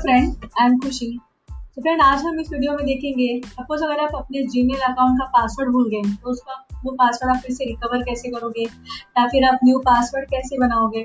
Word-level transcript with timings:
Friend 0.00 0.44
I 0.60 0.66
am 0.66 0.78
खुशी 0.78 1.06
तो 1.46 1.82
friend 1.82 2.00
आज 2.02 2.22
हम 2.24 2.38
इस 2.40 2.52
वीडियो 2.52 2.72
में 2.72 2.84
देखेंगे 2.86 3.26
सपोज़ 3.46 3.82
अगर 3.84 3.98
आप 4.00 4.14
अपने 4.14 4.42
जीमेल 4.52 4.80
अकाउंट 4.82 5.18
का 5.18 5.24
पासवर्ड 5.24 5.70
भूल 5.70 5.88
गए 5.90 6.12
तो 6.12 6.30
उसका 6.30 6.54
वो 6.84 6.92
पासवर्ड 6.92 7.36
आप 7.36 7.42
फिर 7.42 7.54
से 7.54 7.64
रिकवर 7.64 8.02
कैसे 8.02 8.30
करोगे? 8.30 8.62
या 8.62 9.26
फिर 9.26 9.44
आप 9.44 9.58
न्यू 9.64 9.78
पासवर्ड 9.78 10.28
कैसे 10.30 10.58
बनाओगे? 10.58 11.00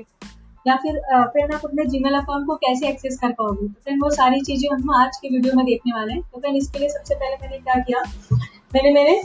या 0.66 0.76
फिर 0.76 0.98
फ्रेंड 1.32 1.52
आप 1.54 1.64
अपने 1.64 1.84
जीमेल 1.86 2.14
अकाउंट 2.14 2.46
को 2.46 2.54
कैसे 2.54 2.88
एक्सेस 2.88 3.18
कर 3.18 3.32
पाओगे? 3.32 3.66
तो 3.66 3.80
फ्रेंड 3.84 4.02
वो 4.04 4.10
सारी 4.10 4.40
चीज़ें 4.40 4.68
हम 4.70 4.94
आज 4.94 5.16
के 5.16 5.34
वीडियो 5.34 5.56
में 5.56 5.64
देखने 5.66 5.92
वाले 5.92 6.12
हैं। 6.12 6.22
तो 6.22 6.40
फ्रेंड 6.40 6.56
इसके 6.56 6.78
लिए 6.78 6.88
सबसे 6.88 7.14
पहले 7.14 7.36
मैंने 7.42 7.58
क्या 7.58 7.74
किया? 7.80 8.02
मैंने 8.74 8.92
मेरे 8.92 9.20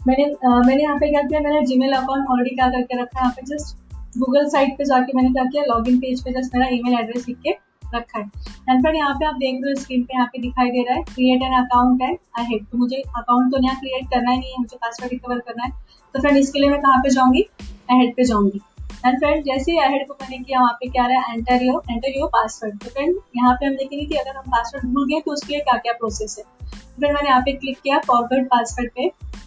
मैंने 0.00 0.24
आ, 0.24 0.58
मैंने 0.58 0.82
यहाँ 0.82 0.96
पे 0.96 1.10
क्या 1.10 1.22
किया? 1.22 1.40
मैंने 1.40 1.64
जीमेल 1.66 1.92
अकाउंट 1.92 2.28
ऑलरेडी 2.30 2.54
क्या 2.56 2.68
करके 2.68 3.02
रखा 3.02 3.18
है? 3.18 3.24
यहाँ 3.24 3.32
पे 3.32 3.42
जस्ट 3.46 3.76
गूगल 4.16 4.48
साइट 4.48 4.76
पे 4.78 4.84
जाके 4.84 5.12
मैंने 5.16 5.30
क्या 5.30 5.44
किया, 5.44 5.62
लॉगिन 5.64 5.98
पेज 6.00 6.22
पे 6.24 6.32
जस्ट 6.32 6.54
मेरा 6.54 6.66
ईमेल 6.72 6.98
एड्रेस 6.98 7.28
लिख 7.28 7.38
के 7.38 7.50
रखा 7.94 8.18
है। 8.18 8.24
एंड 8.68 8.82
फिर 8.84 8.94
यहाँ 8.94 9.14
पे 9.14 9.26
आप 9.26 9.34
देख 9.36 9.60
रहे 9.62 9.72
हो 9.72 9.80
स्क्रीन 9.80 10.02
पे 10.02 10.14
यहाँ 10.14 10.26
पे 10.26 10.38
दिखाई 10.42 10.70
दे 10.70 10.82
रहा 10.82 10.96
है 10.96 11.02
क्रिएट 11.04 11.42
एन 11.42 11.52
अकाउंट 11.56 12.02
है 12.02 12.12
आई 12.38 12.44
हेड 12.44 12.64
तो 12.66 12.78
मुझे 12.78 12.96
अकाउंट 12.96 13.52
तो 13.52 13.62
यहाँ 13.64 13.76
क्रिएट 13.80 14.06
करना 14.10 14.30
ही 14.30 14.38
नहीं 14.38 14.50
है, 14.50 14.58
मुझे 14.58 14.76
पासवर्ड 14.76 15.12
रिकवर 15.12 15.38
करना 15.40 15.64
है। 15.64 15.70
तो 16.14 16.20
फ्रेंड 16.20 16.36
इसके 16.38 16.58
लिए 16.58 16.70
मैं 16.70 16.80
कहाँ 16.80 16.98
पे 16.98 17.10
जाऊँगी? 17.10 17.42
अहेड 17.90 18.14
पे 18.16 18.24
जाऊँगी। 18.24 18.60
एंड 19.06 19.18
फ्रेंड 19.18 19.42
जैसे 19.44 19.72
ही 19.72 19.78
अहेड 19.78 20.06
को 20.08 20.14
मैंने 20.20 20.38
किया 20.38 20.60
वहाँ 20.60 20.72
पे 20.72 20.88
क्या 20.88 21.06
रहा 21.06 21.20
है? 21.20 21.34
Enter 21.34 21.62
your 21.62 21.82
enter 21.90 22.18
your 22.18 22.28
password 22.32 22.78
तो 22.78 22.90
फ्रेंड 22.90 23.16
यहाँ 23.36 23.54
पे 23.54 23.66
हम 23.66 23.74
देखेंगे 23.74 24.04
कि 24.04 24.14
अगर 24.16 24.36
हम 24.36 24.50
पासवर्ड 24.50 24.92
भूल 24.94 25.08
गए 25.08 25.20
तो 25.20 25.32
उसके 25.32 25.52
लिए 25.52 25.62
क्या 25.62 25.76
क्या 25.78 25.92
प्रोसेस 25.92 26.36
है? 26.38 26.44
तो 26.44 26.98
फ्रेंड 26.98 27.14
मैंने 27.14 27.28
यहाँ 27.28 27.40
पे 27.40 27.52
क्लिक 27.54 27.80
किया 27.80 27.98
फॉरवर्ड 28.06 28.46
पासवर्ड 28.48 28.90
पे। 28.90 29.08
तो 29.08 29.43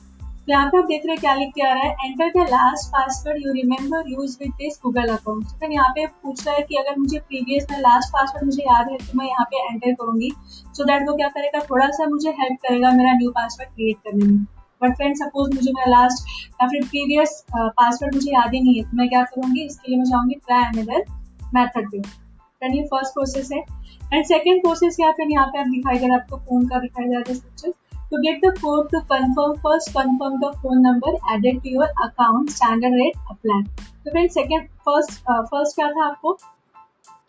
यहाँ 0.48 0.68
पे 0.70 0.78
आप 0.78 0.86
देख 0.86 1.02
रहे 1.06 1.14
हैं 1.14 1.20
क्या 1.20 1.34
लिख 1.36 1.50
के 1.56 1.62
आ 1.62 1.72
रहा 1.74 1.84
है? 1.84 1.96
Enter 2.06 2.30
the 2.32 2.46
last 2.50 2.90
password 2.90 3.46
you 3.46 3.54
remember 3.54 4.10
use 4.10 4.38
with 4.42 4.52
this 4.58 4.80
Google 4.84 5.08
account 5.14 5.48
फिर 5.60 5.72
यहाँ 5.72 5.90
पे 5.96 6.06
पूछ 6.06 6.46
रहा 6.46 6.56
है 6.56 6.62
कि 6.70 6.76
अगर 6.76 6.98
मुझे 7.00 7.20
प्रीवियस 7.20 7.66
में 7.72 7.80
लास्ट 7.80 8.10
पासवर्ड 8.14 8.46
मुझे 8.46 8.64
याद 8.64 8.92
है 8.92 8.98
तो 8.98 9.18
मैं 9.18 9.26
यहाँ 9.28 9.46
पे 9.46 9.64
एंटर 9.64 9.94
करूँगी। 9.94 10.30
सो 10.30 10.82
so 10.82 10.88
दैट 10.90 11.08
वो 11.10 11.16
क्या 11.16 11.28
करेगा? 11.30 11.60
थोड़ा 11.72 11.88
सा 11.90 12.06
मुझे 12.10 12.30
हेल्प 12.40 12.60
करेगा 12.68 12.92
मेरा 12.92 13.14
न्यू 13.14 13.32
पासवर्ड 13.32 13.70
क्रिएट 13.70 13.98
करने 14.06 14.26
में। 14.26 14.38
बट 14.82 14.96
फ्रेंड 14.96 15.16
सपोज़ 15.16 15.54
मुझे 15.56 15.72
मेरा 15.72 15.90
लास्ट 15.92 16.28
या 16.62 16.68
फिर 16.68 16.86
प्रीवियस 16.86 17.44
पासवर्ड 17.54 18.16
मुझे 18.16 18.32
याद 18.32 18.54
ही 18.54 18.62
नहीं 18.62 18.76
है 18.78 18.84
तो 18.84 18.98
मैं 18.98 19.10
क्या 19.10 19.24
करूँगी? 19.26 19.66
इसके 19.66 19.92
लिए 19.92 19.98
मैं 19.98 20.06
जाऊँगी 20.06 20.36
ट्राई 20.38 20.64
अनदर 20.66 21.04
मैथड 21.56 21.92
पे। 21.92 22.02
फ्रेंड 22.02 22.76
ये 22.76 22.84
फ़र्स्ट 22.86 23.14
प्रोसेस 23.14 23.52
है। 23.54 23.60
एंड 24.14 24.26
सेकेंड 24.26 24.62
प्रोसेस 24.62 24.96
क्या 24.96 25.12
फ्रेंड 25.12 25.32
यहाँ 25.32 25.48
पे 25.48 25.60
आप 25.60 25.68
दिखाई 25.68 25.98
दे 25.98 26.08
रहा 26.08 26.16
है, 26.16 26.22
आपको 26.22 26.38
फ़ोन 26.40 26.68
का 26.68 26.80
दिखाई 26.80 27.06
दे 27.06 27.12
रहा 27.12 27.24
है 27.28 27.72
To 28.12 28.18
get 28.24 28.38
the 28.42 28.50
code 28.60 28.90
to 28.92 29.00
confirm, 29.08 29.56
first 29.64 29.90
confirm 29.94 30.36
the 30.42 30.52
phone 30.60 30.82
number 30.82 31.12
added 31.30 31.58
to 31.64 31.70
your 31.70 31.88
account, 32.06 32.52
standard 32.52 32.94
rate 33.00 33.18
apply. 33.32 33.58
तो 34.06 34.12
फ्रेंड 34.12 34.30
सेकेंड 34.32 34.68
फ़र्स्ट 34.86 35.12
फ़र्स्ट 35.50 35.76
क्या 35.76 35.88
था 35.92 36.06
आपको? 36.06 36.32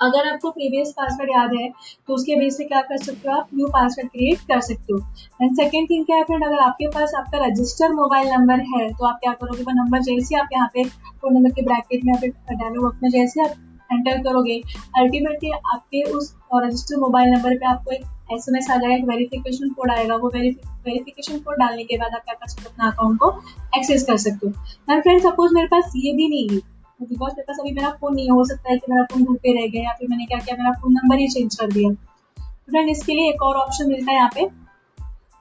अगर 0.00 0.28
आपको 0.32 0.50
प्रीवियस 0.50 0.92
पासवर्ड 0.98 1.30
याद 1.30 1.54
है 1.54 1.68
तो 1.68 2.14
उसके 2.14 2.36
बेस 2.40 2.56
से 2.56 2.64
क्या 2.64 2.80
कर 2.90 3.02
सकते 3.04 3.30
हो 3.30 3.36
आप? 3.36 3.48
न्यू 3.54 3.66
पासवर्ड 3.68 4.10
क्रिएट 4.10 4.46
कर 4.48 4.60
सकते 4.68 4.92
हो. 4.92 4.98
एंड 5.42 5.56
सेकेंड 5.56 5.90
थिंग 5.90 6.04
क्या 6.06 6.16
है 6.16 6.24
फ्रेंड 6.24 6.44
अगर 6.46 6.58
आपके 6.68 6.88
पास 6.94 7.14
आपका 7.18 7.44
रजिस्टर 7.46 7.92
मोबाइल 7.94 8.30
नंबर 8.32 8.60
है 8.74 8.88
तो 8.92 9.06
आप 9.06 9.18
क्या 9.22 9.32
करोगे? 9.40 9.62
वो 9.62 9.72
नंबर 9.82 10.02
जैसे 10.10 10.38
आप 10.40 10.48
यहाँ 10.52 10.70
पे 10.74 10.84
फ़ोन 10.84 11.34
नंबर 11.34 11.58
के 11.58 11.62
ब्रैकेट 11.62 12.04
में 12.04 12.14
या 12.14 12.20
फिर 12.20 12.56
डायलॉग 12.56 13.00
में 13.02 13.10
जैसे 13.10 13.44
आप 13.44 13.64
एंटर 13.92 14.22
करोगे 14.22 14.62
अल्टीमेटली 14.98 15.50
आपके 15.50 16.02
उस 16.12 16.34
रजिस्टर 16.54 16.96
मोबाइल 16.98 17.30
नंबर 17.30 17.56
पे 17.58 17.66
आपको 17.66 17.90
एक 17.92 18.04
एस 18.32 18.46
एम 18.48 18.56
एस 18.56 18.70
आ 18.70 18.76
जाएगा, 18.76 18.94
एक 18.94 19.04
वेरिफिकेशन 19.08 19.68
कोड 19.70 19.90
आएगा, 19.90 20.16
वो 20.16 20.28
वेरिफिकेशन 20.28 21.38
कोड 21.38 21.56
डालने 21.58 21.84
के 21.84 21.96
बाद 21.98 22.14
आप 22.14 22.24
क्या 22.24 22.34
कर 22.34 22.48
सकते 22.48 22.62
हो 22.62 22.70
अपना 22.70 22.90
अकाउंट 22.90 23.18
को 23.18 23.30
एक्सेस 23.78 24.04
कर 24.06 24.16
सकते 24.24 24.46
हो। 24.46 24.92
एंड 24.92 25.02
फ्रेंड 25.02 25.22
सपोज़ 25.22 25.54
मेरे 25.54 25.66
पास 25.66 25.92
ये 25.96 26.12
भी 26.16 26.28
नहीं 26.28 26.48
है 26.50 26.60
बिकॉज़ 27.00 27.32
मेरे 27.32 27.44
पास 27.48 27.58
अभी 27.60 27.72
मेरा 27.72 27.90
फ़ोन 28.00 28.14
नहीं 28.14 28.30
हो 28.30 28.44
सकता 28.44 28.70
है 28.70 28.76
कि 28.78 28.92
मेरा 28.92 29.04
फ़ोन 29.12 29.24
घर 29.24 29.36
पे 29.42 29.52
रह 29.54 29.66
गया 29.68 29.82
या 29.82 29.92
फिर 29.98 30.08
मैंने 30.08 30.24
क्या 30.26 30.38
किया, 30.38 30.56
मेरा 30.56 30.72
फ़ोन 30.80 30.92
नंबर 30.92 31.18
ही 31.18 31.28
चेंज 31.28 31.54
कर 31.56 31.72
दिया। 31.72 31.90
तो 31.90 32.70
फ्रेंड 32.70 32.88
इसके 32.90 33.14
लिए 33.14 33.28
एक 33.30 33.42
और 33.42 33.56
ऑप्शन 33.56 33.88
मिलता 33.88 34.10
है 34.12 34.16
यहाँ 34.16 34.30
पे। 34.34 34.46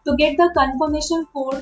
To 0.06 0.13
get 0.16 0.41
the 0.41 0.50
confirmation 0.57 1.24
code 1.34 1.56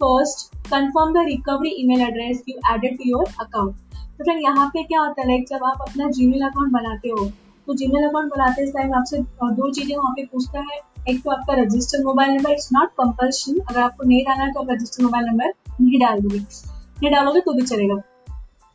first 0.00 0.56
confirm 0.66 1.12
the 1.12 1.24
recovery 1.26 1.70
email 1.78 2.00
address 2.02 2.42
you 2.48 2.54
added 2.74 2.96
to 2.98 3.08
your 3.08 3.24
account 3.40 3.76
तो 3.94 4.24
फ्रेंड 4.24 4.42
यहाँ 4.42 4.66
पे 4.74 4.82
क्या 4.82 5.00
होता 5.00 5.22
है 5.22 5.28
लाइक 5.28 5.46
जब 5.48 5.64
आप 5.64 5.78
अपना 5.80 6.08
जीमेल 6.10 6.42
अकाउंट 6.46 6.72
बनाते 6.72 7.08
हो 7.08 7.30
तो 7.70 7.74
जीमेल 7.76 8.04
अकाउंट 8.04 8.30
बनाते 8.30 8.64
टाइम 8.72 8.94
आपसे 8.94 9.18
दो 9.56 9.70
चीज़ें 9.72 9.96
वहाँ 9.96 10.12
पे 10.12 10.24
पूछता 10.26 10.60
है। 10.60 10.78
एक 11.08 11.20
तो 11.24 11.30
आपका 11.30 11.54
registered 11.54 12.04
mobile 12.04 12.30
number 12.30 12.52
it's 12.52 12.68
not 12.72 12.88
compulsion 13.00 13.58
अगर 13.60 13.80
आपको 13.80 14.04
नहीं 14.04 14.22
डालना 14.24 14.44
है 14.44 14.52
तो 14.52 14.60
आप 14.60 14.70
रजिस्टर्ड 14.70 15.04
मोबाइल 15.04 15.26
नंबर 15.26 15.52
नहीं 15.80 16.00
डाल 16.00 16.20
दोगे 16.20 16.38
नहीं 16.38 17.10
डालोगे 17.10 17.40
तो 17.40 17.52
भी 17.52 17.62
चलेगा। 17.62 17.94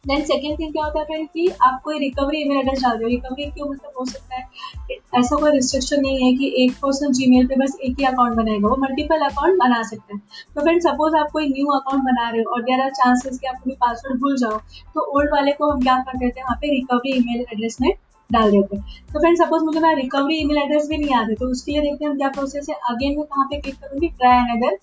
देन 0.06 0.24
सेकेंड 0.24 0.60
थिंग 0.60 0.72
क्या 0.74 0.84
होता 0.86 1.06
है 1.12 1.24
कि 1.26 1.48
आप 1.64 1.82
कोई 1.84 2.00
रिकवरी 2.00 2.42
ईमेल 2.42 2.58
एड्रेस 2.58 2.82
डाल 2.82 2.98
दो। 2.98 3.08
रिकवरी 3.08 3.50
क्यों? 3.52 3.68
मतलब 3.70 3.92
हो 4.00 4.06
सकता 4.06 4.36
है 4.36 4.98
ऐसा 5.16 5.36
कोई 5.36 5.52
रिस्ट्रिक्शन 5.52 6.02
नहीं 6.02 6.26
है 6.26 6.32
कि 6.38 6.54
एक 6.64 6.72
पर्सन 6.82 7.12
जीमेल 7.12 7.48
पे 7.48 7.56
बस 7.56 7.78
एक 7.82 8.00
ही 8.00 8.06
अकाउंट 8.06 8.36
बनाएगा। 8.36 8.68
वो 8.68 8.76
मल्टीपल 8.80 9.26
अकाउंट 9.26 9.60
बना 9.60 9.82
सकता 9.84 10.14
है। 10.14 10.20
तो 10.56 10.62
फ्रेंड 10.62 10.82
सपोज़ 10.82 11.16
आप 11.18 11.32
कोई 11.34 11.50
न्यू 11.50 11.68
अकाउंट 11.74 12.04
बना 12.04 12.30
रहे 12.30 12.42
हो 12.42 12.54
और 12.54 12.64
देर 12.64 12.82
आर 12.82 12.90
चांसेस 12.94 13.40
कि 13.40 13.48
आप 13.48 13.62
कोई 13.64 13.76
पासवर्ड 13.82 14.20
भूल 14.22 14.38
जाओ। 14.38 14.58
तो 14.96 15.10
ओल्ड 15.18 15.34
वाले 15.34 15.52
को 15.52 15.72
हम 15.72 15.82
क्या 15.82 15.98
कर 16.00 16.18
देते 16.18 16.40
हैं? 16.40 16.46
वहाँ 16.46 16.58
पे 16.62 16.72
रिकवरी 16.72 17.18
ईमेल 17.18 17.46
एड्रेस 17.54 17.78
में 17.82 17.94
डाल 18.30 18.52
देते 18.52 18.78
हैं। 18.78 19.03
तो 19.06 19.19
फ्रेंड 19.19 19.38
सपोज़ 19.38 19.63
मुझे 19.63 19.80
मेरा 19.80 19.94
रिकवरी 19.96 20.36
ईमेल 20.36 20.58
एड्रेस 20.58 20.88
भी 20.90 20.97
नहीं 20.97 21.09
याद 21.09 21.30
है 21.30 21.36
तो 21.36 21.50
उसके 21.52 21.72
लिए 21.72 21.81
देखते 21.81 22.06
हैं 22.06 22.18
क्या 22.18 22.30
प्रोसेस 22.30 22.69
है। 22.69 22.75
अगेन 22.90 23.18
मैं 23.18 23.25
कहाँ 23.25 23.46
पे 23.46 23.59
क्लिक 23.62 23.75
करूँगी? 23.75 24.08
ट्राई 24.09 24.38
एंड 24.40 24.63
अदर 24.63 24.78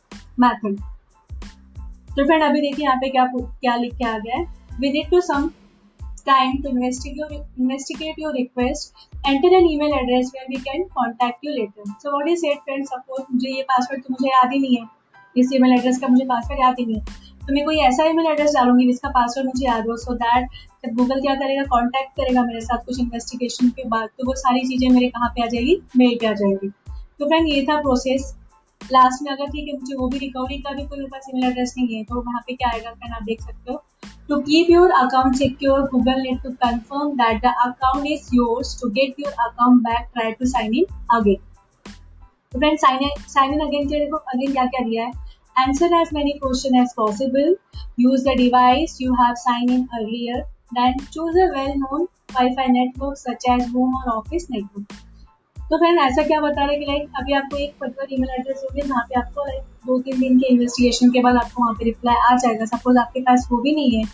तो 2.11 2.25
फ्रेंड 2.25 2.43
अभी 2.43 2.61
देखिए 2.61 2.85
यहाँ 2.85 2.97
पे 2.97 3.09
क्या 3.09 3.27
क्या 3.35 3.75
लिख 3.77 3.95
के 3.95 4.05
आ 4.05 4.17
गया 4.19 4.37
है। 4.37 4.45
With 4.81 4.97
it 4.97 5.11
to 5.11 5.21
some 5.23 5.49
time 6.27 6.57
to 6.63 6.69
investigate 6.69 7.33
investigate 7.33 8.19
your 8.19 8.35
request 8.35 9.09
enter 9.27 9.55
an 9.55 9.67
email 9.71 9.93
address 9.93 10.31
where 10.35 10.47
we 10.49 10.57
can 10.63 10.83
contact 10.95 11.45
you 11.45 11.53
later 11.53 11.91
so 11.93 12.11
what 12.11 12.29
is 12.29 12.41
said 12.41 12.59
friend 12.59 12.85
suppose 12.87 13.23
मुझे 13.33 13.49
ये 13.49 13.63
पासवर्ड 13.63 14.03
तो 14.03 14.09
मुझे 14.11 14.29
याद 14.29 14.53
ही 14.53 14.59
नहीं 14.59 14.77
है। 14.77 14.85
इस 15.37 15.53
ईमेल 15.55 15.73
एड्रेस 15.73 15.99
का 16.01 16.09
मुझे 16.09 16.25
पासवर्ड 16.25 16.61
याद 16.61 16.77
ही 16.79 16.87
नहीं 16.87 16.97
है 16.97 17.21
तो 17.47 17.55
मैं 17.55 17.65
कोई 17.65 17.79
ऐसा 17.83 18.05
ईमेल 18.11 18.27
एड्रेस 18.27 18.55
डालूँगी 18.55 18.87
जिसका 18.87 19.09
पासवर्ड 19.11 19.47
मुझे 19.47 19.67
याद 19.67 19.89
हो 19.89 19.97
सो 19.97 20.15
दैट 20.15 20.49
जब 20.85 20.95
गूगल 20.97 21.21
क्या 21.21 21.35
करेगा 21.35 21.63
कांटेक्ट 21.73 22.17
करेगा 22.17 22.43
मेरे 22.43 22.61
साथ 22.61 22.85
कुछ 22.87 23.01
इन्वेस्टिगेशन 23.01 23.69
के 23.79 23.89
बाद 23.89 24.09
तो 24.19 24.27
वो 24.27 24.35
सारी 24.39 24.67
चीज़ें 24.69 24.89
मेरे 24.91 25.09
कहाँ 25.09 25.29
पे 25.29 25.43
आ 25.43 25.47
जाएगी 25.47 25.81
मेल 25.97 26.17
पे 26.21 26.27
आ 26.27 26.33
जाएगी 26.43 26.69
तो 27.19 27.27
फ्रेंड 27.27 27.49
ये 27.49 27.63
था 27.71 27.81
प्रोसेस 27.83 28.35
लास्ट 28.81 29.23
में 29.23 29.31
अगर 29.33 29.51
ठीक 29.51 29.69
है 29.69 29.79
मुझे 29.79 29.95
वो 29.97 30.09
भी 30.09 30.19
रिकवरी 30.19 30.59
का 30.59 30.73
भी 30.73 30.87
कोई 30.87 31.07
पास 31.07 31.27
ईमेल 31.35 31.51
एड्रेस 31.51 31.75
नहीं 31.79 31.97
है 31.97 32.05
तो 32.05 32.21
वहाँ 32.21 32.41
पे 32.47 32.55
क्या 32.55 32.71
आएगा 32.71 32.91
फ्रेंड 32.91 33.15
आप 33.15 33.23
देख 33.23 33.43
सकते 33.43 33.73
हो 33.73 33.83
To 34.29 34.41
keep 34.41 34.69
your 34.69 34.89
account 34.97 35.37
secure, 35.37 35.89
Google 35.89 36.21
need 36.21 36.43
to 36.43 36.53
confirm 36.55 37.17
that 37.17 37.43
the 37.43 37.51
account 37.61 38.07
is 38.09 38.29
yours. 38.33 38.77
To 38.77 38.89
get 38.91 39.19
your 39.19 39.33
account 39.47 39.83
back, 39.83 40.13
try 40.15 40.33
to 40.33 40.47
sign 40.47 40.73
in 40.73 40.87
again. 41.11 41.41
तो 42.53 42.59
friend 42.59 42.79
sign 42.79 43.11
sign 43.29 43.53
in 43.55 43.61
again 43.61 43.89
के 43.89 43.99
देखो 43.99 44.17
अगेन 44.17 44.53
क्या 44.53 44.65
क्या 44.67 44.85
दिया 44.87 45.05
है? 45.05 45.13
As 45.57 46.09
many 46.15 46.33
question 46.33 46.77
as 46.81 46.93
possible 46.97 47.57
use 48.01 48.25
the 48.25 48.37
device 48.37 48.99
you 49.03 49.15
have 49.15 49.35
sign 49.39 49.71
in 49.71 49.87
earlier 49.95 50.43
then 50.75 50.99
choose 51.13 51.39
a 51.39 51.47
well 51.55 51.71
known 51.79 52.03
wifi 52.35 52.67
network 52.73 53.17
such 53.19 53.47
as 53.51 53.67
home 53.75 53.95
और 53.97 54.09
office 54.11 54.47
network 54.51 54.95
तो 55.57 55.79
friend 55.79 55.99
ऐसा 56.01 56.23
क्या 56.23 56.41
बता 56.41 56.65
रहे 56.65 56.77
कि 56.79 56.85
लाइक 56.85 57.13
अभी 57.19 57.33
आपको 57.33 57.57
एक 57.57 57.75
पर्टिकुलर 57.81 58.15
ईमेल 58.15 58.31
एड्रेस 58.31 58.63
होगी 58.65 58.87
जहाँ 58.89 59.03
पे 59.09 59.21
आपको 59.21 59.47
दो 59.87 59.99
तीन 60.01 60.21
दिन 60.21 60.39
के 60.39 60.53
इन्वेस्टिगेशन 60.53 61.11
के 61.11 61.21
बाद 61.23 61.37
आपको 61.37 61.63
वहाँ 61.63 61.75
पे 61.75 61.85
रिप्लाई 61.85 62.33
आ 62.33 62.37
जाएगा। 62.37 62.65
सपोज़ 62.67 62.99
आपके 62.99 63.21
पास 63.21 63.49
वो 63.53 63.59
भी 63.63 63.75
नहीं 63.75 63.99
है 63.99 64.05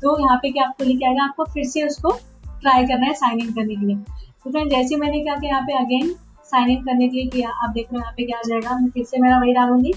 तो 0.00 0.18
यहाँ 0.20 0.36
पे 0.42 0.50
क्या 0.50 0.64
आपको 0.64 0.84
लिख 0.84 1.02
आएगा? 1.08 1.24
आपको 1.24 1.44
फिर 1.44 1.64
से 1.68 1.86
उसको 1.86 2.12
ट्राई 2.60 2.86
करना 2.86 3.06
है 3.06 3.14
साइन 3.14 3.40
इन 3.40 3.52
करने 3.52 3.76
के 3.76 3.86
लिए। 3.86 3.96
तो 3.96 4.50
फ्रेंड 4.50 4.70
जैसे 4.70 4.96
मैंने 4.96 5.20
क्या 5.20 5.34
किया 5.34 5.50
यहाँ 5.50 5.62
पे 5.66 5.78
अगेन 5.78 6.14
साइन 6.48 6.70
इन 6.70 6.82
करने 6.84 7.08
के 7.08 7.16
लिए 7.16 7.26
किया। 7.30 7.48
आप 7.64 7.70
देख 7.70 7.86
रहे 7.92 7.98
हो 7.98 8.00
यहाँ 8.00 8.12
पे 8.16 8.24
क्या 8.26 8.38
आ 8.38 8.42
जाएगा। 8.48 8.78
मैं 8.78 8.90
फिर 8.90 9.04
से 9.04 9.20
मेरा 9.20 9.38
वही 9.38 9.52
डालूँगी। 9.54 9.92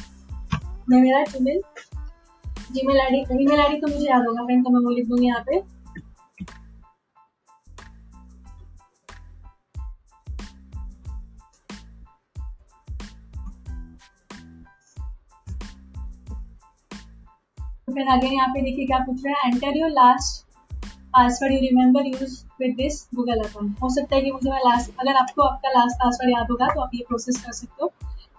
मैं 0.90 1.02
मेरा 1.02 1.24
Gmail 1.26 1.62
Gmail 2.72 3.00
I 3.02 3.10
D 3.12 3.44
email 3.44 3.60
ID 3.60 3.80
तो 3.82 3.88
मुझे 3.88 4.06
याद 4.06 4.28
होगा। 4.28 4.44
फ्रेंड 4.46 4.64
तो 4.66 4.70
मैं 4.70 4.82
वो 4.84 4.92
लिख 4.92 5.08
दूँगी 5.08 5.28
यहाँ 5.28 5.44
पे। 5.48 5.60
फिर 17.88 18.08
अगेन 18.10 18.34
यहाँ 18.34 18.48
पे 18.50 18.62
देखिए 18.62 18.86
क्या 18.86 18.98
पूछ 19.00 19.26
रहा 19.26 19.40
है। 19.40 19.52
Enter 19.52 19.78
your 19.78 19.90
last 19.92 20.51
password 21.14 21.54
you 21.54 21.60
remember 21.60 22.06
use 22.08 22.34
with 22.62 22.76
this 22.76 23.02
Google 23.16 23.40
account 23.40 23.82
हो 23.84 23.90
सकता 23.96 24.16
है 24.16 24.22
कि 24.22 24.32
मुझे 24.32 24.50
मैं 24.50 24.60
लास्ट 24.60 25.00
अगर 25.00 25.16
आपको 25.18 25.42
आपका 25.44 25.70
लास्ट 25.70 25.98
पासवर्ड 26.04 26.32
याद 26.32 26.52
होगा 26.52 26.68
तो 26.68 26.82
आप 26.82 26.92
ये 26.96 27.04
प्रोसेस 27.08 27.42
कर 27.46 27.52
सकते 27.54 27.84
हो। 27.84 27.88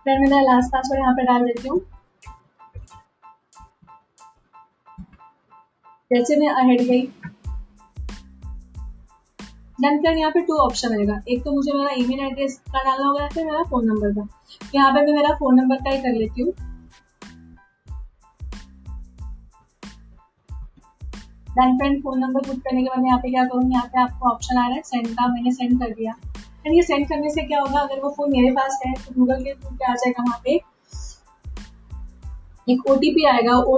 फिर 0.06 0.18
मैं 0.18 0.28
मेरा 0.28 0.40
लास्ट 0.42 0.72
पासवर्ड 0.72 1.00
यहाँ 1.00 1.14
पे 1.14 1.22
डाल 1.24 1.44
देती 1.46 1.68
हूँ। 1.68 1.80
जैसे 6.10 6.36
मैं 6.36 6.48
अहेड 6.54 6.80
गई। 6.88 7.02
देन 9.78 10.00
फिर 10.02 10.16
यहाँ 10.18 10.30
पे 10.30 10.40
टू 10.40 10.56
ऑप्शन 10.58 10.88
रहेगा 10.88 11.20
एक 11.28 11.42
तो 11.44 11.52
मुझे 11.52 11.72
मेरा 11.72 11.90
ईमेल 11.98 12.20
एड्रेस 12.22 12.58
का 12.72 12.82
डालना 12.82 13.06
होगा 13.06 13.22
या 13.22 13.28
फिर 13.28 13.44
मेरा 13.44 13.62
फ़ोन 13.70 13.86
नंबर 13.86 14.12
का। 14.14 14.28
यहाँ 14.74 14.92
पे 14.92 15.00
मैं 15.02 15.12
मेरा 15.12 15.34
फ़ोन 15.36 15.54
नंबर 15.54 15.76
का 15.76 15.90
ही 15.90 16.02
कर 16.02 16.12
लेती 16.14 16.42
हूँ। 16.42 16.52
Then 21.52 21.76
friend 21.78 22.02
phone 22.02 22.18
number 22.18 22.40
put 22.42 22.58
करने 22.58 22.82
के 22.82 22.88
बाद 22.88 23.04
यहाँ 23.06 23.18
पे 23.18 23.30
क्या 23.30 23.44
करूँगी? 23.44 23.74
यहाँ 23.74 23.86
पे 23.86 24.00
आपको 24.00 24.28
ऑप्शन 24.28 24.56
आ 24.56 24.66
रहा 24.66 24.76
है 24.76 24.82
सेंड 24.82 25.08
का, 25.08 25.26
मैंने 25.28 25.52
सेंड 25.52 25.78
कर 25.80 25.90
दिया। 25.90 26.14
एंड 26.66 26.74
ये 26.74 26.82
सेंड 26.82 27.06
करने 27.08 27.30
से 27.30 27.42
क्या 27.42 27.60
होगा? 27.60 27.80
अगर 27.80 28.00
वो 28.00 28.10
फ़ोन 28.10 28.30
मेरे 28.32 28.50
पास 28.52 28.78
है 28.84 28.92
तो 28.94 29.14
गूगल 29.14 29.42
के 29.44 29.54
थ्रू 29.54 29.76
क्या 29.76 29.90
आ 29.90 29.94
जाएगा 29.94 30.22
वहाँ 30.22 30.40
पे। 30.44 30.60
एक 32.68 32.86
ओ 32.90 32.94
आएगा 33.28 33.56
वो 33.58 33.76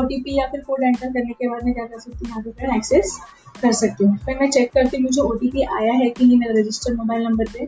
ओटीपी 0.00 0.38
या 0.38 0.46
फिर 0.46 0.60
कोड 0.60 0.82
एंटर 0.82 1.08
करने 1.08 1.32
के 1.32 1.48
बाद 1.48 1.64
मैं 1.64 1.74
क्या 1.74 1.84
कर 1.86 1.98
सकती 1.98 2.18
हूँ? 2.18 2.28
यहाँ 2.28 2.42
पे 2.42 2.76
एक्सेस 2.76 3.18
कर 3.62 3.72
सकती 3.74 4.04
हूँ। 4.04 4.16
फिर 4.18 4.38
मैं 4.40 4.50
चेक 4.50 4.72
करती 4.72 4.96
हूँ, 4.96 5.04
मुझे 5.04 5.20
ओ 5.20 5.76
आया 5.76 5.92
है 5.94 6.08
कि 6.10 6.24
नहीं 6.24 6.38
मेरा 6.38 6.60
रजिस्टर्ड 6.60 6.98
मोबाइल 6.98 7.22
नंबर 7.24 7.52
पे। 7.52 7.66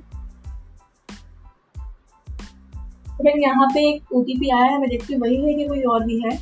फिर 3.19 3.39
यहाँ 3.39 3.67
पे 3.69 3.89
एक 3.89 4.13
ओ 4.13 4.23
आया 4.23 4.65
है, 4.65 4.79
मैं 4.81 4.89
देखती 4.91 5.15
हूँ, 5.15 5.23
वही 5.23 5.43
है 5.45 5.55
कि 5.55 5.67
कोई 5.69 5.83
और 5.85 6.05
भी 6.05 6.21
है। 6.21 6.39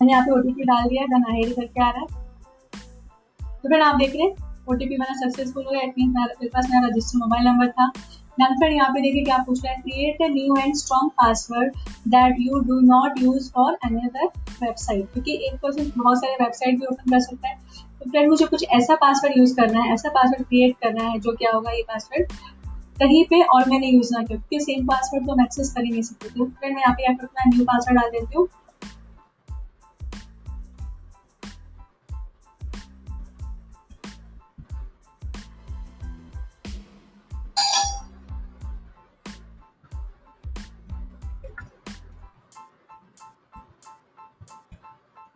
मैंने 0.00 0.12
यहाँ 0.12 0.24
पे 0.24 0.32
ओटीपी 0.32 0.64
डाल 0.64 0.88
दिया 0.88 1.02
है 1.02 1.08
गनाहेरी 1.08 1.52
करके 1.52 1.82
आ 1.82 1.90
रहा 1.90 2.00
है। 2.00 2.06
तो 3.42 3.68
फिर 3.68 3.80
आप 3.82 3.96
देख 3.96 4.14
रहे 4.14 4.22
हैं 4.22 4.48
ओ 4.68 4.74
टी 4.74 4.86
मेरा 4.88 5.14
सक्सेसफुल 5.18 5.64
हो 5.64 5.70
गया 5.70 5.82
इट 5.82 5.94
मीन 5.98 6.10
मेरे 6.10 6.48
पास 6.48 6.68
मेरा 6.70 6.86
रजिस्टर्ड 6.86 7.22
मोबाइल 7.22 7.46
नंबर 7.46 7.68
था। 7.70 7.86
देन 8.38 8.54
फिर 8.58 8.72
यहाँ 8.72 8.88
पे 8.90 9.00
देखिए 9.02 9.24
क्या 9.24 9.36
पूछ 9.46 9.64
रहा 9.64 9.72
है 9.72 9.80
create 9.80 10.22
a 10.22 10.26
new 10.32 10.56
and 10.56 10.74
strong 10.76 11.10
password 11.16 11.74
that 12.08 12.36
you 12.40 12.58
do 12.68 12.78
not 12.82 13.18
use 13.22 13.50
for 13.52 13.76
any 13.86 14.00
other 14.08 14.26
website 14.62 15.12
क्योंकि 15.12 15.34
एक 15.46 15.58
पर्सन 15.62 15.90
बहुत 15.96 16.18
सारे 16.18 16.36
वेबसाइट 16.42 16.78
भी 16.80 16.86
ओपन 16.86 17.10
कर 17.10 17.20
सकता 17.20 17.48
है। 17.48 17.58
तो 18.00 18.10
फ्रेंड 18.10 18.28
मुझे 18.30 18.46
कुछ 18.46 18.64
ऐसा 18.70 18.94
पासवर्ड 18.96 19.36
यूज़ 19.38 19.54
करना 19.56 19.82
है, 19.82 19.92
ऐसा 19.94 20.08
पासवर्ड 20.10 20.46
क्रिएट 20.46 20.76
करना 20.84 21.08
है 21.08 21.18
जो 21.20 21.32
क्या 21.32 21.52
होगा 21.54 21.70
ये 21.70 21.82
पासवर्ड 21.88 22.32
कहीं 23.00 23.24
पे 23.24 23.42
और 23.44 23.68
मैंने 23.68 23.86
यूज़ 23.88 24.14
ना 24.14 24.22
किया, 24.22 24.38
क्योंकि 24.38 24.64
सेम 24.64 24.86
पासवर्ड 24.86 25.26
तो 25.26 25.32
हम 25.32 25.40
एक्सेस 25.40 25.72
कर 25.72 25.84
ही 25.84 25.90
नहीं 25.90 26.02
सकते। 26.02 26.28
तो 26.28 26.44
फ्रेंड 26.46 26.74
मैं 26.74 26.82
यहाँ 26.82 26.94
पे 26.94 27.12
अपना 27.12 27.44
न्यू 27.48 27.64
पासवर्ड 27.64 27.98
डाल 27.98 28.10
देती 28.10 28.38
हूँ। 28.38 28.48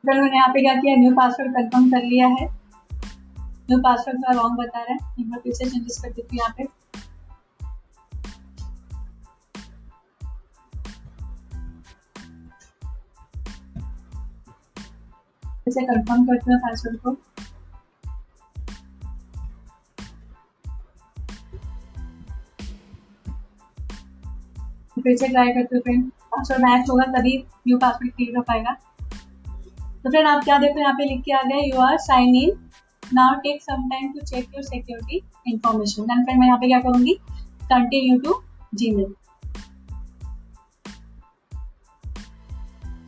फिर 0.04 0.20
मैंने 0.20 0.36
यहाँ 0.36 0.48
पे 0.48 0.60
क्या 0.60 0.74
किया? 0.74 0.94
न्यू 0.96 1.10
पासवर्ड 1.14 1.52
कंफर्म 1.52 1.90
कर 1.90 2.02
लिया 2.02 2.26
है। 2.28 2.46
न्यू 3.70 3.78
पासवर्ड 3.78 4.18
का 4.18 4.32
रॉन्ग 4.32 4.58
बता 4.58 4.82
रहा 4.82 4.92
है। 4.92 5.14
एक 5.20 5.30
बार 5.30 5.40
फिर 5.40 5.52
से 5.52 5.64
चेंजेस 5.64 6.00
कर 6.02 6.10
देती 6.10 6.36
हूँ 6.36 6.42
यहाँ 6.42 6.54
पे। 6.58 6.84
इसे 15.68 15.82
कंफर्म 15.82 16.24
करते 16.26 16.52
हैं 16.52 16.60
पासवर्ड 16.60 16.98
को। 16.98 17.16
फिर 25.02 25.16
से 25.16 25.28
ट्राई 25.28 25.48
करते 25.48 25.90
हैं 25.90 26.00
पासवर्ड 26.08 26.62
मैच 26.62 26.90
होगा 26.90 27.04
तभी 27.12 27.36
न्यू 27.68 27.78
पासवर्ड 27.78 28.12
क्रिएट 28.12 28.36
हो 28.36 28.42
पाएगा। 28.42 28.76
तो 30.04 30.10
फ्रेंड 30.10 30.26
आप 30.28 30.42
क्या 30.44 30.56
देखो, 30.58 30.80
यहाँ 30.80 30.92
पे 30.92 31.04
लिख 31.04 31.22
के 31.24 31.32
आ 31.32 31.42
गए 31.42 31.60
you 31.60 31.80
are 31.80 31.96
sign 31.98 32.34
in 32.36 32.50
now 33.14 33.34
take 33.40 33.62
some 33.62 33.88
time 33.90 34.12
to 34.12 34.20
check 34.20 34.54
your 34.54 34.62
security 34.62 35.20
information 35.46 36.02
then 36.02 36.24
friend 36.24 36.40
मैं 36.40 36.46
यहाँ 36.46 36.58
पे 36.58 36.66
क्या 36.66 36.80
करूँगी? 36.80 37.14
कंटिन्यू 37.64 38.18
टू 38.20 38.34
जीमेल 38.74 39.14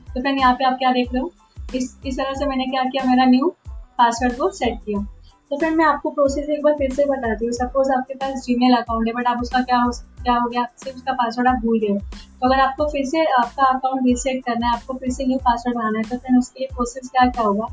तो 0.09 0.21
फ्रेंड 0.21 0.39
यहाँ 0.39 0.55
पे 0.55 0.65
आप 0.65 0.77
क्या 0.79 0.93
देख 0.93 1.13
रहे 1.13 1.23
हो? 1.23 1.33
इस 1.75 1.97
इस 2.07 2.19
तरह 2.19 2.35
से 2.35 2.47
मैंने 2.47 2.67
क्या 2.67 2.85
किया? 2.85 3.05
मेरा 3.11 3.25
न्यू 3.25 3.55
पासवर्ड 3.69 4.37
को 4.37 4.51
सेट 4.51 4.79
किया। 4.85 5.07
तो 5.51 5.57
फ्रेंड 5.57 5.77
मैं 5.77 5.85
आपको 5.85 6.11
प्रोसेस 6.11 6.49
एक 6.51 6.63
बार 6.63 6.73
फिर 6.75 6.93
से 6.95 7.05
बताती 7.07 7.45
हूँ। 7.45 7.53
सपोज़ 7.53 7.91
आपके 7.93 8.15
पास 8.15 8.45
जीमेल 8.45 8.75
अकाउंट 8.77 9.07
है 9.07 9.13
बट 9.15 9.27
आप 9.27 9.43
उसका 9.43 9.61
क्या 9.63 9.79
हो 9.79 9.91
क्या 10.23 10.35
हो 10.35 10.49
गया? 10.49 10.63
आपसे 10.63 10.91
उसका 10.91 11.13
पासवर्ड 11.13 11.49
आप 11.49 11.57
भूल 11.57 11.79
गए 11.81 11.89
हो। 11.89 11.99
तो 11.99 12.47
अगर 12.47 12.61
आपको 12.61 12.87
फिर 12.87 13.05
से 13.07 13.25
आपका 13.35 13.65
अकाउंट 13.67 14.07
रीसेट 14.07 14.43
करना 14.45 14.67
है, 14.67 14.73
आपको 14.73 14.95
फिर 14.95 15.11
से 15.11 15.27
न्यू 15.27 15.39
पासवर्ड 15.39 15.77
बनाना 15.77 15.99
है 15.99 16.05
तो 16.05 16.17
फ्रेंड 16.17 16.39
उसके 16.39 16.61
लिए 16.61 16.69
प्रोसेस 16.75 17.11
क्या 17.11 17.29
क्या 17.29 17.45
होगा? 17.45 17.67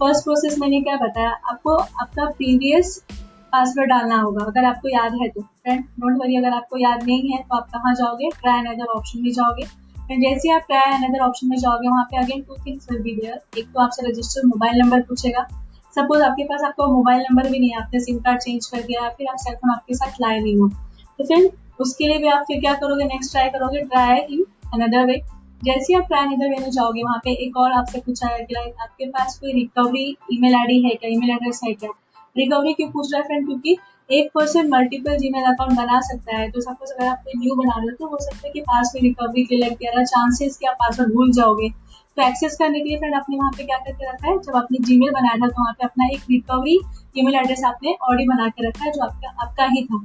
फ़र्स्ट 0.00 0.24
प्रोसेस 0.24 0.58
मैंने 0.58 0.80
क्या 0.80 0.96
बताया? 0.96 1.30
आपको 1.50 1.76
आपका 1.76 2.26
प्रीवियस 2.30 2.96
पासवर्ड 3.52 3.88
डालना 3.90 4.20
होगा, 4.20 4.44
अगर 4.44 4.64
आपको 4.64 4.88
याद 4.88 5.14
है 5.22 5.28
तो। 5.28 5.40
फ्रेंड 5.42 5.84
डोंट 6.00 6.20
वरी 6.20 6.36
अगर 6.36 6.56
आपको 6.56 6.78
याद 6.78 7.02
नहीं 7.04 7.30
है 7.30 7.38
तो 7.40 7.56
आप 7.56 7.70
कहाँ 7.70 7.94
जाओगे? 7.94 8.30
ट्राई 8.40 8.58
अनदर 8.60 8.92
ऑप्शन 8.96 9.22
में 9.22 9.30
जाओगे। 9.32 9.64
फिर 10.02 10.20
जैसे 10.20 10.52
आप 10.52 10.66
ट्राई 10.68 10.92
अनदर 10.94 11.24
ऑप्शन 11.24 11.48
में 11.48 11.56
जाओगे, 11.58 11.88
वहाँ 11.88 12.04
पे 12.04 12.16
again 12.16 12.42
two 12.42 12.56
things 12.66 12.90
will 12.90 13.02
be 13.02 13.16
there 13.16 13.58
एक 13.58 13.66
तो 13.66 13.80
आपसे 13.80 14.10
रजिस्टर्ड 14.10 14.46
मोबाइल 14.46 14.80
नंबर 14.80 15.02
पूछेगा। 15.02 15.48
सपोज़ 15.96 16.22
आपके 16.22 16.44
पास 16.44 16.62
आपका 16.64 16.86
मोबाइल 16.86 17.20
नंबर 17.20 17.48
भी 17.50 17.58
नहीं 17.58 17.70
है 17.70 17.76
आपने 17.76 18.00
सिम 18.00 18.18
कार्ड 18.18 18.40
चेंज 18.40 18.66
कर 18.66 18.82
दिया, 18.82 19.08
फिर 19.08 19.26
आप 19.26 19.36
सेलफोन 19.38 19.70
आपके 19.70 19.94
साथ 19.94 20.20
लाए 20.20 20.38
नहीं 20.40 20.56
हो। 20.56 20.68
तो 20.68 21.24
फिर 21.24 21.50
उसके 21.80 22.08
लिए 22.08 22.18
भी 22.18 22.28
आप 22.28 22.44
फिर 22.48 22.60
क्या 22.60 22.74
करोगे? 22.74 23.04
नेक्स्ट 23.04 23.32
ट्राई 23.32 23.48
करोगे 23.48 23.80
ट्राई 23.82 24.18
इन 24.20 24.44
अनदर 24.74 25.06
वे 25.06 25.20
जैसे 25.62 25.94
आप 25.94 26.06
ट्राई 26.08 26.24
अनदर 26.24 26.48
वे 26.48 26.58
में 26.58 26.70
जाओगे, 26.70 27.02
वहाँ 27.02 27.20
पे 27.24 27.30
एक 27.44 27.56
और 27.56 27.72
आपसे 27.72 28.00
पूछा 28.00 28.28
है 28.28 28.44
कि 28.44 28.54
लाइक 28.54 28.74
आपके 28.82 29.06
पास 29.08 29.38
कोई 29.40 29.52
रिकवरी 29.52 30.16
ईमेल 30.32 30.54
आईडी 30.54 30.80
है 30.82 30.90
क्या? 30.90 31.10
ईमेल 31.10 31.30
एड्रेस 31.30 31.60
है 31.64 31.72
क्या? 31.74 31.90
रिकवरी 32.36 32.72
क्यों 32.72 32.88
पूछ 32.90 33.12
रहा 33.12 33.20
है 33.20 33.26
फ्रेंड 33.26 33.46
क्योंकि 33.46 33.76
एक 34.10 34.30
पर्सन 34.34 34.68
मल्टीपल 34.68 35.16
जीमेल 35.16 35.44
अकाउंट 35.44 35.76
बना 35.76 36.00
सकता 36.02 36.36
है। 36.36 36.50
तो 36.50 36.60
सपोज़ 36.60 36.92
अगर 36.92 37.06
आप 37.06 37.22
कोई 37.24 37.38
न्यू 37.38 37.54
बना 37.56 37.74
रहे 37.76 37.86
हो 37.86 37.96
तो 37.98 38.06
हो 38.06 38.18
सकता 38.20 38.46
है 38.46 38.52
कि 38.52 38.60
पास 38.60 38.92
में 38.94 39.02
रिकवरी 39.02 39.44
के 39.44 39.56
लग 39.56 39.76
गया 39.78 40.02
चांसेस 40.04 40.56
कि 40.56 40.66
आप 40.66 40.76
पासवर्ड 40.80 41.12
भूल 41.14 41.32
जाओगे। 41.32 41.68
एक्सेस 42.22 42.56
करने 42.56 42.80
के 42.80 42.88
लिए 42.88 42.98
फ्रेंड 42.98 43.14
आपने 43.14 43.36
वहाँ 43.36 43.50
पे 43.50 43.64
क्या 43.64 43.76
करके 43.78 44.10
रखा 44.10 44.28
है? 44.28 44.38
जब 44.38 44.56
आपने 44.56 44.78
जीमेल 44.80 45.10
बनाया 45.10 45.36
था 45.36 45.48
तो 45.48 45.62
वहाँ 45.62 45.72
पे 45.72 45.84
अपना 45.84 46.06
एक 46.06 46.20
रिकवरी 46.30 46.78
ईमेल 47.16 47.34
एड्रेस 47.34 47.62
आपने 47.64 47.94
ऑलरेडी 48.02 48.28
बना 48.28 48.48
के 48.48 48.68
रखा 48.68 48.84
है, 48.84 48.90
जो 48.92 49.04
आपका 49.04 49.34
आपका 49.42 49.64
ही 49.66 49.84
था। 49.84 50.02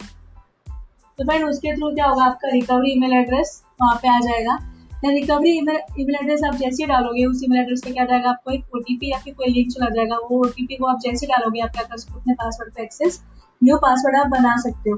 तो 1.20 1.24
फ्रेंड 1.24 1.46
उसके 1.46 1.76
थ्रू 1.76 1.90
क्या 1.92 2.06
होगा 2.06 2.24
आपका 2.24 2.50
रिकवरी 2.50 2.92
ईमेल 2.92 3.14
एड्रेस 3.14 3.62
वहाँ 3.82 3.96
पे 3.96 4.08
आ 4.08 4.20
जाएगा। 4.20 4.58
रिकवरी 5.06 5.52
ईमेल 5.52 5.80
ईमेल 6.00 6.16
एड्रेस 6.16 6.42
आप 6.44 6.56
जैसे 6.56 6.84
ही 6.84 6.88
डालोगे, 6.88 7.26
उस 7.26 7.42
ईमेल 7.44 7.60
एड्रेस 7.60 7.82
पे 7.86 7.92
क्या 7.92 8.06
जाएगा 8.06 8.30
आपको 8.30 8.52
एक 8.52 8.76
ओटीपी 8.76 9.12
या 9.12 9.18
फिर 9.18 9.34
कोई 9.34 9.48
लिंक 9.48 9.72
चला 9.72 9.90
जाएगा। 9.90 10.18
वो 10.30 10.40
ओटीपी 10.46 10.76
को 10.76 10.86
आप 10.86 11.00
जैसे 11.00 11.28
डालोगे 11.28 11.60
आप 11.60 11.70
क्या 11.70 11.84
कर 11.84 12.02
अपने 12.16 12.34
पासवर्ड 12.34 12.74
पे 12.74 12.84
एक्सेस 12.84 13.22
न्यू 13.62 13.78
पासवर्ड 13.78 14.16
आप 14.16 14.28
बना 14.30 14.56
सकते 14.62 14.90
हो। 14.90 14.98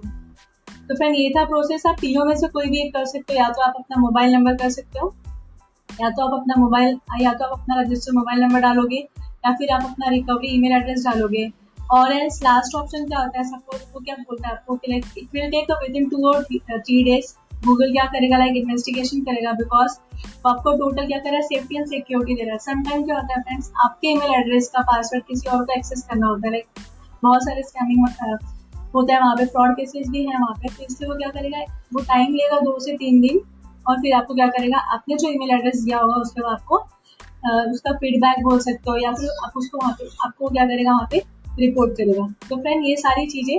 तो 0.87 0.95
फ्रेंड 0.95 1.15
ये 1.15 1.29
था 1.29 1.43
प्रोसेस 1.45 1.85
आप 1.85 1.95
तीनों 2.01 2.25
में 2.25 2.35
से 2.35 2.47
कोई 2.47 2.69
भी 2.69 2.79
एक 2.79 2.93
कर 2.93 3.05
सकते 3.05 3.33
हो, 3.33 3.39
या 3.39 3.49
तो 3.49 3.61
आप 3.61 3.73
अपना 3.75 4.01
मोबाइल 4.01 4.33
नंबर 4.33 4.55
कर 4.55 4.69
सकते 4.69 4.99
हो 4.99 5.13
या 5.91 6.09
तो 6.09 6.25
आप 6.25 6.33
अपना 6.33 6.55
मोबाइल, 6.57 6.97
या 7.21 7.33
तो 7.33 7.45
आप 7.45 7.59
अपना 7.59 7.79
रजिस्टर 7.81 8.13
मोबाइल 8.13 8.39
नंबर 8.39 8.59
डालोगे, 8.61 8.97
या 9.17 9.53
फिर 9.53 9.73
आप 9.73 9.83
अपना 9.85 10.09
रिकवरी 10.09 10.47
ईमेल 10.55 10.71
एड्रेस 10.73 11.03
डालोगे। 11.05 11.49
और 11.91 12.11
एल्स 12.13 12.41
लास्ट 12.43 12.75
ऑप्शन 12.75 13.05
क्या 13.05 13.19
होता 13.19 13.39
है 13.39 13.43
सपोज़ 13.47 13.83
वो 13.93 13.99
क्या 13.99 14.15
बोलता 14.19 14.47
है 14.47 14.53
आपको 14.53 14.75
like 14.89 15.05
it 15.17 15.27
will 15.33 15.49
take 15.51 15.71
within 15.95 16.09
two 16.09 16.27
और 16.27 16.43
थ्री 16.43 17.03
डेज़ 17.03 17.33
गूगल 17.65 17.91
क्या 17.91 18.03
करेगा 18.05 18.37
लाइक 18.37 18.55
इन्वेस्टिगेशन 18.55 19.21
करेगा 19.21 19.51
बिकॉज़ 19.53 19.97
आपको 20.47 20.71
टोटल 20.77 21.07
क्या 21.07 21.17
कर 21.19 21.29
रहा 21.29 21.35
है 21.35 21.41
सेफ्टी 21.43 21.77
एंड 21.77 21.87
सिक्योरिटी 21.87 22.35
दे 22.35 22.43
रहा 22.43 22.53
है। 22.53 22.59
समटाइम 22.59 23.03
क्या 23.05 23.15
होता 23.15 23.33
है 23.33 23.41
फ्रेंड्स 23.41 23.71
आपके 23.85 24.07
ईमेल 24.07 24.33
एड्रेस 24.35 24.69
का 24.75 24.81
पासवर्ड 24.83 25.23
किसी 25.23 25.49
और 25.49 25.63
को 25.65 25.73
एक्सेस 25.73 26.05
करना 26.09 26.27
होता 26.27 26.47
है। 26.47 26.51
लाइक 26.51 26.85
बहुत 27.23 27.43
सारे 27.43 27.63
स्कैमिंग 27.63 28.07
होता 28.95 29.13
है 29.13 29.19
वहाँ 29.19 29.35
पे 29.35 29.45
फ्रॉड 29.45 29.75
केसेस 29.75 30.07
भी 30.09 30.19
है, 30.19 30.37
वहाँ 30.39 30.53
पे। 30.53 30.67
तो 30.67 30.83
इसलिए 30.83 31.09
वो 31.09 31.15
क्या 31.17 31.29
करेगा, 31.31 31.59
वो 31.93 32.01
टाइम 32.03 32.33
लेगा 32.33 32.59
दो 32.59 32.77
से 32.79 32.95
तीन 32.97 33.19
दिन 33.21 33.39
और 33.89 33.97
फिर 33.97 34.13
आपको 34.13 34.33
क्या 34.35 34.47
करेगा, 34.49 34.77
आपने 34.93 35.15
जो 35.15 35.29
ईमेल 35.29 35.51
एड्रेस 35.55 35.83
दिया 35.83 35.97
होगा, 35.97 36.15
उसके 36.17 36.41
बाद 36.41 36.53
आपको 36.53 36.77
उसका 37.71 37.91
फीडबैक 37.93 38.43
बोल 38.43 38.59
सकते 38.59 38.91
हो 38.91 38.97
या 38.97 39.11
फिर 39.13 39.29
आप 39.45 39.57
उसको 39.57 39.77
वहाँ 39.77 39.93
पे, 39.99 40.07
आपको 40.25 40.49
क्या 40.49 40.65
करेगा, 40.65 40.91
वहाँ 40.91 41.07
पे 41.11 41.23
रिपोर्ट 41.59 41.91
करेगा। 41.97 42.27
तो 42.49 42.55
फ्रेंड 42.57 42.85
ये 42.85 42.95
सारी 42.95 43.25
चीज़ें, 43.27 43.57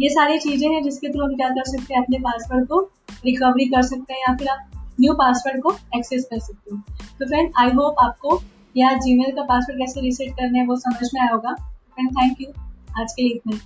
ये 0.00 0.08
सारी 0.08 0.38
चीज़ें 0.38 0.68
हैं 0.68 0.82
जिसके 0.82 1.08
थ्रू 1.08 1.24
हम 1.24 1.34
क्या 1.36 1.48
कर 1.50 1.64
सकते 1.64 1.94
हैं, 1.94 2.02
अपने 2.02 2.18
पासवर्ड 2.20 2.66
को 2.68 2.80
रिकवरी 3.24 3.66
कर 3.66 3.82
सकते 3.82 4.14
हैं 4.14 4.20
या 4.20 4.34
फिर 4.36 4.48
आप 4.48 4.94
न्यू 5.00 5.12
पासवर्ड 5.14 5.62
को 5.62 5.74
एक्सेस 5.96 6.24
कर 6.30 6.38
सकते 6.40 6.74
हो। 6.74 6.80
तो 7.18 7.26
फ्रेंड 7.26 7.52
आई 7.58 7.70
होप 7.70 8.00
आपको 8.04 8.40
या 8.74 8.92
जीमेल 8.98 9.36
का 9.36 9.42
पासवर्ड 9.44 9.78
कैसे 9.78 10.00
रिसेट 10.00 10.32
करना 10.32 10.58
है 10.58 10.66
वो 10.66 10.76
समझ 10.78 11.08
में 11.14 11.20
आया 11.20 11.32
होगा। 11.34 11.54
फ्रेंड 11.54 12.10
थैंक 12.10 12.40
यू 12.40 12.48
आज 13.00 13.12
के 13.12 13.22
लिए 13.22 13.34
इतना 13.34 13.56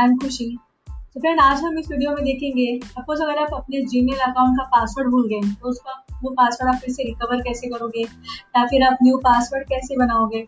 आई 0.00 0.06
एम 0.06 0.16
खुशी 0.18 0.44
तो 1.14 1.20
फ्रेंड 1.20 1.40
आज 1.40 1.62
हम 1.62 1.78
इस 1.78 1.90
वीडियो 1.90 2.10
में 2.10 2.22
देखेंगे 2.24 2.66
सपोज़ 2.84 3.22
अगर 3.22 3.38
आप 3.38 3.48
अपने 3.54 3.80
जीमेल 3.86 4.18
अकाउंट 4.26 4.58
का 4.58 4.64
पासवर्ड 4.66 5.08
भूल 5.10 5.26
गए 5.28 5.50
तो 5.54 5.68
उसका 5.68 5.92
वो 6.22 6.30
पासवर्ड 6.30 6.74
आप 6.74 6.80
फिर 6.80 6.92
से 6.94 7.02
रिकवर 7.02 7.40
कैसे 7.40 7.68
करोगे? 7.68 8.02
या 8.02 8.64
फिर 8.66 8.82
आप 8.82 8.98
न्यू 9.02 9.16
पासवर्ड 9.16 9.64
कैसे 9.68 9.96
बनाओगे? 9.96 10.38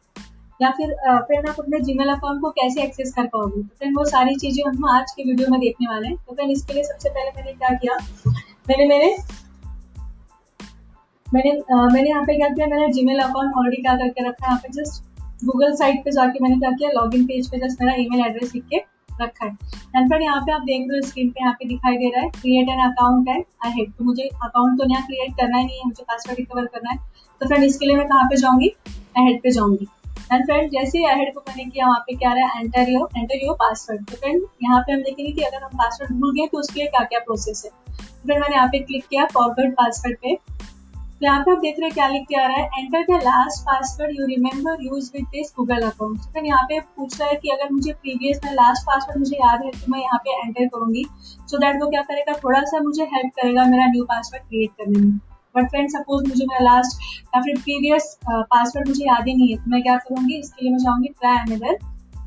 या 0.62 0.70
फिर 0.70 0.94
फ्रेंड 1.26 1.48
आप 1.48 1.58
अपने 1.58 1.80
जीमेल 1.80 2.12
अकाउंट 2.12 2.40
को 2.42 2.50
कैसे 2.50 2.82
एक्सेस 2.82 3.12
कर 3.14 3.26
पाओगे? 3.26 3.62
तो 3.62 3.76
फ्रेंड 3.78 3.98
वो 3.98 4.04
सारी 4.04 4.36
चीज़ें 4.36 4.62
हम 4.68 4.88
आज 4.90 5.12
के 5.16 5.28
वीडियो 5.30 5.48
में 5.50 5.58
देखने 5.60 5.88
वाले 5.88 6.08
हैं। 6.08 6.16
तो 6.16 6.34
फ्रेंड 6.34 6.50
इसके 6.50 6.74
लिए 6.74 6.84
सबसे 6.84 7.08
पहले 7.08 7.30
मैंने 7.36 7.52
क्या 7.52 7.74
किया? 7.74 7.96
मैंने 8.68 8.86
मेरे 8.86 9.16
मैंने 11.26 11.52
मैंने 11.92 12.08
यहाँ 12.08 12.22
पे 12.22 12.36
क्या 12.36 12.48
किया? 12.48 12.66
मैंने 12.66 12.88
जीमेल 12.92 13.20
अकाउंट 13.20 13.54
ऑलरेडी 13.56 13.82
क्या 13.82 13.94
करके 13.96 14.28
रखा 14.28 14.46
है? 14.46 14.50
यहाँ 14.50 14.60
पे 14.62 14.72
जस्ट 14.80 15.44
गूगल 15.44 15.74
साइट 15.74 16.04
पे 16.04 16.10
जाके 16.10 16.42
मैंने 16.42 16.58
क्या 16.58 16.70
किया? 16.70 16.90
लॉगिन 17.00 17.26
पेज 17.26 17.50
पे 17.50 17.66
जस्ट 17.66 17.82
मेरा 17.82 17.94
ईमेल 17.98 18.26
एड्रेस 18.26 18.54
लिख 18.54 18.64
के 18.64 18.92
रखा 19.22 19.44
है। 19.44 19.52
एंड 19.96 20.12
फिर 20.12 20.22
यहाँ 20.22 20.40
पे 20.40 20.52
आप 20.52 20.62
देख 20.62 20.86
रहे 20.90 20.98
हो 20.98 21.06
स्क्रीन 21.08 21.30
पे 21.30 21.40
यहाँ 21.40 21.52
पे 21.52 21.68
दिखाई 21.68 21.96
दे 21.96 22.10
रहा 22.10 22.22
है 22.22 22.30
create 22.32 22.68
an 22.68 22.80
account 22.82 23.28
and 23.28 23.44
I 23.64 23.72
had 23.72 23.92
तो 23.92 24.04
मुझे 24.04 24.28
अकाउंट 24.44 24.78
तो 24.78 24.90
यहाँ 24.90 25.06
क्रिएट 25.06 25.32
करना 25.36 25.58
ही 25.58 25.64
नहीं 25.64 25.78
है, 25.78 25.84
मुझे 25.86 26.02
पासवर्ड 26.02 26.38
रिकवर 26.38 26.66
करना 26.66 26.90
है। 26.90 26.98
तो 27.40 27.46
फ्रेंड 27.46 27.64
इसके 27.64 27.86
लिए 27.86 27.96
मैं 27.96 28.06
कहाँ 28.08 28.24
पे 28.24 28.36
जाऊँगी? 28.36 28.68
अहेड 29.18 29.42
पे 29.42 29.50
जाऊँगी। 29.50 29.86
एंड 30.32 30.44
फ्रेंड 30.44 30.70
जैसे 30.70 30.98
ही 30.98 31.04
अहेड 31.06 31.32
को 31.34 31.40
मैंने 31.48 31.64
किया 31.64 31.86
वहाँ 31.86 31.98
पे 32.00 32.14
क्या 32.16 32.32
रहा 32.32 32.46
है? 32.46 32.60
Enter 32.60 32.90
your 32.90 33.08
enter 33.16 33.44
your 33.44 33.54
password 33.56 34.04
तो 34.10 34.16
फ्रेंड 34.16 34.42
यहाँ 34.62 34.80
पे 34.80 34.92
हम 34.92 35.00
देखेंगे 35.00 35.32
कि 35.32 35.42
अगर 35.42 35.62
हम 35.62 35.70
पासवर्ड 35.78 36.20
भूल 36.20 36.32
गए 36.36 36.46
तो 36.46 36.58
उसके 36.58 36.80
लिए 36.80 36.88
क्या 36.88 37.04
क्या 37.04 37.18
प्रोसेस 37.20 37.62
है? 37.64 37.70
तो 37.70 38.24
फ्रेंड 38.24 38.40
मैंने 38.40 38.56
यहाँ 38.56 38.68
पे 38.68 38.78
क्लिक 38.80 39.04
किया 39.06 39.24
फॉरवर्ड 39.34 39.72
पासवर्ड 39.74 40.16
पे। 40.16 40.34
तो 40.34 40.61
यहाँ 41.22 41.40
पे 41.40 41.50
आप 41.52 41.58
देख 41.58 41.74
रहे 41.78 41.86
हैं, 41.86 41.94
क्या 41.94 42.06
लिख 42.08 42.22
के 42.28 42.36
आ 42.36 42.46
रहा 42.46 42.56
है? 42.56 42.64
Enter 42.78 43.02
the 43.02 43.18
last 43.24 43.62
password 43.64 44.16
you 44.18 44.26
remember 44.26 44.82
use 44.82 45.10
with 45.14 45.24
this 45.32 45.52
Google 45.56 45.82
account 45.88 46.46
यहाँ 46.46 46.62
पे 46.68 46.78
पूछ 46.80 47.20
रहा 47.20 47.28
है 47.28 47.36
कि 47.42 47.48
अगर 47.50 47.72
मुझे 47.72 47.92
प्रीवियस 47.92 48.40
में 48.44 48.52
लास्ट 48.52 48.82
पासवर्ड 48.86 49.18
मुझे 49.18 49.36
याद 49.36 49.62
है 49.64 49.70
तो 49.72 49.92
मैं 49.92 50.00
यहाँ 50.00 50.18
पे 50.24 50.36
एंटर 50.38 50.66
करूँगी। 50.66 51.04
सो 51.04 51.56
so 51.56 51.60
दैट 51.62 51.82
वो 51.82 51.88
क्या 51.90 52.02
करेगा? 52.02 52.32
थोड़ा 52.44 52.60
सा 52.62 52.80
मुझे 52.80 53.04
हेल्प 53.04 53.32
करेगा 53.36 53.64
मेरा 53.66 53.86
न्यू 53.86 54.04
पासवर्ड 54.04 54.42
क्रिएट 54.42 54.70
करने 54.78 54.98
में। 54.98 55.18
बट 55.54 55.68
फ्रेंड 55.70 55.88
सपोज़ 55.90 56.28
मुझे 56.28 56.44
मेरा 56.44 56.64
लास्ट 56.64 57.02
या 57.34 57.40
फिर 57.42 57.58
प्रीवियस 57.58 58.16
पासवर्ड 58.28 58.88
मुझे 58.88 59.04
याद 59.04 59.28
ही 59.28 59.34
नहीं 59.34 59.50
है 59.50 59.56
तो 59.56 59.70
मैं 59.70 59.82
क्या 59.82 59.96
करूँगी? 59.98 60.38
इसके 60.38 60.64
लिए 60.64 60.72
मैं 60.72 60.78
जाऊँगी 60.78 61.08
ट्राई 61.10 61.36
अनदर 61.38 61.78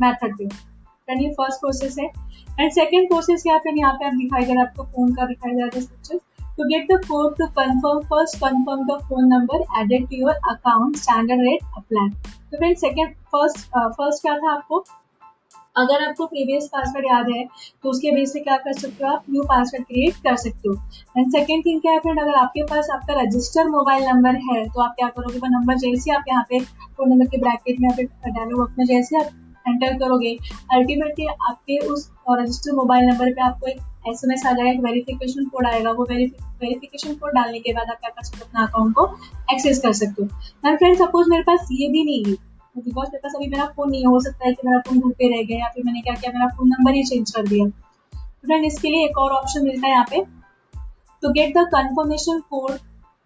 मैथड 0.02 0.38
पे। 0.38 0.48
फ्रेंड 0.48 1.22
ये 1.22 1.30
फ़र्स्ट 1.32 1.60
प्रोसेस 1.60 1.98
है। 2.00 2.06
एंड 2.60 2.72
सेकेंड 2.72 3.08
प्रोसेस 3.10 3.44
क्या 3.44 3.58
फ्रेंड 3.58 3.78
यहाँ 3.80 3.94
पे 3.94 4.06
आप 4.06 4.14
दिखाई 4.14 4.46
दे 4.46 4.54
रहा 4.54 4.62
है, 4.62 4.68
आपको 4.68 4.84
फ़ोन 4.86 5.14
का 5.16 5.25
दिखाई 5.25 5.52
दे 5.52 5.62
रहा 5.62 5.70
है 5.75 6.20
To 6.58 6.66
get 6.68 6.86
the 6.88 6.98
code 7.06 7.34
to 7.38 7.46
confirm, 7.56 7.98
first 8.10 8.40
confirm 8.42 8.84
the 8.88 8.96
phone 9.08 9.28
number 9.30 9.58
added 9.80 10.10
to 10.10 10.20
your 10.20 10.36
account, 10.52 10.98
standard 10.98 11.42
rate 11.48 11.66
apply. 11.80 12.06
तो 12.52 12.58
फ्रेंड 12.58 12.78
सेकेंड 12.78 13.16
फ़र्स्ट 13.32 13.58
फ़र्स्ट 13.98 14.22
क्या 14.22 14.38
था 14.38 14.52
आपको? 14.52 14.80
अगर 15.76 16.04
आपको 16.08 16.26
प्रीवियस 16.26 16.68
पासवर्ड 16.74 17.06
याद 17.06 17.30
है 17.30 17.44
तो 17.84 17.90
उसके 17.90 18.12
बेस 18.16 18.34
से 18.34 18.40
क्या 18.40 18.58
कर 18.58 18.74
सकते 18.74 19.06
हो 19.06 19.12
आप? 19.12 19.24
न्यू 19.30 19.44
पासवर्ड 19.44 19.86
क्रिएट 19.86 20.24
कर 20.24 20.36
सकते 20.44 20.70
हो. 20.70 20.76
एंड 21.18 21.32
सेकेंड 21.32 21.66
थिंग 21.66 21.82
क्या 21.82 21.94
है 21.94 22.00
फ्रेंड 22.00 22.20
अगर 22.22 22.36
आपके 22.44 22.64
पास 22.70 22.90
आपका 22.94 23.22
रजिस्टर 23.22 23.70
मोबाइल 23.70 24.06
नंबर 24.10 24.36
है 24.50 24.64
तो 24.66 24.82
आप 24.82 24.94
क्या 25.00 25.10
करोगे? 25.18 25.38
वो 25.38 25.58
नंबर 25.60 25.78
जैसे 25.80 26.12
आप 26.16 26.24
यहाँ 26.30 26.46
पे 26.50 26.60
फ़ोन 26.60 27.10
नंबर 27.10 27.26
के 27.26 27.42
ब्रैकेट 27.42 27.80
में 27.80 27.90
या 27.90 28.30
डायलॉग 28.30 28.76
में 28.78 28.86
जैसे 28.86 29.18
आप 29.18 29.32
एंटर 29.65 29.98
करोगे 30.00 30.31
अल्टीमेटली 30.74 31.25
आपके 31.27 31.77
उस 31.88 32.10
रजिस्टर 32.29 32.75
मोबाइल 32.75 33.05
नंबर 33.05 33.31
पे 33.34 33.41
आपको 33.41 33.67
एक 33.67 33.79
एस 34.07 34.22
एम 34.25 34.31
एस 34.31 34.45
आ 34.45 34.51
जाएगा, 34.51 34.72
एक 34.72 34.79
वेरिफिकेशन 34.81 35.45
कोड 35.45 35.67
आएगा। 35.67 35.91
वो 35.91 36.03
वेरिफिकेशन 36.10 37.13
कोड 37.13 37.31
डालने 37.36 37.60
के 37.60 37.74
बाद 37.74 37.89
आप 37.89 38.00
क्या 38.00 38.10
कर 38.10 38.24
सकते 38.24 38.39
हो 38.39 38.45
अपना 38.45 38.65
अकाउंट 38.65 38.93
को 38.95 39.05
एक्सेस 39.53 39.79
कर 39.81 39.93
सकते 39.93 40.24
हो। 40.24 40.27
मैम 40.65 40.75
फ्रेंड 40.77 40.98
सपोज़ 40.98 41.29
मेरे 41.29 41.43
पास 41.43 41.67
ये 41.72 41.88
भी 41.89 42.03
नहीं 42.05 42.24
है 42.25 42.36
बिकॉज़ 42.77 43.07
मेरे 43.07 43.19
पास 43.24 43.36
अभी 43.36 43.48
मेरा 43.48 43.65
फ़ोन 43.75 43.89
नहीं 43.91 44.05
हो 44.05 44.19
सकता 44.22 44.48
है 44.48 44.53
कि 44.53 44.67
मेरा 44.67 44.79
फ़ोन 44.88 45.00
घर 45.00 45.13
पे 45.19 45.29
रह 45.29 45.43
गया 45.43 45.60
या 45.60 45.69
फिर 45.75 45.84
मैंने 45.86 46.01
क्या 46.01 46.13
किया, 46.15 46.31
मेरा 46.31 46.48
फ़ोन 46.48 46.69
नंबर 46.69 46.93
ही 46.93 47.03
चेंज 47.03 47.31
कर 47.31 47.48
दिया। 47.48 47.65
तो 47.65 48.48
फ्रेंड 48.48 48.65
इसके 48.65 48.89
लिए 48.89 49.05
एक 49.05 49.17
और 49.17 49.31
ऑप्शन 49.34 49.63
मिलता 49.63 49.88
है 49.88 49.93
यहाँ 49.93 50.05
पे। 50.12 50.24
To 51.24 51.29
get 51.31 51.57
the 51.57 51.67
confirmation 51.74 52.39
code 52.50 52.72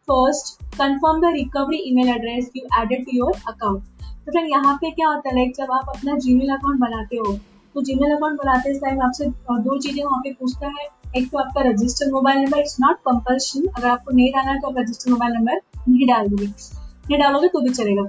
first 0.08 0.58
confirm 0.74 1.18
the 1.22 1.30
recovery 1.32 1.78
email 1.88 2.10
address 2.12 2.46
you 2.58 2.62
added 2.80 3.02
to 3.08 3.16
your 3.16 3.32
account 3.52 3.99
तो 4.30 4.34
फ्रेंड 4.34 4.50
यहाँ 4.50 4.74
पे 4.82 4.90
क्या 4.92 5.08
होता 5.08 5.30
है? 5.30 5.36
लाइक 5.36 5.54
जब 5.56 5.72
आप 5.74 5.86
अपना 5.90 6.18
जीमेल 6.20 6.50
अकाउंट 6.54 6.80
बनाते 6.80 7.18
हो 7.18 7.34
तो 7.76 7.82
जीमेल 7.84 8.12
अकाउंट 8.16 8.40
बनाते 8.40 8.74
टाइम 8.80 9.02
आपसे 9.02 9.26
दो 9.26 9.78
चीज़ें 9.80 10.04
वहाँ 10.04 10.20
पे 10.20 10.32
पूछता 10.34 10.68
है। 10.70 10.88
एक 11.18 11.30
तो 11.32 11.38
आपका 11.38 11.62
registered 11.70 12.12
mobile 12.14 12.40
number 12.40 12.60
it's 12.60 12.76
not 12.82 12.98
compulsion 13.08 13.66
अगर 13.68 13.88
आपको 13.88 14.16
नहीं 14.16 14.32
डालना 14.32 14.52
है 14.52 14.60
तो 14.60 14.68
आप 14.68 14.78
रजिस्टर्ड 14.78 15.14
मोबाइल 15.14 15.34
नंबर 15.34 15.62
नहीं 15.88 16.08
डाल 16.08 16.28
दोगे। 16.30 16.46
नहीं 16.46 17.20
डालोगे 17.20 17.48
तो 17.48 17.62
भी 17.62 17.70
चलेगा। 17.72 18.04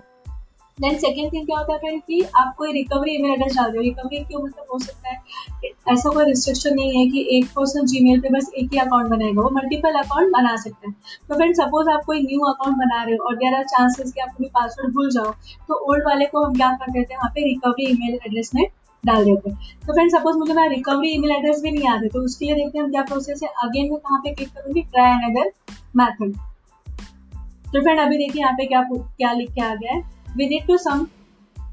देन 0.80 0.96
सेकेंड 0.98 1.32
थिंग 1.32 1.46
क्या 1.46 1.56
होता 1.58 1.72
है 1.72 1.78
फ्रेंड 1.78 2.00
कि 2.02 2.20
आप 2.36 2.54
कोई 2.58 2.72
रिकवरी 2.72 3.14
ईमेल 3.14 3.32
एड्रेस 3.32 3.56
डाल 3.56 3.72
दो 3.72 3.80
रिकवरी 3.80 4.18
क्यों 4.20 4.42
मतलब 4.42 4.66
हो 4.72 4.78
सकता 4.78 5.08
है 5.08 5.18
ऐसा 5.92 6.10
कोई 6.10 6.24
रिस्ट्रिक्शन 6.24 6.74
नहीं 6.74 6.98
है 6.98 7.06
कि 7.10 7.26
एक 7.36 7.46
पर्सन 7.56 7.86
जीमेल 7.86 8.20
पे 8.20 8.28
बस 8.34 8.50
एक 8.58 8.72
ही 8.72 8.78
अकाउंट 8.80 9.08
बनाएगा 9.08 9.42
वो 9.42 9.50
मल्टीपल 9.54 9.98
अकाउंट 9.98 10.32
बना 10.32 10.54
सकता 10.56 10.88
है। 10.88 10.94
तो 11.28 11.34
फ्रेंड 11.34 11.54
सपोज़ 11.56 11.88
आप 11.90 12.04
कोई 12.06 12.22
न्यू 12.22 12.40
अकाउंट 12.50 12.76
बना 12.76 13.02
रहे 13.02 13.14
हो 13.14 13.26
और 13.28 13.36
देर 13.36 13.54
आर 13.54 13.64
चांसेस 13.66 14.12
कि 14.12 14.20
आप 14.20 14.34
कोई 14.36 14.46
पासवर्ड 14.54 14.92
भूल 14.94 15.10
जाओ 15.10 15.32
तो 15.68 15.74
ओल्ड 15.90 16.06
वाले 16.06 16.26
को 16.26 16.44
हम 16.44 16.54
क्या 16.54 16.70
कर 16.72 16.90
देते 16.90 17.14
हैं, 17.14 17.18
वहाँ 17.18 17.30
पे 17.34 17.44
रिकवरी 17.44 17.86
ईमेल 17.86 18.18
एड्रेस 18.26 18.50
में 18.54 18.64
डाल 19.04 19.24
देते 19.24 19.50
हैं। 19.50 19.58
तो 19.86 19.92
फ्रेंड 19.92 20.10
सपोज़ 20.12 20.36
मुझे 20.38 20.52
मेरा 20.52 20.68
रिकवरी 20.68 21.10
ईमेल 21.14 21.32
एड्रेस 21.32 21.60
भी 21.62 21.70
नहीं 21.70 21.88
है 21.88 22.08
तो 22.08 22.24
उसके 22.24 22.44
लिए 22.44 22.54
देखते 22.54 22.78
हैं 22.78 22.84
हम 22.84 22.90
क्या 22.90 23.02
प्रोसेस 23.02 23.42
है। 23.42 23.48
अगेन 23.64 23.90
मैं 23.90 23.98
कहाँ 23.98 24.20
पे 24.20 24.34
क्लिक 24.34 24.48
करूँगी 24.50 24.82
ट्राई 24.84 25.12
अनदर 25.12 25.52
मैथड 25.96 26.32
तो 27.66 27.80
फ्रेंड 27.80 28.00
अभी 28.00 28.16
देखिए 28.18 28.42
यहाँ 28.42 28.54
पे 28.54 28.66
क्या 28.66 28.82
क्या 28.92 29.32
लिख 29.32 29.52
के 29.54 29.60
आ 29.62 29.74
गया 29.74 29.92
है। 29.92 30.18
We 30.36 30.46
need 30.48 30.66
to 30.66 30.78
some 30.78 31.08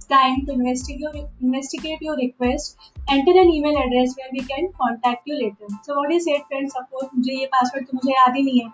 time 0.10 0.46
to 0.46 0.54
investigate, 0.54 1.26
investigate 1.42 2.02
your 2.02 2.16
request. 2.18 2.78
Enter 3.10 3.34
an 3.42 3.50
email 3.50 3.78
address 3.78 4.16
where 4.18 4.30
we 4.32 4.42
can 4.52 4.70
contact 4.82 5.22
you 5.26 5.36
later. 5.36 5.68
So 5.84 5.96
what 5.96 6.12
is 6.12 6.28
it 6.28 6.46
friends? 6.50 6.74
Suppose 6.78 7.10
मुझे 7.16 7.40
ये 7.40 7.46
पासवर्ड 7.54 7.88
तो 7.88 7.98
मुझे 7.98 8.12
याद 8.12 8.36
ही 8.36 8.44
नहीं 8.44 8.62
है। 8.62 8.70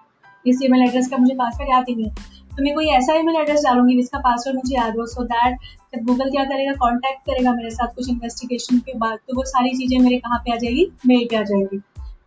इस 0.46 0.60
ईमेल 0.64 0.84
एड्रेस 0.84 1.08
का 1.10 1.18
मुझे 1.18 1.34
पासवर्ड 1.36 1.70
याद 1.70 1.86
ही 1.90 1.96
नहीं 1.96 2.06
है। 2.06 2.32
तो 2.56 2.64
मैं 2.64 2.74
कोई 2.76 2.88
ऐसा 2.96 3.14
ईमेल 3.20 3.36
एड्रेस 3.36 3.64
डालूँगी 3.64 3.96
जिसका 3.96 4.20
पासवर्ड 4.20 4.58
मुझे 4.58 4.76
याद 4.76 4.98
हो। 5.00 5.06
सो 5.08 5.24
दैट 5.26 5.58
जब 5.94 6.04
गूगल 6.06 6.30
क्या 6.32 6.44
करेगा 6.46 6.74
कांटेक्ट 6.84 7.26
करेगा 7.28 7.54
मेरे 7.54 7.70
साथ 7.72 7.96
कुछ 7.96 8.10
इन्वेस्टिगेशन 8.10 8.80
के 8.88 8.98
बाद 8.98 9.18
तो 9.28 9.36
वो 9.38 9.44
सारी 9.52 9.78
चीज़ें 9.78 9.98
मेरे 10.00 10.18
कहाँ 10.18 10.40
पे 10.46 10.54
आ 10.54 10.56
जाएगी? 10.56 10.86
मेल 11.08 11.28
पे 11.30 11.36
आ 11.36 11.44
जाएगी। 11.44 11.80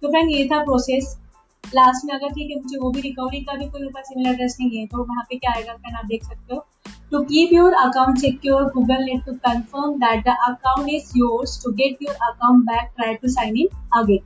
तो 0.03 0.09
फ्रेंड 0.09 0.31
ये 0.31 0.47
था 0.53 0.63
प्रोसेस 0.65 1.17
लास्ट 1.65 2.05
में 2.07 2.15
अगर 2.15 2.33
ठीक 2.35 2.51
है 2.51 2.57
मुझे 2.63 2.79
वो 2.79 2.91
भी 2.91 3.01
रिकवरी 3.01 3.41
का 3.45 3.55
भी 3.55 3.69
कोई 3.69 3.81
मेरे 3.81 3.93
पास 3.95 4.09
ईमेल 4.17 4.33
एड्रेस 4.33 4.57
नहीं 4.61 4.79
है 4.79 4.87
तो 4.87 5.05
वहाँ 5.05 5.25
पे 5.31 5.37
क्या 5.37 5.53
आएगा? 5.53 5.75
फ्रेंड 5.75 5.97
आप 5.97 6.07
देख 6.07 6.25
सकते 6.25 6.55
हो? 6.55 6.67
To 7.12 7.26
keep 7.26 7.52
your 7.52 7.72
account 7.88 8.20
secure, 8.20 8.70
Google 8.70 9.04
need 9.04 9.26
to 9.26 9.36
confirm 9.40 10.00
that 10.00 10.24
the 10.24 10.36
account 10.50 10.90
is 10.90 11.16
yours. 11.16 11.58
To 11.58 11.74
get 11.74 12.02
your 12.02 12.14
account 12.14 12.66
back, 12.66 12.96
try 12.96 13.16
to 13.16 13.30
sign 13.30 13.58
in 13.58 13.68
again. 13.94 14.24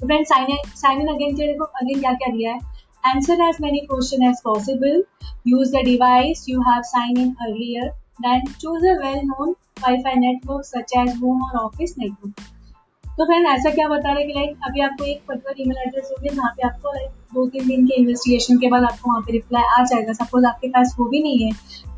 So 0.00 0.06
friends, 0.06 0.28
sign 0.28 0.50
in, 0.50 0.58
sign 0.74 1.00
in 1.02 1.08
again 1.08 1.36
के 1.36 1.52
देखो 1.52 1.68
again 1.82 2.00
क्या 2.00 2.12
क्या 2.22 2.32
दिया 2.36 2.52
है 2.54 2.60
Answer 3.04 3.36
as 3.48 3.60
many 3.60 3.86
questions 3.86 4.24
as 4.28 4.40
possible. 4.40 5.02
Use 5.44 5.70
the 5.70 5.82
device 5.84 6.48
you 6.48 6.62
have 6.62 6.84
signed 6.84 7.18
in 7.18 7.36
earlier. 7.46 7.92
Then 8.20 8.42
choose 8.58 8.82
a 8.82 8.96
well-known 9.02 9.54
Wi-Fi 9.82 10.14
network 10.14 10.64
such 10.64 10.96
as 10.96 11.14
home 11.20 11.42
or 11.42 11.60
office 11.60 11.96
network. 11.96 12.32
तो 13.17 13.25
friend 13.25 13.47
ऐसा 13.47 13.69
क्या 13.69 13.87
बता 13.87 14.11
रहे 14.13 14.25
कि 14.25 14.33
लाइक 14.33 14.65
अभी 14.65 14.81
आपको 14.81 15.05
एक 15.05 15.21
पर्टिकुलर 15.27 15.61
ईमेल 15.61 15.77
एड्रेस 15.77 16.09
होगी 16.11 16.29
जहाँ 16.29 16.51
पे 16.51 16.67
आपको 16.67 16.91
लाइक 16.93 17.09
दो 17.33 17.45
तीन 17.47 17.67
दिन 17.67 17.85
के 17.87 17.95
इन्वेस्टिगेशन 18.01 18.57
के 18.57 18.69
बाद 18.69 18.83
आपको 18.83 19.09
वहाँ 19.09 19.21
पे 19.21 19.31
रिप्लाई 19.31 19.63
आ 19.71 19.83
जाएगा। 19.83 20.13
सपोज़ 20.13 20.45
आपके 20.45 20.67
पास 20.69 20.95
वो 20.99 21.05
भी 21.09 21.21
नहीं 21.23 21.45
है 21.45 21.51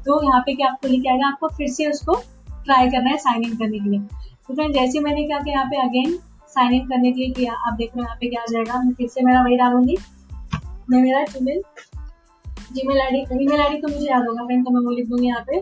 तो 0.05 0.22
यहाँ 0.24 0.41
पे 0.46 0.53
क्या 0.53 0.67
आपको 0.67 0.88
लिखे 0.88 1.10
आएगा? 1.10 1.27
आपको 1.27 1.48
फिर 1.58 1.70
से 1.70 1.89
उसको 1.91 2.15
ट्राई 2.65 2.89
करना 2.89 3.10
है 3.10 3.17
साइन 3.17 3.43
इन 3.43 3.55
करने 3.58 3.79
के 3.79 3.89
लिए। 3.89 4.00
तो 4.00 4.53
फ्रेंड 4.53 4.74
जैसे 4.74 5.00
मैंने 5.00 5.24
क्या 5.24 5.39
किया 5.39 5.53
यहाँ 5.53 5.65
पे 5.65 5.82
अगेन 5.82 6.17
साइन 6.55 6.74
इन 6.74 6.88
करने 6.88 7.12
के 7.12 7.20
लिए 7.20 7.29
किया 7.34 7.53
आप 7.67 7.74
देख 7.74 7.89
रहे 7.89 8.01
हो 8.01 8.05
यहाँ 8.05 8.17
पे 8.22 8.29
क्या 8.29 8.41
आ 8.41 8.46
जाएगा। 8.51 8.82
मैं 8.82 8.93
फिर 8.93 9.08
से 9.10 9.22
मेरा 9.25 9.43
वही 9.43 9.58
डालूँगी। 9.58 9.98
मैं 10.89 11.01
मेरा 11.01 11.24
Gmail 11.25 11.62
Gmail 12.74 13.01
I 13.01 13.12
D 13.12 13.43
email 13.43 13.62
I 13.62 13.70
D 13.70 13.82
तो 13.82 13.88
मुझे 13.88 14.08
याद 14.08 14.27
होगा। 14.27 14.46
फ्रेंड 14.46 14.65
तो 14.65 14.72
मैं 14.72 14.82
वो 14.82 14.91
लिख 14.91 15.08
दूँगी 15.10 15.27
यहाँ 15.27 15.43
पे। 15.48 15.62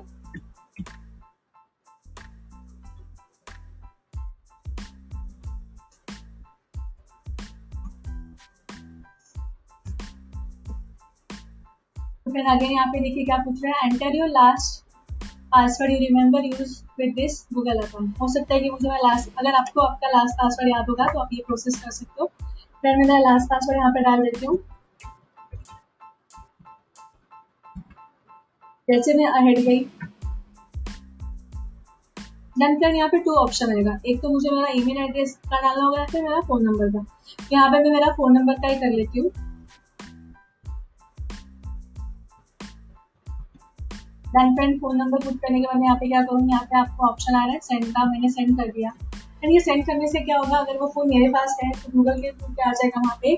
फिर 12.25 12.45
अगेन 12.47 12.71
यहाँ 12.71 12.87
पे 12.87 12.99
देखिए 12.99 13.23
क्या 13.25 13.37
पूछ 13.43 13.63
रहा 13.63 13.79
है। 13.79 13.89
Enter 13.89 14.15
your 14.15 14.29
last 14.29 14.83
password 15.51 15.91
you 15.91 15.97
remember 15.99 16.45
use 16.45 16.73
with 16.99 17.13
this 17.15 17.39
Google 17.53 17.79
account 17.79 18.19
हो 18.21 18.27
सकता 18.33 18.53
है 18.53 18.59
कि 18.59 18.69
मुझे 18.69 18.89
मैं 18.89 18.97
लास्ट 18.97 19.39
अगर 19.39 19.55
आपको 19.55 19.81
आपका 19.81 20.07
लास्ट 20.09 20.35
पासवर्ड 20.41 20.69
याद 20.69 20.89
होगा 20.89 21.05
तो 21.13 21.19
आप 21.19 21.29
ये 21.33 21.43
प्रोसेस 21.47 21.81
कर 21.83 21.91
सकते 21.91 22.21
हो। 22.21 22.27
फिर 22.83 22.97
मैं 22.97 23.19
लास्ट 23.21 23.49
पासवर्ड 23.49 23.77
यहाँ 23.77 23.91
पे 23.91 24.01
डाल 24.01 24.23
देती 24.23 24.45
हूँ। 24.45 24.57
जैसे 28.87 29.13
मैं 29.13 29.25
अहेड 29.27 29.59
गई। 29.65 29.79
देन 32.55 32.79
फिर 32.79 32.95
यहाँ 32.95 33.09
पे 33.09 33.17
टू 33.19 33.35
ऑप्शन 33.35 33.65
रहेगा 33.65 33.99
एक 34.05 34.21
तो 34.21 34.29
मुझे 34.29 34.49
मेरा 34.49 34.67
ईमेल 34.75 34.97
एड्रेस 34.99 35.35
का 35.45 35.61
डालना 35.61 35.83
होगा 35.83 35.99
या 35.99 36.05
फिर 36.07 36.23
मेरा 36.23 36.41
फ़ोन 36.47 36.63
नंबर 36.63 36.89
का। 36.91 37.05
यहाँ 37.51 37.69
पे 37.69 37.79
मैं 37.79 37.91
मेरा 37.91 38.11
फ़ोन 38.13 38.33
नंबर 38.33 38.53
का 38.55 38.67
ही 38.67 38.75
कर 38.79 38.91
लेती 38.91 39.19
हूँ। 39.19 39.31
Then 44.33 44.53
friend 44.55 44.79
phone 44.81 44.97
number 44.97 45.19
put 45.19 45.37
करने 45.37 45.59
के 45.59 45.67
बाद 45.67 45.83
यहाँ 45.83 45.95
पे 45.95 46.07
क्या 46.07 46.21
करूँगी 46.21 46.51
यहाँ 46.51 46.63
पे 46.65 46.77
आपको 46.79 47.07
ऑप्शन 47.07 47.35
आ 47.35 47.43
रहा 47.45 47.53
है 47.53 47.59
सेंड 47.61 47.85
का 47.85 48.05
मैंने 48.11 48.29
सेंड 48.31 48.55
कर 48.57 48.67
दिया। 48.69 48.91
एंड 49.43 49.51
ये 49.53 49.59
सेंड 49.59 49.85
करने 49.85 50.07
से 50.07 50.19
क्या 50.19 50.37
होगा? 50.37 50.57
अगर 50.57 50.77
वो 50.79 50.87
फ़ोन 50.87 51.09
मेरे 51.09 51.27
पास 51.29 51.57
है 51.63 51.71
तो 51.71 51.91
गूगल 51.95 52.21
के 52.21 52.31
थ्रू 52.31 52.53
क्या 52.53 52.69
आ 52.69 52.71
जाएगा 52.71 53.01
वहाँ 53.01 53.17
पे। 53.21 53.37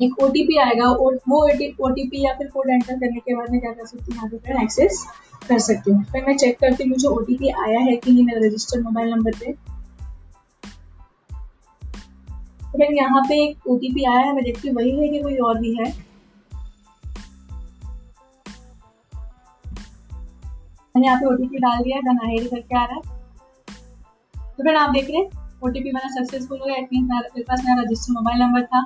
एक 0.00 0.18
ओटीपी 0.22 0.56
आएगा 0.58 0.90
वो 0.90 1.10
ओ 1.32 1.46
या 1.46 1.56
फिर 1.56 1.74
कोड 2.48 2.70
एंटर 2.70 2.94
करने 2.94 3.18
के 3.18 3.34
बाद 3.34 3.50
मैं 3.50 3.60
क्या 3.60 3.72
कर 3.72 3.86
सकती 3.86 4.12
हूँ? 4.12 4.16
यहाँ 4.16 4.28
पे 4.30 4.62
एक्सेस 4.62 5.04
कर 5.42 5.58
सकती 5.60 5.90
हूँ। 5.90 6.04
फिर 6.04 6.24
मैं 6.26 6.36
चेक 6.36 6.58
करती 6.60 6.84
हूँ, 6.84 6.90
मुझे 6.90 7.08
ओटीपी 7.08 7.48
आया 7.60 7.80
है 7.80 7.96
कि 7.96 8.12
नहीं 8.12 8.24
मेरा 8.24 8.46
रजिस्टर्ड 8.46 8.84
मोबाइल 8.84 9.10
नंबर 9.10 9.38
पे। 9.38 9.52
फिर 12.72 12.92
यहाँ 12.94 13.22
पे 13.28 13.42
एक 13.42 13.68
ओटीपी 13.68 14.04
आया 14.06 14.18
है, 14.18 14.34
मैं 14.34 14.44
देखती 14.44 14.68
हूँ, 14.68 14.76
वही 14.76 14.98
है 14.98 15.08
कि 15.08 15.22
कोई 15.22 15.36
और 15.38 15.58
भी 15.58 15.74
है। 15.74 15.92
मैंने 20.96 21.06
यहाँ 21.06 21.18
पे 21.20 21.26
ओटीपी 21.26 21.58
डाल 21.58 21.82
दिया 21.82 21.96
है 21.96 22.02
करके 22.46 22.76
आ 22.78 22.84
रहा 22.84 22.94
है। 22.94 23.14
तो 24.48 24.62
फिर 24.62 24.76
आप 24.76 24.90
देख 24.90 25.10
रहे 25.10 25.18
हैं 25.18 25.44
ओटीपी 25.64 25.90
मेरा 25.92 26.08
सक्सेसफुल 26.10 26.58
हो 26.58 26.66
गया 26.66 26.76
मीन 26.82 27.04
मेरे 27.04 27.42
पास 27.42 27.62
मेरा 27.64 27.82
रजिस्टर 27.82 28.12
मोबाइल 28.12 28.38
नंबर 28.42 28.62
था। 28.64 28.82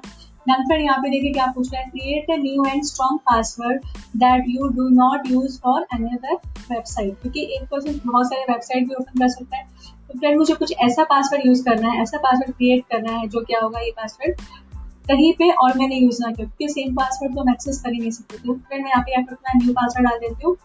देन 0.46 0.64
फिर 0.68 0.80
यहाँ 0.80 0.98
पे 0.98 1.10
देखिए 1.10 1.32
क्या 1.32 1.46
पूछ 1.54 1.72
रहा 1.72 1.82
है 1.82 1.88
create 1.90 2.30
a 2.30 2.36
new 2.36 2.64
and 2.64 2.82
strong 2.84 3.18
password 3.20 3.84
that 4.16 4.44
you 4.48 4.68
do 4.76 4.88
not 4.94 5.30
use 5.30 5.58
for 5.60 5.86
any 5.94 6.08
other 6.16 6.34
website 6.70 7.20
क्योंकि 7.22 7.42
एक 7.56 7.68
पर्सन 7.70 8.00
बहुत 8.06 8.26
सारे 8.26 8.52
वेबसाइट 8.52 8.88
भी 8.88 8.94
ओपन 8.94 9.20
कर 9.20 9.28
सकता 9.28 9.56
है। 9.56 9.64
तो 10.08 10.18
फ्रेंड 10.18 10.38
मुझे 10.38 10.54
कुछ 10.54 10.72
ऐसा 10.80 11.04
पासवर्ड 11.04 11.46
यूज़ 11.46 11.64
करना 11.64 11.90
है, 11.90 12.02
ऐसा 12.02 12.18
पासवर्ड 12.18 12.56
क्रिएट 12.56 12.84
करना 12.92 13.12
है 13.12 13.28
जो 13.28 13.40
क्या 13.42 13.60
होगा, 13.60 13.80
ये 13.80 13.90
पासवर्ड 13.96 14.40
कहीं 15.08 15.32
पे 15.32 15.50
और 15.52 15.78
मैंने 15.78 15.96
यूज़ 15.96 16.18
ना 16.22 16.30
किया 16.30 16.46
क्योंकि 16.46 16.72
सेम 16.72 16.94
पासवर्ड 16.94 17.34
तो 17.34 17.40
हम 17.40 17.50
एक्सेस 17.50 17.80
कर 17.80 17.92
ही 17.92 18.00
नहीं 18.00 18.10
सकते। 18.10 18.36
तो 18.36 18.54
फिर 18.54 18.82
मैं 18.82 18.90
यहाँ 18.90 19.02
पे 19.02 19.20
अपना 19.22 19.58
न्यू 19.58 19.72
पासवर्ड 19.72 20.08
डाल 20.08 20.18
देती 20.18 20.46
हूँ। 20.46 20.56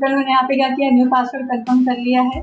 फिर 0.00 0.14
मैंने 0.16 0.30
यहाँ 0.30 0.42
पे 0.42 0.56
क्या 0.56 0.68
किया 0.68 0.90
न्यू 0.90 1.06
पासवर्ड 1.06 1.46
कंफर्म 1.46 1.84
कर 1.86 1.98
लिया 1.98 2.22
है। 2.24 2.40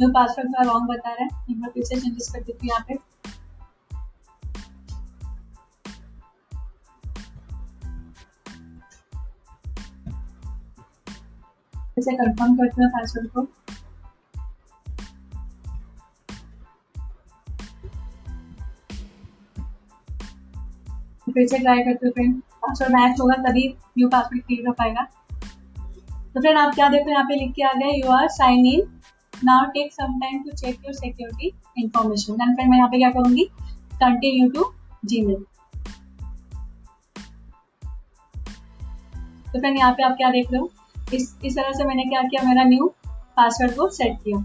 न्यू 0.00 0.08
पासवर्ड 0.10 0.48
का 0.48 0.62
रॉन्ग 0.62 0.88
बता 0.88 1.12
रहा 1.12 1.24
है। 1.24 1.44
एक 1.50 1.60
बार 1.60 1.70
फिर 1.70 1.84
से 1.84 2.00
चेंजेस 2.00 2.30
कर 2.32 2.40
देती 2.40 2.66
हूँ 2.66 2.70
यहाँ 2.70 2.84
पे। 2.88 2.94
इसे 11.98 12.12
कंफर्म 12.16 12.56
करते 12.56 12.82
हैं 12.82 12.90
पासवर्ड 12.90 13.28
को। 13.28 13.46
फिर 21.26 21.46
से 21.46 21.58
ट्राई 21.58 21.82
करते 21.84 22.22
हैं 22.22 22.32
पासवर्ड 22.40 22.92
मैच 22.92 23.20
होगा 23.20 23.34
तभी 23.42 23.68
न्यू 23.98 24.08
पासवर्ड 24.08 24.42
क्लियर 24.42 24.66
हो 24.66 24.72
पाएगा। 24.72 25.06
तो 26.36 26.40
फ्रेंड 26.40 26.58
आप 26.58 26.74
क्या 26.74 26.88
देखो, 26.88 27.10
यहाँ 27.10 27.24
पे 27.24 27.34
लिख 27.34 27.52
के 27.52 27.62
आ 27.62 27.72
गए 27.72 27.90
you 27.90 28.10
are 28.12 28.26
sign 28.28 28.66
in 28.66 28.80
now 29.44 29.66
take 29.66 29.92
some 29.92 30.18
time 30.20 30.42
to 30.42 30.50
check 30.50 30.84
your 30.84 30.94
security 30.94 31.50
information 31.78 32.32
then 32.32 32.54
friend 32.54 32.70
मैं 32.70 32.76
यहाँ 32.78 32.88
पे 32.88 32.98
क्या 32.98 33.10
करूँगी? 33.10 33.44
कंटिन्यू 33.94 34.48
टू 34.50 34.64
जीमेल 35.04 35.36
तो 39.46 39.60
फ्रेंड 39.60 39.78
यहाँ 39.78 39.92
पे 39.92 40.02
आप 40.02 40.16
क्या 40.16 40.30
देख 40.30 40.52
रहे 40.52 40.60
हो? 40.60 40.70
इस 41.14 41.34
इस 41.44 41.56
तरह 41.56 41.72
से 41.72 41.84
मैंने 41.84 42.04
क्या 42.04 42.22
किया? 42.22 42.42
मेरा 42.48 42.64
न्यू 42.64 42.92
पासवर्ड 43.08 43.74
को 43.76 43.88
सेट 43.90 44.18
किया. 44.24 44.40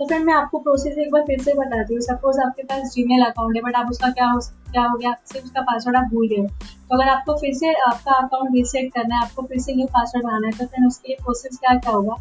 तो 0.00 0.06
फ्रेंड 0.06 0.24
मैं 0.24 0.34
आपको 0.34 0.58
प्रोसेस 0.58 0.98
एक 0.98 1.12
बार 1.12 1.22
फिर 1.22 1.42
से 1.42 1.54
बताती 1.54 1.94
हूँ. 1.94 2.02
सपोज़ 2.02 2.40
आपके 2.40 2.62
पास 2.62 2.92
जीमेल 2.94 3.24
अकाउंट 3.24 3.56
है 3.56 3.62
बट 3.62 3.76
आप 3.76 3.90
उसका 3.90 4.10
क्या 4.10 4.30
हो 4.30 4.40
क्या 4.76 4.84
हो 4.84 4.96
गया, 4.98 5.14
सिर्फ़ 5.24 5.44
उसका 5.44 5.62
पासवर्ड 5.62 5.96
आप 5.96 6.12
भूल 6.12 6.28
गए 6.28 6.46
तो 6.46 6.94
अगर 6.94 7.08
आपको 7.10 7.34
फिर 7.36 7.54
से, 7.54 7.72
आपका 7.82 8.12
अकाउंट 8.16 8.54
रीसेट 8.54 8.92
करना 8.94 9.16
है, 9.16 9.22
आपको 9.22 9.42
फिर 9.42 9.58
से 9.60 9.74
न्यू 9.74 9.86
पासवर्ड 9.92 10.26
बनाना 10.26 10.46
है 10.46 10.52
तो 10.52 10.66
फिर 10.66 10.86
उसके 10.86 11.08
लिए 11.08 11.16
प्रोसेस 11.22 11.58
क्या 11.58 11.74
क्या 11.76 11.92
होगा? 11.92 12.14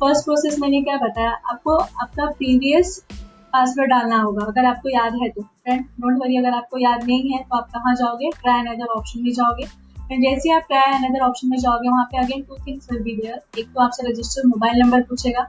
फ़र्स्ट 0.00 0.24
प्रोसेस 0.24 0.58
मैंने 0.60 0.80
क्या 0.82 0.96
बताया, 0.98 1.30
आपको 1.30 1.76
आपका 1.76 2.26
प्रीवियस 2.32 2.98
पासवर्ड 3.52 3.90
डालना 3.90 4.20
होगा, 4.20 4.44
अगर 4.46 4.64
आपको 4.66 4.88
याद 4.90 5.14
है 5.22 5.28
तो। 5.30 5.42
फ्रेंड 5.42 5.84
डोंट 6.00 6.18
वरी 6.20 6.36
अगर 6.36 6.54
आपको 6.54 6.78
याद 6.78 7.04
नहीं 7.04 7.32
है 7.32 7.38
तो 7.40 7.56
आप 7.56 7.68
कहाँ 7.70 7.94
जाओगे? 7.94 8.30
ट्राई 8.32 8.60
अनदर 8.60 8.92
ऑप्शन 8.92 9.22
में 9.22 9.32
जाओगे। 9.32 9.66
फिर 9.98 10.20
जैसे 10.20 10.52
आप 10.52 10.62
ट्राई 10.68 10.92
अनदर 10.94 11.24
ऑप्शन 11.24 11.48
में 11.48 11.58
जाओगे, 11.58 11.88
वहाँ 11.88 12.04
पे 12.04 12.18
again 12.18 12.42
two 12.42 12.56
things 12.66 12.88
will 12.92 13.02
be 13.02 13.16
there 13.16 13.58
एक 13.58 13.66
तो 13.66 13.80
आपसे 13.80 14.08
रजिस्टर 14.08 14.46
मोबाइल 14.48 14.80
नंबर 14.80 15.02
पूछेगा। 15.02 15.46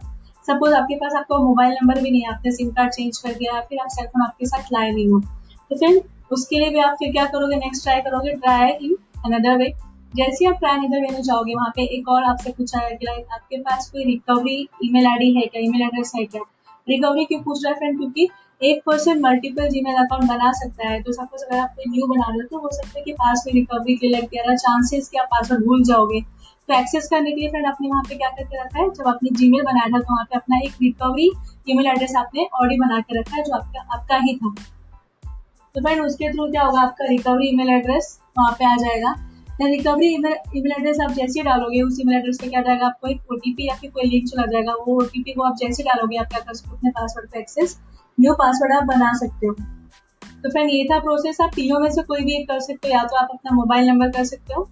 सपोज़ 0.47 0.73
आपके 0.76 0.95
पास 0.95 1.13
आपका 1.15 1.38
मोबाइल 1.39 1.73
नंबर 1.73 2.02
भी 2.02 2.12
नहीं 2.12 2.21
है, 2.21 2.30
आपने 2.30 2.52
सिम 2.52 2.69
कार्ड 2.71 2.91
चेंज 2.91 3.17
कर 3.17 3.34
दिया 3.34 3.60
फिर 3.62 3.80
आप 3.80 3.89
सेलफोन 3.91 4.23
आपके 4.23 4.45
साथ 4.45 4.71
लाए 4.73 4.91
नहीं 4.91 5.08
हो। 5.10 5.19
तो 5.19 5.76
फिर 5.76 6.02
उसके 6.34 6.60
लिए 6.60 6.69
भी 6.69 6.80
आप 6.80 6.96
फिर 7.00 7.12
क्या 7.12 7.26
करोगे? 7.28 7.56
नेक्स्ट 7.58 7.84
ट्राई 7.84 8.02
करोगे? 8.02 8.34
ट्राई 8.36 8.69
इन 8.82 8.96
अनदर 9.26 9.58
वे 9.58 9.74
जैसे 10.13 10.46
आप 10.46 10.58
ट्राई 10.60 10.78
अनदर 10.78 11.02
वे 11.02 11.08
में 11.08 11.22
जाओगे, 11.22 11.54
वहाँ 11.56 11.72
पे 11.76 11.84
एक 11.98 12.10
और 12.10 12.24
आपसे 12.24 12.52
पूछा 12.52 12.80
है 12.80 12.89
कि 12.91 13.06
लाइक 13.06 13.28
आपके 13.34 13.58
पास 13.60 13.89
कोई 13.91 14.04
रिकवरी 14.06 14.67
ईमेल 14.86 15.08
आईडी 15.08 15.34
है 15.36 15.41
क्या? 15.43 15.62
ईमेल 15.62 15.82
एड्रेस 15.82 16.12
है 16.15 16.26
क्या? 16.26 16.41
रिकवरी 16.88 17.26
क्यों 17.26 17.39
पूछ 17.41 17.63
रहा 17.63 17.74
है 17.74 17.80
फ्रेंड 17.80 17.98
क्योंकि 17.98 18.28
एक 18.62 18.82
पर्सन 18.86 19.19
मल्टीपल 19.22 19.67
जीमेल 19.69 19.96
अकाउंट 19.96 20.30
बना 20.30 20.52
सकता 20.54 20.88
है। 20.88 21.02
तो 21.04 21.13
सपोज़ 21.13 21.43
अगर 21.46 21.60
आप 21.60 21.69
कोई 21.69 21.91
न्यू 21.91 22.08
बना 22.08 22.28
रहे 22.28 22.38
हो 22.38 22.48
तो 22.48 22.58
हो 22.58 22.69
सकता 22.74 22.98
है 22.98 23.04
कि 23.04 23.13
पास 23.13 23.43
में 23.48 23.54
रिकवरी 23.54 23.96
के 23.96 24.08
लिए 24.08 24.22
गया 24.34 24.56
चांसेस 24.56 25.10
कि 25.10 25.17
आप 25.17 25.28
पासवर्ड 25.32 25.65
भूल 25.65 25.84
जाओगे। 25.84 26.22
तो 26.69 26.74
एक्सेस 26.74 27.08
करने 27.08 27.32
के 27.32 27.39
लिए 27.39 27.50
फ्रेंड 27.50 27.65
आपने 27.67 27.88
वहाँ 27.88 28.04
पे 28.04 28.15
क्या 28.15 28.30
करके 28.30 28.62
रखा 28.62 28.80
है? 28.80 28.89
जब 28.89 29.08
आपने 29.08 29.30
जीमेल 29.32 29.63
बनाया 29.63 29.88
था 29.88 30.00
तो 30.00 30.13
वहाँ 30.13 30.26
पे 30.26 30.36
अपना 30.36 30.60
एक 30.60 30.78
रिकवरी 30.82 31.30
ईमेल 31.69 31.88
एड्रेस 31.88 32.15
आपने 32.17 32.48
ऑलरेडी 32.54 32.80
बना 32.80 33.00
के 33.00 33.19
रखा 33.19 33.36
है, 33.36 33.43
जो 33.43 33.56
आपका 33.56 33.86
आपका 33.93 34.17
ही 34.17 34.36
था। 34.38 34.56
तो 35.76 35.82
फ्रेंड 35.82 36.02
उसके 36.02 36.32
थ्रू 36.32 36.46
क्या 36.48 36.64
होगा? 36.64 36.82
आपका 36.82 37.06
रिकवरी 37.06 37.48
ईमेल 37.48 37.70
एड्रेस 37.70 38.18
वहाँ 38.38 38.52
पे 38.60 38.66
आ 38.66 38.76
जाएगा। 38.78 39.14
देन 39.52 39.70
रिकवरी 39.70 40.08
ईमेल 40.08 40.72
एड्रेस 40.72 40.98
आप 41.02 41.12
जैसे 41.12 41.40
ही 41.40 41.44
डालोगे, 41.46 41.82
उस 41.82 41.98
ईमेल 42.02 42.16
एड्रेस 42.18 42.38
पे 42.42 42.48
क्या 42.48 42.62
जाएगा? 42.62 42.86
आपको 42.86 43.08
एक 43.08 43.32
ओटीपी 43.32 43.68
या 43.68 43.76
फिर 43.76 43.92
कोई 43.92 44.10
लिंक 44.10 44.28
चला 44.30 44.46
जाएगा। 44.46 44.74
वो 44.80 44.96
ओटीपी 44.96 45.34
को 45.34 45.44
आप 45.44 45.56
जैसे 45.60 45.84
डालोगे 45.84 46.18
आप 46.18 46.28
क्या 46.28 46.40
कर 46.40 46.54
सकते 46.54 46.76
अपने 46.78 46.90
पासवर्ड 46.92 47.30
पे 47.32 47.40
एक्सेस 47.40 47.78
न्यू 48.18 48.34
पासवर्ड 48.34 48.74
आप 48.74 48.84
बना 48.88 49.12
सकते 49.16 49.48
हो। 49.48 49.54
तो 50.44 50.50
फ्रेंड 50.50 50.70
ये 50.70 50.84
था 50.84 51.00
प्रोसेस 51.00 51.38
आप 51.42 51.52
तीनों 51.56 51.80
में 51.80 51.90
से 51.92 52.02
कोई 52.04 52.24
भी 52.24 52.36
एक 52.36 52.48
कर 52.48 52.60
सकते 52.60 52.88
हो। 52.88 52.94
या 52.94 53.04
तो 53.04 53.16
आप 53.16 53.28
अपना 53.32 53.56
मोबाइल 53.56 53.88
नंबर 53.88 54.10
कर 54.12 54.24
सकते 54.26 54.54
हो, 54.54 54.68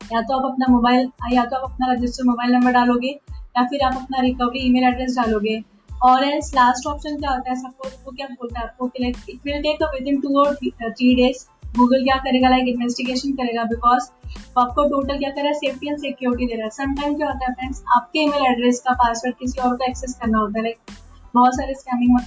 या 0.00 0.20
तो 0.20 0.38
आप 0.38 0.44
अपना 0.44 0.66
मोबाइल 0.68 1.10
या 1.32 1.44
तो 1.44 1.56
आप 1.56 1.70
अपना 1.70 1.92
रजिस्टर 1.92 2.24
मोबाइल 2.24 2.52
नंबर 2.52 2.72
डालोगे, 2.72 3.08
या 3.08 3.64
फिर 3.64 3.84
आप 3.86 3.96
अपना 3.96 4.20
रिकवरी 4.20 4.66
ईमेल 4.68 4.84
एड्रेस 4.84 5.16
डालोगे। 5.16 5.58
और 6.02 6.24
एल्स 6.24 6.50
लास्ट 6.54 6.86
ऑप्शन 6.86 7.16
क्या 7.16 7.30
होता 7.30 7.50
है? 7.50 7.56
सपोज़ 7.58 7.94
वो 8.04 8.12
क्या 8.12 8.26
बोलता 8.28 8.60
है 8.60 8.66
आपको 8.66 8.86
like 9.00 9.16
it 9.30 9.40
will 9.46 9.62
take 9.62 9.82
within 10.08 10.20
two 10.20 10.38
और 10.40 10.54
थ्री 10.54 11.14
डेज़ 11.16 11.44
गूगल 11.76 12.02
क्या 12.04 12.16
करेगा? 12.18 12.48
लाइक 12.48 12.68
इन्वेस्टिगेशन 12.68 13.32
करेगा 13.32 13.64
बिकॉज़ 13.64 14.08
आपको 14.58 14.84
टोटल 14.88 15.18
क्या 15.18 15.30
करेगा 15.30 15.52
सेफ्टी 15.58 15.88
एंड 15.88 15.98
सिक्योरिटी 15.98 16.46
दे 16.46 16.54
रहा 16.54 16.64
है। 16.64 16.70
समटाइम 16.70 17.14
क्या 17.16 17.26
होता 17.26 17.44
है 17.44 17.52
फ्रेंड्स 17.54 17.82
आपके 17.96 18.18
ईमेल 18.20 18.46
एड्रेस 18.46 18.80
का 18.86 18.92
पासवर्ड 18.94 19.34
किसी 19.34 19.60
और 19.60 19.76
को 19.76 19.84
एक्सेस 19.84 20.14
करना 20.22 20.38
होता 20.38 20.58
है। 20.58 20.62
लाइक 20.64 20.96
बहुत 21.34 21.54
सारे 21.56 21.74
स्कैमिंग 21.74 22.18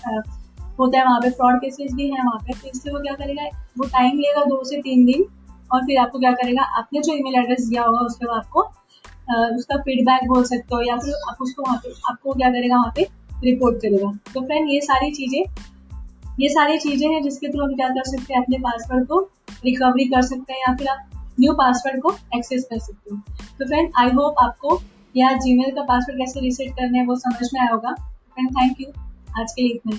होता 0.80 0.98
है 0.98 1.06
वहाँ 1.06 1.20
पे। 1.22 1.30
फ्रॉड 1.32 1.60
केसेस 1.62 1.94
भी 1.94 2.10
है 2.12 2.24
वहाँ 2.24 2.40
पे। 2.46 2.54
तो 2.54 2.70
इसलिए 2.70 2.94
वो 2.96 3.02
क्या 3.02 3.14
करेगा? 3.16 3.50
वो 3.78 3.88
टाइम 3.90 4.20
लेगा 4.20 4.44
दो 4.46 4.64
से 4.64 4.82
तीन 4.82 5.06
दिन 5.06 5.26
और 5.72 5.86
फिर 5.86 5.98
आपको 6.00 6.20
क्या 6.20 6.32
करेगा? 6.34 6.64
आपने 6.78 7.02
जो 7.02 7.14
ईमेल 7.14 7.36
एड्रेस 7.40 7.68
दिया 7.68 7.84
होगा, 7.84 8.06
उसके 8.06 8.26
बाद 8.26 8.38
आपको 8.38 8.62
उसका 9.58 9.78
फीडबैक 9.82 10.28
बोल 10.28 10.44
सकते 10.46 10.76
हो 10.76 10.82
या 10.82 10.96
फिर 10.98 11.14
आप 11.30 11.38
उसको 11.42 11.64
वहाँ 11.64 11.78
पे, 11.84 11.94
आपको 12.10 12.34
क्या 12.34 12.50
करेगा 12.50 12.76
वहाँ 12.76 12.92
पे? 12.96 13.08
रिपोर्ट 13.44 13.78
करेगा। 13.78 14.12
तो 14.34 14.42
फ्रेंड 14.42 14.70
ये 14.70 14.82
सारी 14.82 15.12
चीज़ें 15.12 15.44
ये 16.40 16.50
सारी 16.50 16.78
चीज़ें 16.78 17.08
हैं 17.10 17.22
जिसके 17.24 17.48
थ्रू 17.48 17.64
हम 17.64 17.76
क्या 17.76 17.88
कर 17.90 18.04
सकते 18.04 18.34
हैं, 18.34 18.42
अपने 18.42 18.58
पासवर्ड 18.58 19.08
को 19.08 19.20
रिकवरी 19.66 20.06
कर 20.06 20.22
सकते 20.22 20.54
हैं 20.54 20.60
या 20.60 20.76
फिर 20.76 20.88
आप 20.88 21.34
न्यू 21.40 21.54
पासवर्ड 21.54 22.02
को 22.02 22.16
एक्सेस 22.36 22.64
कर 22.64 22.80
सकते 22.80 23.16
हो। 23.16 23.18
तो 23.60 23.66
फ्रेंड 23.66 23.92
आई 23.98 24.10
होप 24.10 24.40
आपको 24.40 24.80
या 25.16 25.32
जीमेल 25.38 25.72
का 25.72 25.84
पासवर्ड 25.84 26.20
कैसे 26.20 26.40
रिसेट 26.40 26.72
करना 26.72 26.98
है 26.98 27.06
वो 27.06 27.16
समझ 27.16 27.50
में 27.54 27.62
आया 27.62 27.74
होगा। 27.74 27.94
फ्रेंड 27.94 28.50
थैंक 28.50 28.82
यू 28.82 28.88
आज 29.40 29.54
के 29.54 29.62
लिए 29.62 29.72
इतना 29.72 29.98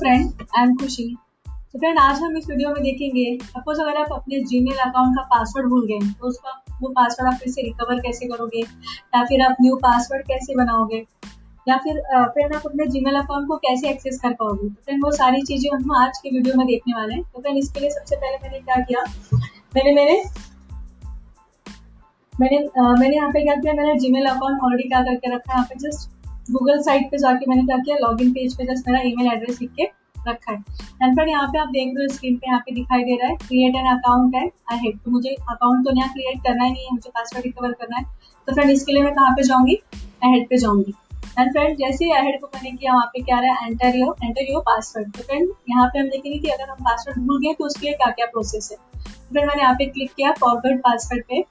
फ्रेंड 0.00 0.42
आई 0.56 0.62
एम 0.62 0.74
खुशी 0.76 1.04
तो 1.44 1.78
फ्रेंड 1.78 1.98
आज 1.98 2.20
हम 2.22 2.36
इस 2.36 2.46
वीडियो 2.50 2.68
में 2.70 2.82
देखेंगे 2.82 3.24
सपोज़ 3.40 3.80
अगर 3.80 3.96
आप 3.96 4.12
अपने 4.12 4.38
जीमेल 4.50 4.78
अकाउंट 4.84 5.16
का 5.16 5.22
पासवर्ड 5.32 5.68
भूल 5.68 5.86
गए 5.86 5.98
तो 6.10 6.28
उसका 6.28 6.52
वो 6.82 6.88
पासवर्ड 6.90 7.32
आप 7.32 7.38
फिर 7.40 7.52
से 7.52 7.62
रिकवर 7.62 7.98
कैसे 8.00 8.26
करोगे? 8.28 8.60
या 8.60 9.22
फिर 9.24 9.42
आप 9.42 9.56
न्यू 9.60 9.76
पासवर्ड 9.82 10.22
कैसे 10.26 10.54
बनाओगे? 10.56 11.04
या 11.66 11.76
फिर 11.78 12.00
फ्रेंड 12.28 12.54
आप 12.54 12.62
अपने 12.66 12.86
जीमेल 12.86 13.16
अकाउंट 13.16 13.48
को 13.48 13.56
कैसे 13.64 13.90
एक्सेस 13.90 14.18
कर 14.20 14.32
पाओगे? 14.34 14.68
तो 14.68 14.82
फ्रेंड 14.84 15.04
वो 15.04 15.10
सारी 15.12 15.42
चीज़ें 15.42 15.70
हम 15.72 15.92
आज 15.96 16.18
के 16.18 16.30
वीडियो 16.36 16.54
में 16.58 16.66
देखने 16.66 16.94
वाले 16.94 17.14
हैं। 17.14 17.22
तो 17.24 17.40
फ्रेंड 17.40 17.58
इसके 17.58 17.80
लिए 17.80 17.90
सबसे 17.90 18.16
पहले 18.16 18.36
मैंने 18.42 18.60
क्या 18.60 18.76
किया, 18.82 19.04
मैंने 19.76 19.92
मेरे 19.94 20.22
मैंने 22.34 22.58
मैंने 22.78 23.14
यहाँ 23.16 23.30
पे 23.30 23.42
क्या 23.42 23.54
किया, 23.56 23.72
मैंने 23.74 23.98
जीमेल 24.00 24.26
अकाउंट 24.26 24.62
ऑलरेडी 24.62 24.88
क्या 24.88 25.02
करके 25.02 25.34
रखा 25.34 25.52
है, 25.52 25.58
यहाँ 25.58 25.66
पे 25.66 25.78
जस्ट 25.80 26.08
गूगल 26.52 26.80
साइट 26.82 27.10
पे 27.10 27.18
जाके 27.18 27.46
मैंने 27.48 27.62
क्या 27.64 27.76
किया 27.78 27.96
लॉग 27.98 28.22
इन 28.22 28.32
पेज 28.32 28.56
पे 28.58 28.64
जस्ट 28.66 28.88
मेरा 28.88 29.00
ईमेल 29.08 29.32
एड्रेस 29.32 29.60
लिख 29.60 29.70
के 29.72 29.84
रखा 30.28 30.52
है। 30.52 30.58
एंड 31.02 31.14
फ्रेंड 31.14 31.28
यहाँ 31.30 31.46
पे 31.48 31.58
आप 31.58 31.68
देख 31.68 31.92
रहे 31.96 32.04
हो 32.04 32.14
स्क्रीन 32.14 32.36
पे 32.36 32.46
यहाँ 32.46 32.60
पे 32.60 32.74
दिखाई 32.74 33.04
दे 33.04 33.16
रहा 33.16 33.28
है 33.28 33.36
क्रिएट 33.38 33.76
एन 33.76 33.86
अकाउंट 33.90 34.34
है 34.34 34.44
एंड 34.44 34.80
हेड 34.80 34.98
तो 35.04 35.10
मुझे 35.10 35.34
अकाउंट 35.50 35.84
तो 35.84 35.96
यहाँ 35.96 36.12
क्रिएट 36.12 36.42
करना 36.44 36.64
ही 36.64 36.72
नहीं 36.72 36.84
है, 36.84 36.92
मुझे 36.92 37.10
पासवर्ड 37.10 37.44
रिकवर 37.44 37.72
करना 37.74 37.96
है। 37.96 38.04
तो 38.48 38.54
फ्रेंड 38.54 38.70
इसके 38.70 38.92
लिए 38.92 39.02
मैं 39.02 39.12
कहाँ 39.14 39.30
पे 39.36 39.42
जाऊँगी? 39.42 39.74
अहेड 39.94 40.48
पे 40.48 40.56
जाऊँगी। 40.58 40.94
एंड 41.38 41.52
फ्रेंड 41.52 41.76
जैसे 41.76 42.04
ही 42.04 42.10
अहेड 42.12 42.40
को 42.40 42.46
मैंने 42.54 42.70
किया 42.70 42.92
वहाँ 42.92 43.06
पे 43.06 43.22
क्या 43.22 43.38
रहा 43.40 43.54
है? 43.54 43.66
Enter 43.66 43.96
your 43.98 44.14
enter 44.24 44.52
your 44.52 44.62
password 44.62 45.12
तो 45.16 45.22
फ्रेंड 45.22 45.48
यहाँ 45.70 45.86
पे 45.88 45.98
हम 45.98 46.06
देखेंगे 46.06 46.38
कि 46.38 46.48
अगर 46.48 46.70
हम 46.70 46.84
पासवर्ड 46.84 47.26
भूल 47.26 47.40
गए 47.42 47.54
तो 47.54 47.66
उसके 47.66 47.86
लिए 47.86 47.94
क्या 47.94 48.10
क्या 48.10 48.26
प्रोसेस 48.32 48.68
है? 48.72 48.78
तो 48.98 49.46
मैंने 49.46 49.62
यहाँ 49.62 49.74
पे 49.74 49.86
क्लिक 49.86 50.12
किया 50.12 50.32
फॉरवर्ड 50.40 50.80
पासवर्ड 50.80 51.24
पे। 51.28 51.44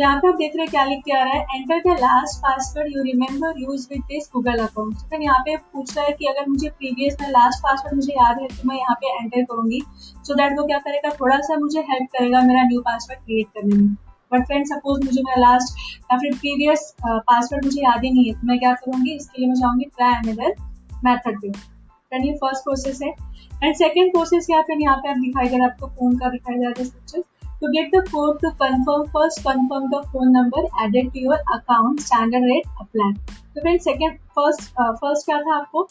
यहाँ 0.00 0.18
पे 0.18 0.28
आप 0.28 0.34
देख 0.34 0.52
रहे 0.56 0.64
हैं 0.64 0.70
क्या 0.70 0.84
लिख 0.84 1.00
के 1.04 1.12
आ 1.12 1.22
रहा 1.22 1.34
है। 1.34 1.56
Enter 1.56 1.80
the 1.80 1.96
last 2.00 2.38
password 2.42 2.96
you 2.96 3.02
remember 3.02 3.60
use 3.60 3.86
with 3.90 4.02
this 4.08 4.28
Google 4.34 4.58
account 4.58 5.22
यहाँ 5.22 5.38
पे 5.46 5.56
पूछ 5.56 5.96
रहा 5.96 6.04
है 6.06 6.12
कि 6.12 6.26
अगर 6.26 6.48
मुझे 6.48 6.68
प्रीवियस 6.68 7.16
में 7.20 7.28
लास्ट 7.30 7.62
पासवर्ड 7.62 7.94
मुझे 7.94 8.12
याद 8.12 8.38
है 8.40 8.46
तो 8.48 8.68
मैं 8.68 8.76
यहाँ 8.76 8.94
पे 9.00 9.12
एंटर 9.14 9.42
करूँगी। 9.44 9.80
सो 9.80 10.32
so 10.32 10.38
दैट 10.38 10.58
वो 10.58 10.66
क्या 10.66 10.78
करेगा 10.78 11.10
थोड़ा 11.20 11.36
सा 11.40 11.56
मुझे 11.56 11.80
हेल्प 11.90 12.08
करेगा 12.12 12.40
मेरा 12.42 12.62
न्यू 12.64 12.80
पासवर्ड 12.80 13.20
क्रिएट 13.20 13.46
करने 13.54 13.76
में। 13.76 13.94
बट 14.32 14.46
फ्रेंड 14.46 14.66
सपोज़ 14.66 15.04
मुझे 15.04 15.22
मेरा 15.22 15.40
लास्ट 15.40 15.78
या 16.12 16.18
फिर 16.18 16.34
प्रीवियस 16.36 16.94
पासवर्ड 17.02 17.64
मुझे 17.64 17.80
याद 17.80 18.04
ही 18.04 18.10
नहीं 18.10 18.26
है 18.26 18.34
तो 18.34 18.46
मैं 18.46 18.58
क्या 18.58 18.72
करूँगी, 18.74 19.16
इसके 19.16 19.40
लिए 19.40 19.48
मैं 19.48 19.56
जाऊँगी 19.56 19.84
ट्राई 19.86 20.14
अनदर 20.14 20.54
मैथड 21.04 21.40
पे। 21.40 21.50
फ्रेंड 21.50 22.24
ये 22.24 22.32
फ़र्स्ट 22.36 22.64
प्रोसेस 22.64 23.02
है। 23.02 23.10
एंड 23.64 23.74
सेकेंड 23.76 24.12
प्रोसेस 24.12 24.46
क्या 24.46 24.62
फिर 24.62 24.80
यहाँ 24.82 24.96
पे 24.96 25.10
आप 25.10 25.16
दिखाई 25.18 25.48
दे 25.48 25.56
रहा 25.56 25.66
है, 25.66 25.72
आपको 25.72 25.86
फ़ोन 25.88 26.16
का 26.18 26.30
दिखाई 26.30 26.54
दे 26.54 26.64
रहा 26.64 26.72
है 26.78 27.28
To 27.62 27.68
get 27.72 27.90
the 27.92 28.00
code 28.10 28.38
to 28.42 28.50
confirm, 28.60 29.02
first 29.14 29.42
confirm 29.46 29.90
the 29.90 29.98
phone 30.12 30.30
number 30.32 30.62
added 30.82 31.12
to 31.14 31.24
your 31.24 31.38
account, 31.54 32.00
standard 32.00 32.46
rate 32.50 32.68
apply. 32.84 33.08
तो 33.54 33.60
फ्रेंड 33.60 33.80
सेकेंड 33.80 34.18
फ़र्स्ट 34.36 34.62
फ़र्स्ट 35.00 35.26
क्या 35.26 35.38
था 35.40 35.56
आपको? 35.56 35.82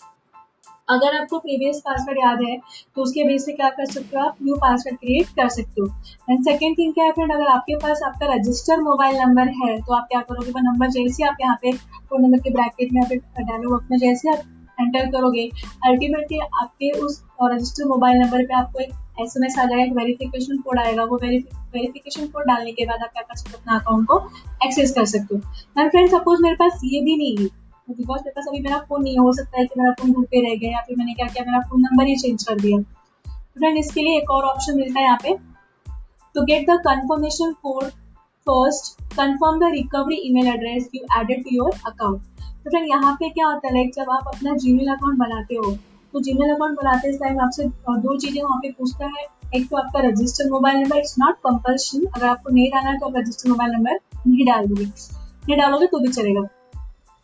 अगर 0.90 1.20
आपको 1.20 1.40
प्रीवियस 1.40 1.82
पासवर्ड 1.86 2.20
याद 2.20 2.42
है 2.44 2.58
तो 2.96 3.02
उसके 3.02 3.24
बेस 3.24 3.46
से 3.46 3.54
क्या 3.54 3.70
कर 3.70 3.86
सकते 3.86 4.18
हो 4.18 4.24
आप? 4.26 4.36
न्यू 4.44 4.56
पासवर्ड 4.64 4.98
क्रिएट 5.00 5.28
कर 5.36 5.50
सकते 5.56 5.82
हो. 5.82 5.88
एंड 6.30 6.44
सेकेंड 6.46 6.78
थिंग 6.78 6.94
क्या 6.94 7.06
है 7.06 7.12
फ्रेंड 7.12 7.34
अगर 7.34 7.48
आपके 7.56 7.76
पास 7.84 8.02
आपका 8.06 8.34
रजिस्टर 8.34 8.82
मोबाइल 8.82 9.20
नंबर 9.22 9.52
है 9.64 9.78
तो 9.82 9.94
आप 9.96 10.08
क्या 10.12 10.22
करोगे? 10.22 10.52
वो 10.52 10.72
नंबर 10.72 10.90
जैसे 10.98 11.28
आप 11.28 11.38
यहाँ 11.42 11.58
पे 11.62 11.72
फ़ोन 11.74 12.22
नंबर 12.22 12.40
के 12.40 12.50
ब्रैकेट 12.54 12.94
में 12.94 13.02
आप 13.02 13.42
डालो 13.42 13.78
अपने 13.78 14.00
जैसे 14.08 14.30
आप 14.30 14.42
एंटर 14.80 15.10
करोगे 15.12 15.50
अल्टीमेटली 15.86 16.40
आपके 16.40 16.92
उस 17.02 17.22
रजिस्टर 17.44 17.88
मोबाइल 17.88 18.18
नंबर 18.18 18.46
पे 18.46 18.54
आपको 18.56 18.80
एक 18.80 18.92
एस 19.22 19.34
एम 19.38 19.44
एस 19.46 19.58
आ 19.60 19.64
जाएगा, 19.66 19.84
एक 19.84 19.94
वेरिफिकेशन 19.94 20.58
कोड 20.58 20.80
आएगा। 20.80 21.04
वो 21.04 21.18
वेरिफिकेशन 21.18 22.28
कोड 22.28 22.46
डालने 22.48 22.72
के 22.72 22.86
बाद 22.86 23.04
आप 23.04 23.10
क्या 23.14 23.22
कर 23.22 23.36
सकते 23.38 23.52
हो, 23.52 23.58
अपना 23.58 23.78
अकाउंट 23.80 24.08
को 24.08 24.20
एक्सेस 24.66 24.92
कर 24.94 25.06
सकते 25.08 25.36
हो। 25.36 25.42
मैम 25.78 25.90
फ्रेंड 25.90 26.10
सपोज़ 26.12 26.42
मेरे 26.44 26.56
पास 26.56 26.80
ये 26.86 27.02
भी 27.02 27.16
नहीं 27.18 27.36
है। 27.38 27.48
बिकॉज़ 27.90 28.20
मेरे 28.20 28.32
पास 28.32 28.46
अभी 28.48 28.60
मेरा 28.62 28.78
फ़ोन 28.80 29.04
नहीं 29.04 29.18
हो 29.18 29.32
सकता 29.34 29.60
है 29.60 29.66
कि 29.66 29.80
मेरा 29.80 29.92
फ़ोन 30.00 30.12
घर 30.12 30.26
पे 30.32 30.42
रह 30.42 30.56
गया 30.56 30.72
या 30.72 30.82
फिर 30.88 30.98
मैंने 30.98 31.14
क्या 31.14 31.28
किया, 31.28 31.44
मेरा 31.46 31.60
फ़ोन 31.60 31.82
नंबर 31.82 32.08
ही 32.08 32.16
चेंज 32.18 32.44
कर 32.44 32.60
दिया। 32.60 32.80
तो 32.80 33.60
फ्रेंड 33.60 33.78
इसके 33.78 34.02
लिए 34.02 34.18
एक 34.18 34.32
और 34.32 34.44
ऑप्शन 34.46 34.78
मिलता 34.78 35.00
है 35.00 35.06
यहाँ 35.06 35.18
पे। 35.24 35.34
To 36.36 36.42
get 36.44 36.70
the 36.70 36.80
confirmation 36.82 37.52
code 37.64 37.84
first 38.48 39.02
confirm 39.14 39.60
the 39.60 39.72
recovery 39.72 40.16
email 40.28 40.48
address 40.48 40.90
you 40.96 41.02
added 41.20 41.44
to 41.44 41.56
your 41.56 41.72
account 41.88 42.39
तो 42.66 42.72
फिर 42.72 42.84
यहाँ 42.86 43.14
पे 43.16 43.30
क्या 43.30 43.48
होता 43.48 43.68
है? 43.68 43.74
लाइक 43.74 43.92
जब 43.96 44.10
आप 44.12 44.28
अपना 44.28 44.56
जीमेल 44.58 44.88
अकाउंट 44.92 45.18
बनाते 45.20 45.56
हो 45.56 45.72
तो 46.14 46.20
जीमेल 46.22 46.54
अकाउंट 46.54 46.78
बनाते 46.78 47.12
टाइम 47.18 47.40
आपसे 47.42 47.66
दो 47.66 48.18
चीज़ें 48.18 48.42
वहाँ 48.44 48.60
पे 48.60 48.72
पूछता 48.72 49.06
है। 49.08 49.26
एक 49.56 49.68
तो 49.70 49.78
आपका 49.78 50.00
registered 50.02 50.52
mobile 50.52 50.78
number 50.78 50.98
it's 50.98 51.16
not 51.20 51.36
compulsion 51.48 52.06
अगर 52.06 52.28
आपको 52.28 52.54
नहीं 52.54 52.70
डालना 52.72 52.90
है 52.90 52.98
तो 53.00 53.06
आप 53.06 53.18
रजिस्टर्ड 53.18 53.52
मोबाइल 53.52 53.72
नंबर 53.72 54.00
नहीं 54.28 54.46
डाल 54.46 54.68
दोगे। 54.68 54.84
नहीं 54.84 55.58
डालोगे 55.58 55.88
तो 55.88 56.00
भी 56.00 56.08
चलेगा। 56.10 56.42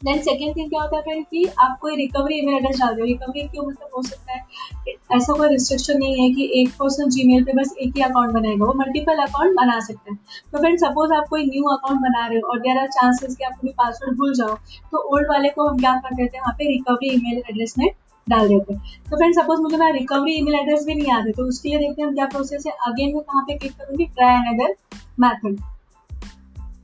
देन 0.01 0.19
सेकेंड 0.21 0.55
थिंग 0.55 0.69
क्या 0.69 0.81
होता 0.81 0.97
है 1.07 1.21
कि 1.21 1.45
आप 1.59 1.77
कोई 1.81 1.95
रिकवरी 1.95 2.37
ईमेल 2.37 2.55
एड्रेस 2.55 2.79
डाल 2.79 2.95
दो 2.95 3.03
रिकवरी 3.05 3.41
क्यों? 3.43 3.65
मतलब 3.65 3.89
हो 3.95 4.01
सकता 4.03 4.33
है 4.33 4.93
ऐसा 5.15 5.33
कोई 5.33 5.47
रिस्ट्रिक्शन 5.49 5.97
नहीं 5.99 6.21
है 6.21 6.33
कि 6.35 6.49
एक 6.61 6.69
पर्सन 6.79 7.09
जीमेल 7.09 7.43
पे 7.43 7.53
बस 7.57 7.73
एक 7.79 7.95
ही 7.97 8.01
अकाउंट 8.03 8.31
बनाएगा। 8.33 8.65
वो 8.65 8.73
मल्टीपल 8.77 9.21
अकाउंट 9.23 9.55
बना 9.57 9.79
सकता 9.79 10.11
है। 10.11 10.17
तो 10.51 10.59
फ्रेंड 10.59 10.77
सपोज़ 10.79 11.13
आप 11.13 11.27
कोई 11.29 11.45
न्यू 11.45 11.63
अकाउंट 11.75 12.01
बना 12.01 12.25
रहे 12.27 12.37
हो 12.37 12.49
और 12.51 12.59
देर 12.59 12.77
आर 12.77 12.87
चांसेस 12.89 13.35
कि 13.35 13.43
आप 13.43 13.53
कोई 13.61 13.71
पासवर्ड 13.77 14.17
भूल 14.17 14.33
जाओ। 14.33 14.55
तो 14.91 15.03
ओल्ड 15.13 15.29
वाले 15.29 15.49
को 15.49 15.67
हम 15.67 15.77
क्या 15.79 15.93
कर 15.95 16.15
देते 16.15 16.37
हैं? 16.37 16.41
वहाँ 16.41 16.55
पे 16.59 16.67
रिकवरी 16.67 17.13
ईमेल 17.13 17.41
एड्रेस 17.49 17.73
में 17.77 17.87
डाल 18.27 18.47
देते 18.47 18.73
हैं। 18.73 18.81
तो 19.09 19.17
फ्रेंड 19.17 19.33
सपोज़ 19.35 19.61
मुझे 19.61 19.77
मेरा 19.77 19.91
रिकवरी 19.93 20.33
ईमेल 20.33 20.55
एड्रेस 20.55 20.85
भी 20.85 20.95
नहीं 20.95 21.11
है 21.13 21.31
तो 21.31 21.47
उसके 21.47 21.69
लिए 21.69 21.79
देखते 21.79 22.01
हैं 22.01 22.07
हम 22.09 22.15
क्या 22.15 22.25
प्रोसेस 22.27 22.65
है। 22.67 22.73
अगेन 22.87 23.13
मैं 23.15 23.23
कहाँ 23.23 23.43
पे 23.43 23.57
क्लिक 23.57 23.73
करूँगी? 23.73 24.05
ट्राई 24.07 24.35
अनदर 24.35 24.75
मैथड 25.19 25.59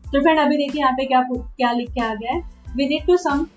तो 0.06 0.22
फ्रेंड 0.22 0.40
अभी 0.40 0.58
देखिए 0.58 0.82
यहाँ 0.82 0.94
पे 0.94 1.06
क्या 1.06 1.22
क्या 1.32 1.72
लिख 1.72 1.92
के 1.92 2.02
आ 2.02 2.14
गया 2.16 2.32
है। 2.32 2.60
We 2.76 2.88
need 2.88 3.06
to 3.06 3.18
some 3.18 3.50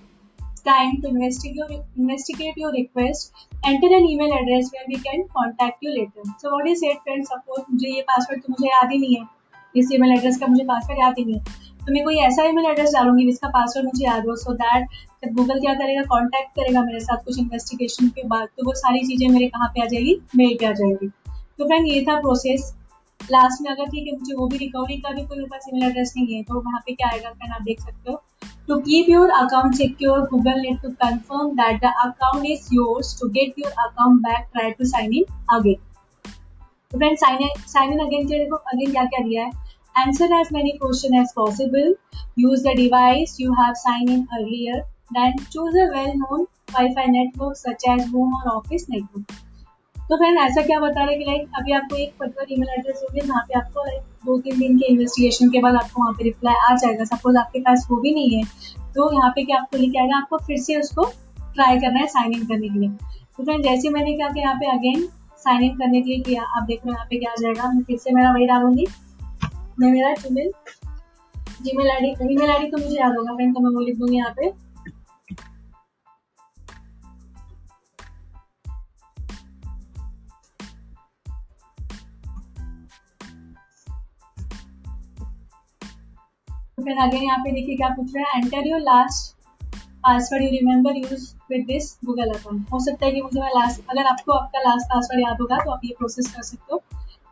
time 0.64 1.00
to 1.02 1.08
investigate, 1.08 1.82
investigate 1.96 2.56
your 2.56 2.72
request. 2.72 3.32
Enter 3.64 3.86
an 3.88 4.04
email 4.04 4.32
address 4.32 4.70
where 4.72 4.84
we 4.88 4.98
can 4.98 5.26
contact 5.36 5.78
you 5.80 5.90
later. 5.90 6.22
So 6.38 6.50
what 6.50 6.66
is 6.66 6.82
it 6.82 6.98
friends? 7.04 7.30
Suppose 7.30 7.64
मुझे 7.70 7.94
ये 7.94 8.02
पासवर्ड 8.10 8.42
तो 8.42 8.52
मुझे 8.52 8.68
याद 8.68 8.90
ही 8.92 8.98
नहीं 8.98 9.16
है 9.16 9.26
इस 9.74 9.88
ईमेल 9.92 10.12
एड्रेस 10.12 10.38
का 10.40 10.46
मुझे 10.46 10.64
पासवर्ड 10.64 11.00
याद 11.00 11.14
ही 11.18 11.24
नहीं 11.24 11.34
है 11.34 11.62
तो 11.86 11.92
मैं 11.92 12.02
कोई 12.04 12.16
ऐसा 12.26 12.44
ईमेल 12.48 12.66
एड्रेस 12.66 12.92
डालूँगी 12.94 13.24
जिसका 13.26 13.48
पासवर्ड 13.56 13.86
मुझे 13.86 14.04
याद 14.04 14.26
हो 14.28 14.36
सो 14.36 14.52
दैट 14.62 14.86
जब 15.24 15.34
गूगल 15.34 15.60
क्या 15.60 15.74
करेगा 15.74 16.02
कांटेक्ट 16.12 16.54
करेगा 16.56 16.82
मेरे 16.84 17.00
साथ 17.00 17.24
कुछ 17.24 17.38
इन्वेस्टिगेशन 17.38 18.08
के 18.16 18.26
बाद 18.28 18.48
तो 18.56 18.66
वो 18.66 18.74
सारी 18.76 19.06
चीज़ें 19.06 19.28
मेरे 19.32 19.48
कहाँ 19.56 19.68
पे 19.74 19.82
आ 19.82 19.86
जाएगी 19.92 20.16
मेल 20.36 20.56
पे 20.60 20.66
आ 20.66 20.72
जाएगी 20.80 21.08
तो 21.58 21.64
फ्रेंड 21.64 21.86
ये 21.88 22.00
था 22.08 22.20
प्रोसेस 22.20 22.72
लास्ट 23.30 23.62
में 23.62 23.70
अगर 23.70 23.90
ठीक 23.90 24.06
है 24.06 24.12
मुझे 24.18 24.34
वो 24.36 24.46
भी 24.48 24.56
रिकवरी 24.58 24.96
का 25.00 25.10
भी 25.12 25.22
कोई 25.26 25.44
पास 25.50 25.68
ईमेल 25.68 25.88
एड्रेस 25.88 26.12
नहीं 26.16 26.34
है 26.34 26.42
तो 26.42 26.60
वहाँ 26.60 26.80
पे 26.86 26.94
क्या 26.94 27.08
आएगा 27.08 27.30
फ्रेंड 27.30 27.52
आप 27.52 27.62
देख 27.62 27.80
सकते 27.80 28.12
हो। 28.12 28.22
To 28.68 28.76
keep 28.84 29.08
your 29.08 29.24
account 29.38 29.74
secure, 29.78 30.20
Google 30.28 30.60
need 30.64 30.76
to 30.82 30.90
confirm 31.00 31.48
that 31.56 31.80
the 31.80 31.90
account 32.04 32.46
is 32.50 32.68
yours. 32.72 33.10
To 33.18 33.28
get 33.34 33.58
your 33.62 33.72
account 33.82 34.22
back, 34.26 34.46
try 34.54 34.70
to 34.78 34.86
sign 34.92 35.12
in 35.18 35.26
again. 35.56 35.82
तो 36.92 36.98
friend 36.98 37.18
sign 37.18 37.42
in 37.42 37.60
sign 37.72 37.92
in 37.92 38.00
again 38.06 38.26
के 38.28 38.38
देखो 38.38 38.56
again 38.72 38.92
क्या 38.92 39.04
क्या 39.04 39.22
दिया 39.24 39.44
है? 39.44 39.50
Answer 39.94 40.32
as 40.40 40.48
many 40.52 40.70
question 40.82 41.20
as 41.20 41.32
possible 41.36 41.94
use 42.38 42.64
the 42.64 42.76
device 42.76 43.36
you 43.40 43.52
have 43.60 43.74
sign 43.82 44.08
in 44.10 44.26
earlier 44.32 44.80
then 45.18 45.44
choose 45.44 45.78
a 45.78 45.88
well 45.94 46.12
known 46.18 46.40
wi 46.40 46.84
wifi 46.84 47.06
network 47.12 47.56
such 47.56 47.88
as 47.88 48.08
home 48.14 48.34
और 48.34 48.48
office 48.50 48.86
network 48.90 49.43
तो 50.08 50.16
friend 50.16 50.38
ऐसा 50.38 50.62
क्या 50.62 50.78
बता 50.80 51.04
रहे 51.04 51.16
कि 51.16 51.24
लाइक 51.24 51.50
अभी 51.58 51.72
आपको 51.72 51.96
एक 51.96 52.12
पर्टिकुलर 52.20 52.52
ईमेल 52.52 52.68
एड्रेस 52.70 53.00
होगी 53.02 53.20
जहाँ 53.20 53.42
पे 53.42 53.58
आपको 53.58 53.84
दो 54.26 54.38
तीन 54.40 54.58
दिन 54.58 54.76
के 54.78 54.86
इन्वेस्टिगेशन 54.92 55.50
के 55.50 55.60
बाद 55.60 55.74
आपको 55.74 56.02
वहाँ 56.02 56.12
पे 56.14 56.24
रिप्लाई 56.24 56.54
आ 56.64 56.74
जाएगा। 56.76 57.04
सपोज़ 57.06 57.36
आपके 57.38 57.60
पास 57.60 57.86
वो 57.90 57.96
भी 58.00 58.14
नहीं 58.14 58.36
है 58.36 58.42
तो 58.94 59.10
यहाँ 59.12 59.30
पे 59.30 59.44
क्या 59.44 59.58
आपको 59.58 59.76
लिखा 59.78 60.00
आएगा? 60.00 60.16
आपको 60.16 60.38
फिर 60.46 60.58
से 60.62 60.76
उसको 60.80 61.04
ट्राई 61.38 61.78
करना 61.78 62.00
है 62.00 62.06
साइन 62.08 62.32
इन 62.32 62.44
करने 62.46 62.68
के 62.68 62.78
लिए। 62.78 62.88
तो 62.88 63.44
फ्रेंड 63.44 63.64
जैसे 63.64 63.90
मैंने 63.90 64.14
क्या 64.14 64.28
किया 64.28 64.44
यहाँ 64.44 64.54
पे 64.56 64.66
अगेन 64.72 65.06
साइन 65.44 65.62
इन 65.62 65.76
करने 65.78 66.00
के 66.02 66.10
लिए 66.10 66.20
किया 66.22 66.42
आप 66.42 66.66
देख 66.66 66.80
रहे 66.80 66.90
हो 66.90 66.94
यहाँ 66.94 67.06
पे 67.10 67.18
क्या 67.18 67.30
आ 67.30 67.34
जाएगा, 67.40 67.70
मैं 67.72 67.82
फिर 67.82 67.98
से 67.98 68.14
मेरा 68.14 68.32
वही 68.32 68.46
डालूँगी। 68.46 68.86
मैं 69.80 69.90
मेरा 69.90 70.12
Gmail 70.16 70.52
Gmail 71.62 71.90
I 71.90 72.00
D 72.00 72.32
email 72.32 72.50
I 72.50 72.58
D 72.58 72.70
तो 72.70 72.78
मुझे 72.78 72.96
याद 72.96 73.16
होगा 73.16 73.34
फ्रेंड 73.34 73.54
तो 73.54 73.60
मैं 73.60 73.70
वो 73.70 73.80
लिख 73.80 73.98
दूँगी 73.98 74.16
यहाँ 74.16 74.32
पे। 74.36 74.50
फिर 86.84 86.98
अगेन 87.02 87.22
यहाँ 87.22 87.38
पे 87.38 87.52
देखिए 87.52 87.76
क्या 87.76 87.88
पूछ 87.96 88.16
रहा 88.16 88.30
है। 88.30 88.40
Enter 88.40 88.68
your 88.68 88.80
last 88.82 89.32
password 90.04 90.42
you 90.42 90.48
remember 90.50 90.96
use 90.96 91.24
with 91.50 91.64
this 91.66 91.92
Google 92.04 92.30
account 92.30 92.72
हो 92.72 92.80
सकता 92.84 93.06
है 93.06 93.12
कि 93.12 93.20
मुझे 93.22 93.40
लास्ट 93.40 93.90
अगर 93.90 94.06
आपको 94.06 94.32
आपका 94.32 94.60
लास्ट 94.60 94.86
पासवर्ड 94.88 95.20
याद 95.20 95.40
होगा 95.40 95.58
तो 95.64 95.70
आप 95.70 95.80
ये 95.84 95.94
प्रोसेस 95.98 96.32
कर 96.34 96.42
सकते 96.42 96.72
हो। 96.72 96.78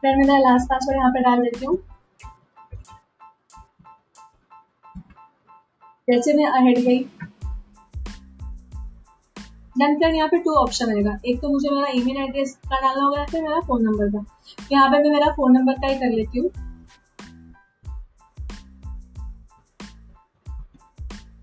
फिर 0.03 0.17
मैं 0.19 0.39
लास्ट 0.41 0.69
पासवर्ड 0.71 0.99
यहाँ 0.99 1.11
पे 1.13 1.21
डाल 1.21 1.43
देती 1.43 1.67
हूँ। 1.67 1.77
जैसे 6.09 6.33
मैं 6.35 6.47
अहेड 6.47 6.79
गई। 6.79 6.99
देन 9.77 9.95
फिर 9.99 10.15
यहाँ 10.15 10.29
पे 10.29 10.39
टू 10.39 10.55
ऑप्शन 10.57 10.91
आएगा 10.95 11.17
एक 11.27 11.41
तो 11.43 11.49
मुझे 11.49 11.69
मेरा 11.71 11.89
ईमेल 11.95 12.17
एड्रेस 12.19 12.55
का 12.65 12.81
डालना 12.81 13.05
होगा 13.05 13.19
या 13.19 13.25
फिर 13.27 13.43
मेरा 13.43 13.61
फ़ोन 13.61 13.83
नंबर 13.83 14.11
का। 14.11 14.25
यहाँ 14.73 14.89
पे 14.91 14.99
मैं 14.99 15.11
मेरा 15.11 15.33
फ़ोन 15.33 15.53
नंबर 15.53 15.75
का 15.75 15.87
ही 15.87 15.99
कर 15.99 16.11
लेती 16.11 16.39
हूँ। 16.39 16.51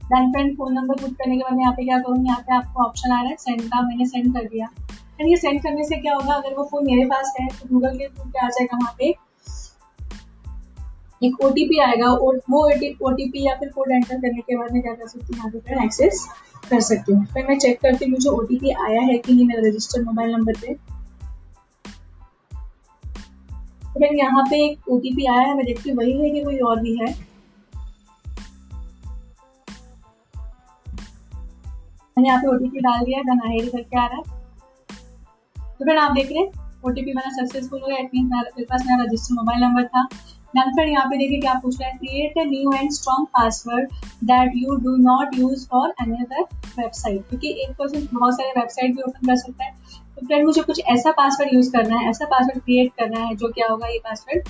Then 0.09 0.31
friend 0.31 0.55
phone 0.57 0.73
number 0.73 1.01
put 1.01 1.11
करने 1.13 1.35
के 1.37 1.43
बाद 1.43 1.59
यहाँ 1.59 1.71
पे 1.73 1.83
क्या 1.85 1.97
करूँगी 1.99 2.27
यहाँ 2.27 2.39
पे 2.39 2.55
आपको 2.55 2.83
ऑप्शन 2.83 3.11
आ 3.11 3.21
रहा 3.21 3.29
है 3.29 3.35
सेंड 3.35 3.61
का, 3.63 3.81
मैंने 3.81 4.05
सेंड 4.07 4.33
कर 4.33 4.45
दिया। 4.45 4.69
एंड 5.19 5.29
ये 5.29 5.35
सेंड 5.37 5.61
करने 5.63 5.83
से 5.83 5.95
क्या 5.97 6.13
होगा? 6.13 6.33
अगर 6.33 6.55
वो 6.55 6.63
फ़ोन 6.71 6.85
मेरे 6.85 7.05
पास 7.05 7.33
है 7.39 7.47
तो 7.49 7.67
गूगल 7.69 7.97
के 7.97 8.07
थ्रू 8.07 8.29
क्या 8.31 8.45
आ 8.45 8.49
जाएगा 8.49 8.77
वहाँ 8.77 8.93
पे? 8.99 9.13
एक 11.21 11.41
ओटीपी 11.43 11.79
आएगा, 11.79 12.11
वो 12.11 12.33
ओ 12.53 12.69
या 12.69 13.55
फिर 13.55 13.69
कोड 13.69 13.91
एंटर 13.91 14.15
करने 14.15 14.41
के 14.41 14.57
बाद 14.57 14.73
मैं 14.73 14.81
क्या 14.81 14.93
कर 14.93 15.07
सकती 15.07 15.25
हूँ? 15.25 15.37
यहाँ 15.37 15.49
पे 15.51 15.59
फिर 15.59 15.83
एक्सेस 15.83 16.27
कर 16.69 16.79
सकती 16.81 17.13
हूँ। 17.13 17.25
फिर 17.25 17.47
मैं 17.47 17.57
चेक 17.59 17.79
करती 17.81 18.05
हूँ, 18.05 18.11
मुझे 18.11 18.29
ओटीपी 18.29 18.71
आया 18.85 19.01
है 19.01 19.17
कि 19.17 19.33
नहीं 19.33 19.47
मेरा 19.47 19.67
रजिस्टर्ड 19.67 20.05
मोबाइल 20.05 20.31
नंबर 20.31 20.59
पे। 20.61 20.73
फिर 23.93 24.15
यहाँ 24.15 24.43
पे 24.43 24.65
एक 24.65 24.89
ओ 24.89 24.99
आया 25.31 25.39
है, 25.39 25.55
मैं 25.55 25.65
देखती 25.65 25.89
हूँ, 25.89 25.97
वही 25.97 26.19
है 26.19 26.29
कि 26.29 26.43
कोई 26.43 26.57
और 26.59 26.79
भी 26.79 26.97
है? 26.97 27.28
मैंने 32.19 32.29
यहाँ 32.29 32.41
पे 32.41 32.47
ओटीपी 32.47 32.79
डाल 32.81 33.03
दिया 33.05 33.19
करके 33.67 33.99
आ 33.99 34.05
रहा 34.05 34.17
है। 34.17 34.37
तो 35.79 35.85
फिर 35.85 35.97
आप 35.97 36.11
देख 36.11 36.31
रहे 36.31 36.39
हैं 36.39 36.67
ओटीपी 36.85 37.13
मेरा 37.13 37.29
सक्सेसफुल 37.35 37.79
हो 37.81 37.87
गया 37.87 37.97
इट 37.97 38.09
मीन 38.13 38.25
मेरे 38.25 38.65
पास 38.65 38.83
मेरा 38.87 39.03
रजिस्टर 39.03 39.35
मोबाइल 39.35 39.61
नंबर 39.63 39.85
था। 39.85 40.03
देन 40.53 40.71
फिर 40.75 40.87
यहाँ 40.87 41.05
पे 41.05 41.17
देखिए 41.17 41.39
क्या 41.39 41.53
पूछ 41.63 41.79
रहा 41.79 41.89
है 41.89 41.97
create 41.97 42.37
a 42.37 42.43
new 42.45 42.71
and 42.73 42.91
strong 42.91 43.27
password 43.33 43.91
that 44.23 44.51
you 44.55 44.75
do 44.85 44.95
not 45.03 45.35
use 45.35 45.65
for 45.67 45.93
any 46.01 46.17
other 46.23 46.41
website 46.79 47.27
क्योंकि 47.29 47.51
एक 47.63 47.71
पर्सन 47.79 48.07
बहुत 48.13 48.33
सारे 48.33 48.49
वेबसाइट 48.59 48.95
भी 48.95 49.01
ओपन 49.01 49.27
कर 49.27 49.35
सकता 49.35 49.65
है। 49.65 49.71
तो 50.15 50.25
फ्रेंड 50.25 50.45
मुझे 50.45 50.61
कुछ 50.61 50.81
ऐसा 50.87 51.11
पासवर्ड 51.11 51.53
यूज़ 51.53 51.71
करना 51.73 51.99
है, 51.99 52.09
ऐसा 52.09 52.25
पासवर्ड 52.25 52.63
क्रिएट 52.63 52.91
करना 52.99 53.19
है, 53.19 53.35
जो 53.35 53.51
क्या 53.51 53.67
होगा, 53.67 53.87
ये 53.87 53.99
पासवर्ड 53.99 54.49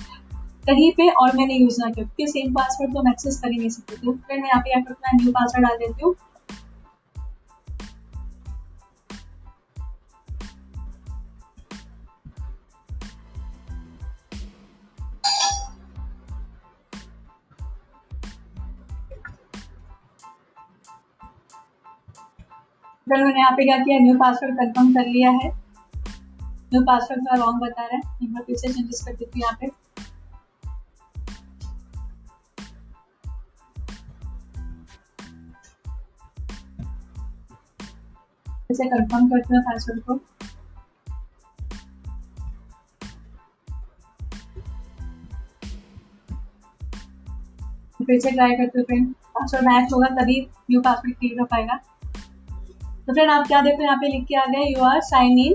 कहीं 0.66 0.90
पे 0.92 1.08
और 1.10 1.36
मैंने 1.36 1.54
यूज़ 1.54 1.80
ना 1.80 1.90
किया 1.90 2.04
क्योंकि 2.04 2.26
सेम 2.32 2.52
पासवर्ड 2.54 2.92
तो 2.94 3.00
हम 3.00 3.08
एक्सेस 3.08 3.40
कर 3.40 3.50
ही 3.50 3.58
नहीं 3.58 3.68
सकते। 3.68 3.96
तो 3.96 4.12
फिर 4.12 4.40
मैं 4.40 4.48
यहाँ 4.48 4.60
पे 4.60 4.70
हूँ 4.70 5.16
न्यू 5.16 5.32
पासवर्ड 5.32 5.66
डाल 5.66 5.76
देती 5.78 6.04
हूँ। 6.04 6.14
फिर 23.10 23.22
मैंने 23.24 23.40
यहाँ 23.40 23.52
पे 23.52 23.64
क्या 23.64 23.76
किया? 23.78 23.98
न्यू 23.98 24.14
पासवर्ड 24.18 24.56
कंफर्म 24.56 24.92
कर 24.94 25.06
लिया 25.06 25.30
है। 25.30 25.48
न्यू 26.72 26.80
पासवर्ड 26.82 27.20
का 27.20 27.36
रॉन्ग 27.36 27.62
बता 27.62 27.82
रहा 27.82 27.96
है। 27.96 28.02
एक 28.22 28.32
बार 28.34 28.42
फिर 28.42 28.56
से 28.56 28.72
चेंजेस 28.72 29.02
कर 29.06 29.12
देती 29.12 29.40
हूँ 29.40 29.42
यहाँ 29.42 29.56
पे। 29.60 29.66
इसे 38.70 38.88
कंफर्म 38.88 39.28
करती 39.28 39.54
हूँ 39.54 39.62
पासवर्ड 39.62 40.00
को। 40.00 40.20
फिर 48.06 48.20
से 48.20 48.30
ट्राई 48.30 48.54
करते 48.56 48.78
हो 48.78 48.84
फ्रेंड 48.84 49.12
पासवर्ड 49.14 49.66
मैच 49.66 49.92
होगा 49.92 50.06
तभी 50.14 50.40
न्यू 50.70 50.80
पासवर्ड 50.80 51.14
क्रिएट 51.14 51.40
हो 51.40 51.44
पाएगा। 51.46 51.78
तो 53.10 53.14
फ्रेंड 53.14 53.30
आप 53.30 53.46
क्या 53.46 53.60
देखो, 53.60 53.82
यहाँ 53.82 53.96
पे 53.96 54.08
लिख 54.08 54.24
के 54.24 54.34
आ 54.36 54.44
गए 54.46 54.64
you 54.64 54.82
are 54.84 55.00
sign 55.02 55.38
in 55.38 55.54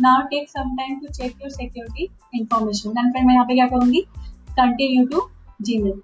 now 0.00 0.20
take 0.30 0.48
some 0.48 0.68
time 0.76 0.98
to 1.00 1.06
check 1.12 1.40
your 1.42 1.50
security 1.50 2.04
information 2.34 2.90
then 2.90 3.10
friend 3.12 3.26
मैं 3.26 3.34
यहाँ 3.34 3.46
पे 3.46 3.54
क्या 3.54 3.66
करूँगी? 3.68 4.00
कंटिन्यू 4.50 5.06
टू 5.06 5.22
जीमेल 5.62 6.00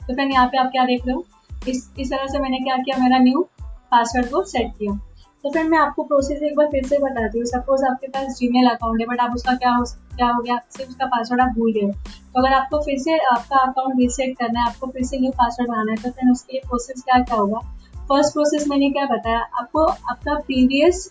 तो 0.00 0.14
फ्रेंड 0.14 0.32
यहाँ 0.32 0.46
पे 0.46 0.58
आप 0.58 0.70
क्या 0.72 0.84
देख 0.84 1.06
रहे 1.06 1.14
हो? 1.14 1.24
इस 1.68 1.90
इस 1.98 2.10
तरह 2.10 2.26
से 2.26 2.38
मैंने 2.38 2.58
क्या 2.58 2.76
किया? 2.76 2.96
मेरा 2.98 3.18
न्यू 3.18 3.46
पासवर्ड 3.62 4.30
को 4.30 4.42
सेट 4.44 4.72
किया। 4.78 4.98
तो 5.44 5.50
फ्रेंड 5.50 5.68
मैं 5.70 5.78
आपको 5.78 6.02
प्रोसेस 6.02 6.42
एक 6.42 6.56
बार 6.56 6.66
फिर 6.66 6.84
से 6.86 6.98
बताती 6.98 7.38
हूँ। 7.38 7.46
सपोज़ 7.46 7.84
आपके 7.84 8.06
पास 8.08 8.36
जीमेल 8.38 8.68
अकाउंट 8.70 9.00
है 9.00 9.06
बट 9.06 9.20
आप 9.20 9.34
उसका 9.34 9.54
क्या 9.54 9.70
हो 9.70 9.84
क्या 10.16 10.28
हो 10.28 10.42
गया? 10.42 10.58
सिर्फ़ 10.70 10.90
उसका 10.90 11.06
पासवर्ड 11.06 11.40
आप 11.40 11.48
भूल 11.48 11.72
गए 11.72 11.90
तो 11.90 12.40
अगर 12.40 12.52
आपको 12.54 12.78
फिर 12.80 12.98
से 12.98 13.16
आपका 13.26 13.58
अकाउंट 13.60 13.98
रीसेट 13.98 14.36
करना 14.38 14.60
है, 14.60 14.66
आपको 14.66 14.86
फिर 14.86 15.04
से 15.04 15.18
न्यू 15.18 15.30
पासवर्ड 15.32 15.70
बनाना 15.70 15.92
है 15.92 15.96
तो 15.96 16.10
फिर 16.10 16.30
उसके 16.32 16.52
लिए 16.52 16.68
प्रोसेस 16.68 17.02
क्या 17.02 17.18
क्या 17.20 17.36
होगा? 17.36 17.58
फ़र्स्ट 18.08 18.32
प्रोसेस 18.32 18.66
मैंने 18.68 18.90
क्या 18.90 19.04
बताया? 19.06 19.40
आपको 19.60 19.84
आपका 19.84 20.34
प्रीवियस 20.40 21.06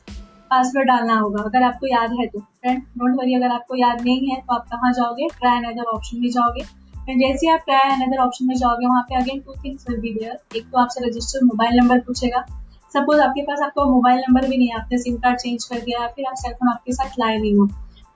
पासवर्ड 0.51 0.87
डालना 0.87 1.19
होगा, 1.19 1.43
अगर 1.43 1.63
आपको 1.63 1.87
याद 1.87 2.13
है 2.13 2.27
तो। 2.27 2.39
फ्रेंड 2.39 2.81
डोंट 2.97 3.19
वरी 3.19 3.35
अगर 3.35 3.51
आपको 3.51 3.75
याद 3.75 4.01
नहीं 4.01 4.29
है 4.29 4.39
तो 4.39 4.55
आप 4.55 4.65
कहाँ 4.71 4.93
जाओगे? 4.93 5.27
ट्राई 5.39 5.57
अनदर 5.57 5.91
ऑप्शन 5.93 6.21
में 6.21 6.29
जाओगे। 6.29 6.65
एंड 7.09 7.21
जैसे 7.21 7.51
आप 7.51 7.59
ट्राई 7.67 7.91
अनदर 7.91 8.23
ऑप्शन 8.23 8.47
में 8.47 8.55
जाओगे, 8.55 8.87
वहाँ 8.87 9.01
पे 9.01 9.15
again 9.15 9.39
two 9.41 9.53
things 9.63 9.85
will 9.89 9.99
be 9.99 10.13
there 10.13 10.57
एक 10.57 10.65
तो 10.65 10.77
आपसे 10.77 11.07
रजिस्टर 11.07 11.45
मोबाइल 11.45 11.79
नंबर 11.79 11.99
पूछेगा। 11.99 12.45
सपोज़ 12.93 13.21
आपके 13.21 13.41
पास 13.41 13.59
आपका 13.63 13.83
मोबाइल 13.85 14.19
नंबर 14.19 14.47
भी 14.47 14.57
नहीं 14.57 14.67
है 14.67 14.75
आपने 14.75 14.97
सिम 14.97 15.15
कार्ड 15.17 15.39
चेंज 15.39 15.63
कर 15.65 15.79
दिया, 15.79 16.07
फिर 16.07 16.25
आप 16.25 16.35
सेलफोन 16.37 16.69
आपके 16.69 16.93
साथ 16.93 17.19
लाए 17.19 17.37
नहीं 17.37 17.55
हो। 17.57 17.67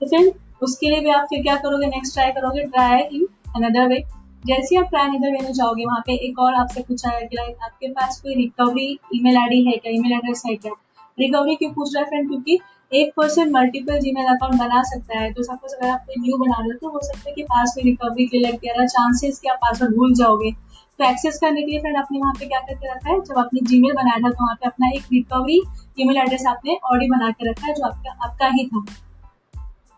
तो 0.01 0.07
फिर 0.07 0.33
उसके 0.61 0.89
लिए 0.89 0.99
भी 0.99 1.09
आप 1.11 1.25
फिर 1.29 1.41
क्या 1.43 1.55
करोगे? 1.57 1.87
नेक्स्ट 1.87 2.13
ट्राई 2.13 2.31
करोगे 2.31 2.63
ट्राई 2.65 3.01
इन 3.01 3.27
अनदर 3.55 3.87
वे 3.87 4.03
जैसे 4.43 4.75
आप 4.77 4.89
ट्राई 4.89 5.07
अनदर 5.07 5.31
वे 5.31 5.37
में 5.43 5.53
जाओगे, 5.53 5.85
वहाँ 5.85 6.01
पे 6.07 6.13
एक 6.27 6.39
और 6.39 6.53
आपसे 6.55 6.81
पूछा 6.83 7.09
है 7.09 7.21
कि 7.21 7.35
लाइक 7.35 7.63
आपके 7.63 7.87
पास 7.89 8.19
कोई 8.21 8.35
रिकवरी 8.35 8.87
ईमेल 9.15 9.37
आईडी 9.37 9.63
है 9.65 9.71
क्या? 9.73 9.91
ईमेल 9.91 10.13
एड्रेस 10.13 10.43
है 10.47 10.55
क्या? 10.55 10.71
रिकवरी 11.17 11.55
क्यों 11.55 11.71
पूछ 11.73 11.93
रहा 11.95 12.03
है 12.03 12.09
फ्रेंड 12.09 12.27
क्योंकि 12.29 12.59
एक 12.91 13.13
पर्सन 13.17 13.51
मल्टीपल 13.51 13.99
जीमेल 13.99 14.25
अकाउंट 14.25 14.59
बना 14.59 14.81
सकता 14.83 15.19
है। 15.19 15.31
तो 15.33 15.43
सपोज़ 15.43 15.75
अगर 15.75 15.89
आप 15.89 16.05
कोई 16.07 16.21
न्यू 16.21 16.37
बना 16.37 16.59
रहे 16.59 16.67
हो 16.67 16.77
तो 16.81 16.89
हो 16.89 16.99
सकता 17.03 17.29
है 17.29 17.33
कि 17.35 17.43
पास 17.43 17.73
में 17.77 17.83
रिकवरी 17.83 18.25
के 18.25 18.37
लिए 18.37 18.47
लग 18.47 18.59
गया 18.59 18.85
चांसेस 18.85 19.39
कि 19.39 19.47
आप 19.47 19.57
पासवर्ड 19.57 19.95
भूल 19.95 20.13
जाओगे। 20.13 20.51
तो 20.99 21.05
एक्सेस 21.05 21.37
करने 21.39 21.61
के 21.61 21.71
लिए 21.71 21.79
फ्रेंड 21.79 21.97
आपने 21.97 22.19
वहाँ 22.19 22.33
पे 22.33 22.45
क्या 22.45 22.59
करके 22.59 22.91
रखा 22.91 23.09
है? 23.09 23.19
जब 23.21 23.37
आपने 23.37 23.59
जीमेल 23.63 23.93
बनाया 23.93 24.19
था 24.19 24.29
तो 24.29 24.43
वहाँ 24.43 24.55
पे 24.55 24.67
अपना 24.67 24.89
एक 24.89 25.03
रिकवरी 25.13 25.61
ईमेल 25.99 26.17
एड्रेस 26.17 26.45
आपने 26.47 26.77
ऑलरेडी 26.83 27.09
बना 27.11 27.29
के 27.31 27.49
रखा 27.49 27.67
है, 27.67 27.73
जो 27.73 27.85
आपका 27.85 28.11
आपका 28.25 28.47
ही 28.47 28.65
था। 28.67 28.85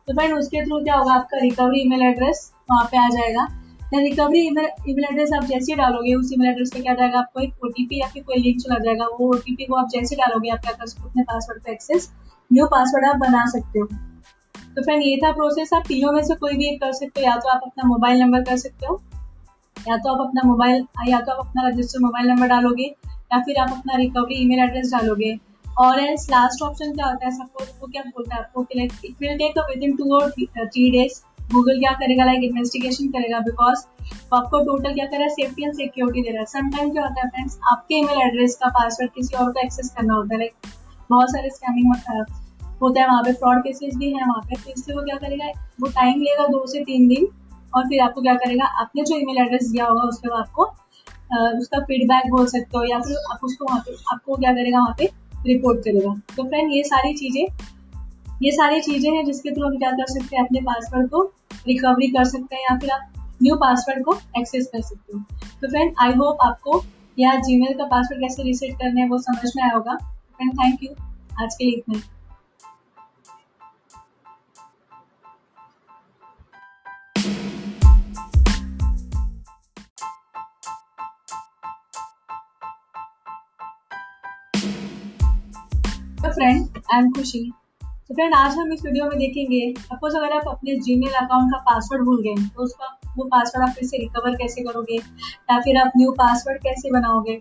तो 0.07 0.13
फ्रेंड 0.13 0.33
उसके 0.33 0.61
थ्रू 0.65 0.79
क्या 0.79 0.95
होगा? 0.95 1.13
आपका 1.13 1.37
रिकवरी 1.37 1.81
ईमेल 1.81 2.01
एड्रेस 2.03 2.51
वहाँ 2.71 2.85
पे 2.91 2.97
आ 2.97 3.07
जाएगा। 3.09 3.45
Then 3.83 4.01
recovery 4.01 4.39
email 4.47 4.67
email 4.89 5.05
address 5.05 5.29
आप 5.33 5.43
जैसे 5.43 5.71
ही 5.71 5.75
डालोगे, 5.77 6.13
उस 6.13 6.31
ईमेल 6.33 6.49
एड्रेस 6.49 6.71
पे 6.73 6.79
क्या 6.79 6.93
जाएगा? 6.93 7.19
आपको 7.19 7.39
एक 7.39 7.65
ओटीपी 7.65 7.99
या 8.01 8.07
फिर 8.07 8.23
कोई 8.23 8.37
लिंक 8.37 8.61
चला 8.61 8.77
जाएगा। 8.79 9.05
वो 9.19 9.29
ओटीपी 9.29 9.65
को 9.65 9.75
आप 9.75 9.89
जैसे 9.89 10.15
डालोगे 10.15 10.49
आप 10.49 10.59
क्या 10.59 10.71
कर 10.71 10.85
सकते 10.85 11.09
अपने 11.09 11.23
पासवर्ड 11.23 11.63
पे 11.63 11.71
एक्सेस 11.71 12.11
न्यू 12.51 12.65
पासवर्ड 12.65 13.05
आप 13.05 13.15
बना 13.19 13.45
सकते 13.49 13.79
हो। 13.79 13.85
तो 14.75 14.83
फ्रेंड 14.83 15.03
ये 15.03 15.15
था 15.17 15.31
प्रोसेस 15.31 15.73
आप 15.73 15.83
तीनों 15.87 16.11
में 16.11 16.21
से 16.23 16.35
कोई 16.35 16.57
भी 16.57 16.67
एक 16.67 16.81
कर 16.81 16.91
सकते 16.93 17.21
हो, 17.21 17.25
या 17.25 17.35
तो 17.35 17.49
आप 17.49 17.61
अपना 17.63 17.87
मोबाइल 17.87 18.19
नंबर 18.19 18.41
कर 18.41 18.57
सकते 18.57 18.85
हो 18.85 19.01
या 19.87 19.97
तो 19.97 20.13
आप 20.13 20.27
अपना 20.27 20.41
मोबाइल, 20.45 20.85
या 21.07 21.19
तो 21.19 21.31
आप 21.31 21.39
अपना 21.39 21.67
रजिस्टर 21.67 21.99
मोबाइल 21.99 22.27
नंबर 22.27 22.47
डालोगे, 22.47 22.83
या 22.83 23.39
फिर 23.39 23.61
आप 23.61 23.71
अपना 23.71 23.97
रिकवरी 23.97 24.41
ईमेल 24.43 24.59
एड्रेस 24.59 24.91
डालोगे। 24.91 25.37
और 25.77 25.99
एल्स 25.99 26.29
लास्ट 26.29 26.61
ऑप्शन 26.63 26.93
क्या 26.93 27.05
होता 27.05 27.25
है 27.25 27.31
सपोज़ 27.33 27.69
वो 27.81 27.87
क्या 27.87 28.01
बोलता 28.05 28.35
है 28.35 28.41
आपको 28.41 28.61
like 28.75 28.93
it 29.05 29.15
will 29.21 29.37
take 29.37 29.57
within 29.83 29.95
two 29.95 30.13
और 30.15 30.29
थ्री 30.31 30.89
डेज़ 30.91 31.19
गूगल 31.51 31.79
क्या 31.79 31.91
करेगा 31.99 32.25
लाइक 32.25 32.43
इन्वेस्टिगेशन 32.43 33.07
करेगा 33.09 33.39
बिकॉज़ 33.41 33.85
वो 34.01 34.37
आपको 34.37 34.59
टोटल 34.65 34.93
क्या 34.93 35.05
करेगा 35.05 35.27
सेफ्टी 35.33 35.63
एंड 35.63 35.73
सिक्योरिटी 35.73 36.21
दे 36.21 36.29
रहा 36.29 36.39
है। 36.39 36.45
समटाइम 36.47 36.91
क्या 36.91 37.03
होता 37.03 37.21
है 37.21 37.29
फ्रेंड्स 37.29 37.59
आपके 37.71 37.95
ईमेल 37.95 38.21
एड्रेस 38.21 38.55
का 38.55 38.69
पासवर्ड 38.69 39.11
किसी 39.11 39.37
और 39.37 39.51
को 39.51 39.59
एक्सेस 39.59 39.93
करना 39.97 40.13
होता 40.13 40.33
है। 40.33 40.39
लाइक 40.39 40.67
बहुत 41.09 41.29
सारे 41.29 41.49
स्कैमिंग 41.49 41.93
होता 42.81 43.01
है 43.01 43.07
वहाँ 43.07 43.21
पे 43.23 43.31
फ्रॉड 43.33 43.63
केसेस 43.63 43.95
भी 43.95 44.11
है, 44.11 44.25
वहाँ 44.25 44.41
पे 44.41 44.55
तो 44.55 44.71
इससे 44.71 44.93
वो 44.93 45.03
क्या 45.03 45.15
करेगा, 45.17 45.47
वो 45.81 45.87
टाइम 45.91 46.21
लेगा 46.21 46.47
दो 46.47 46.65
से 46.67 46.83
तीन 46.83 47.07
दिन 47.07 47.27
और 47.77 47.87
फिर 47.87 48.01
आपको 48.01 48.21
क्या 48.21 48.33
करेगा? 48.35 48.65
आपने 48.81 49.03
जो 49.03 49.15
ईमेल 49.17 49.37
एड्रेस 49.37 49.69
दिया 49.69 49.85
होगा 49.85 50.03
उसके 50.05 50.29
बाद 50.29 50.39
आपको 50.39 50.63
उसका 51.55 51.79
फीडबैक 51.81 52.29
बोल 52.31 52.45
सकते 52.47 52.77
हो 52.77 52.83
या 52.83 52.99
फिर 52.99 53.17
आप 53.31 53.39
उसको 53.43 53.65
वहाँ 53.65 53.79
पे, 53.79 53.95
आपको 54.11 54.35
क्या 54.35 54.51
करेगा 54.53 54.79
वहाँ 54.79 54.95
पे 54.97 55.09
रिपोर्ट 55.47 55.79
करेगा। 55.79 56.13
तो 56.37 56.43
फ्रेंड 56.43 56.71
ये 56.73 56.83
सारी 56.83 57.13
चीज़ें, 57.13 57.45
ये 58.43 58.51
सारी 58.51 58.81
चीज़ें 58.81 59.11
हैं 59.11 59.25
जिसके 59.25 59.51
थ्रू 59.51 59.67
हम 59.67 59.77
क्या 59.77 59.91
कर 59.91 60.05
सकते 60.09 60.35
हैं? 60.35 60.43
अपने 60.45 60.61
पासवर्ड 60.61 61.09
को 61.09 61.21
रिकवरी 61.67 62.07
कर 62.07 62.23
सकते 62.25 62.55
हैं 62.55 62.63
या 62.63 62.77
फिर 62.77 62.89
आप 62.89 63.13
न्यू 63.43 63.55
पासवर्ड 63.55 64.03
को 64.03 64.17
एक्सेस 64.39 64.67
कर 64.67 64.81
सकते 64.81 65.17
हो। 65.17 65.23
तो 65.61 65.69
फ्रेंड 65.69 65.93
आई 66.01 66.13
होप 66.13 66.37
आपको 66.41 66.83
या 67.17 67.35
जीमेल 67.39 67.73
का 67.73 67.85
पासवर्ड 67.85 68.21
कैसे 68.21 68.43
रिसेट 68.43 68.75
करना 68.75 69.01
है 69.01 69.07
वो 69.09 69.17
समझ 69.19 69.51
में 69.55 69.63
आया 69.63 69.75
होगा। 69.75 69.95
फ्रेंड 69.95 70.53
थैंक 70.53 70.83
यू 70.83 70.89
आज 71.43 71.55
के 71.55 71.65
लिए 71.65 71.73
इतना 71.73 71.99
फ्रेंड 86.37 86.77
आई 86.93 86.99
एम 86.99 87.09
खुशी 87.11 87.39
तो 87.81 88.13
फ्रेंड 88.15 88.33
आज 88.35 88.57
हम 88.57 88.71
इस 88.73 88.81
वीडियो 88.85 89.05
में 89.05 89.17
देखेंगे 89.19 89.61
सपोज़ 89.77 90.15
अगर 90.17 90.33
आप 90.33 90.47
अपने 90.47 90.75
जीमेल 90.79 91.13
अकाउंट 91.21 91.51
का 91.51 91.57
पासवर्ड 91.61 92.03
भूल 92.05 92.21
गए 92.23 92.43
तो 92.47 92.63
उसका 92.63 92.87
वो 93.17 93.23
पासवर्ड 93.31 93.67
आप 93.67 93.73
फिर 93.75 93.87
से 93.87 93.97
रिकवर 93.97 94.35
कैसे 94.35 94.63
करोगे? 94.63 94.95
या 94.95 95.59
फिर 95.59 95.77
आप 95.77 95.91
न्यू 95.97 96.11
पासवर्ड 96.19 96.61
कैसे 96.63 96.91
बनाओगे? 96.91 97.33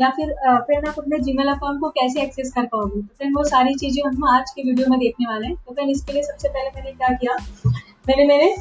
या 0.00 0.08
फिर 0.16 0.32
फ्रेंड 0.38 0.88
आप 0.88 0.98
अपने 0.98 1.18
जीमेल 1.24 1.48
अकाउंट 1.48 1.80
को 1.80 1.88
कैसे 1.98 2.22
एक्सेस 2.22 2.52
कर 2.54 2.66
पाओगे? 2.72 3.00
तो 3.00 3.14
फ्रेंड 3.16 3.36
वो 3.36 3.44
सारी 3.44 3.74
चीज़ें 3.74 4.02
हम 4.06 4.24
आज 4.30 4.50
के 4.50 4.62
वीडियो 4.62 4.90
में 4.90 4.98
देखने 5.00 5.26
वाले 5.26 5.46
हैं। 5.46 5.56
तो 5.56 5.74
फ्रेंड 5.74 5.90
इसके 5.90 6.12
लिए 6.12 6.22
सबसे 6.22 6.48
पहले 6.48 6.70
मैंने 6.76 6.92
क्या 6.92 7.08
किया? 7.14 7.36
मैंने 8.08 8.26
मेरे 8.26 8.54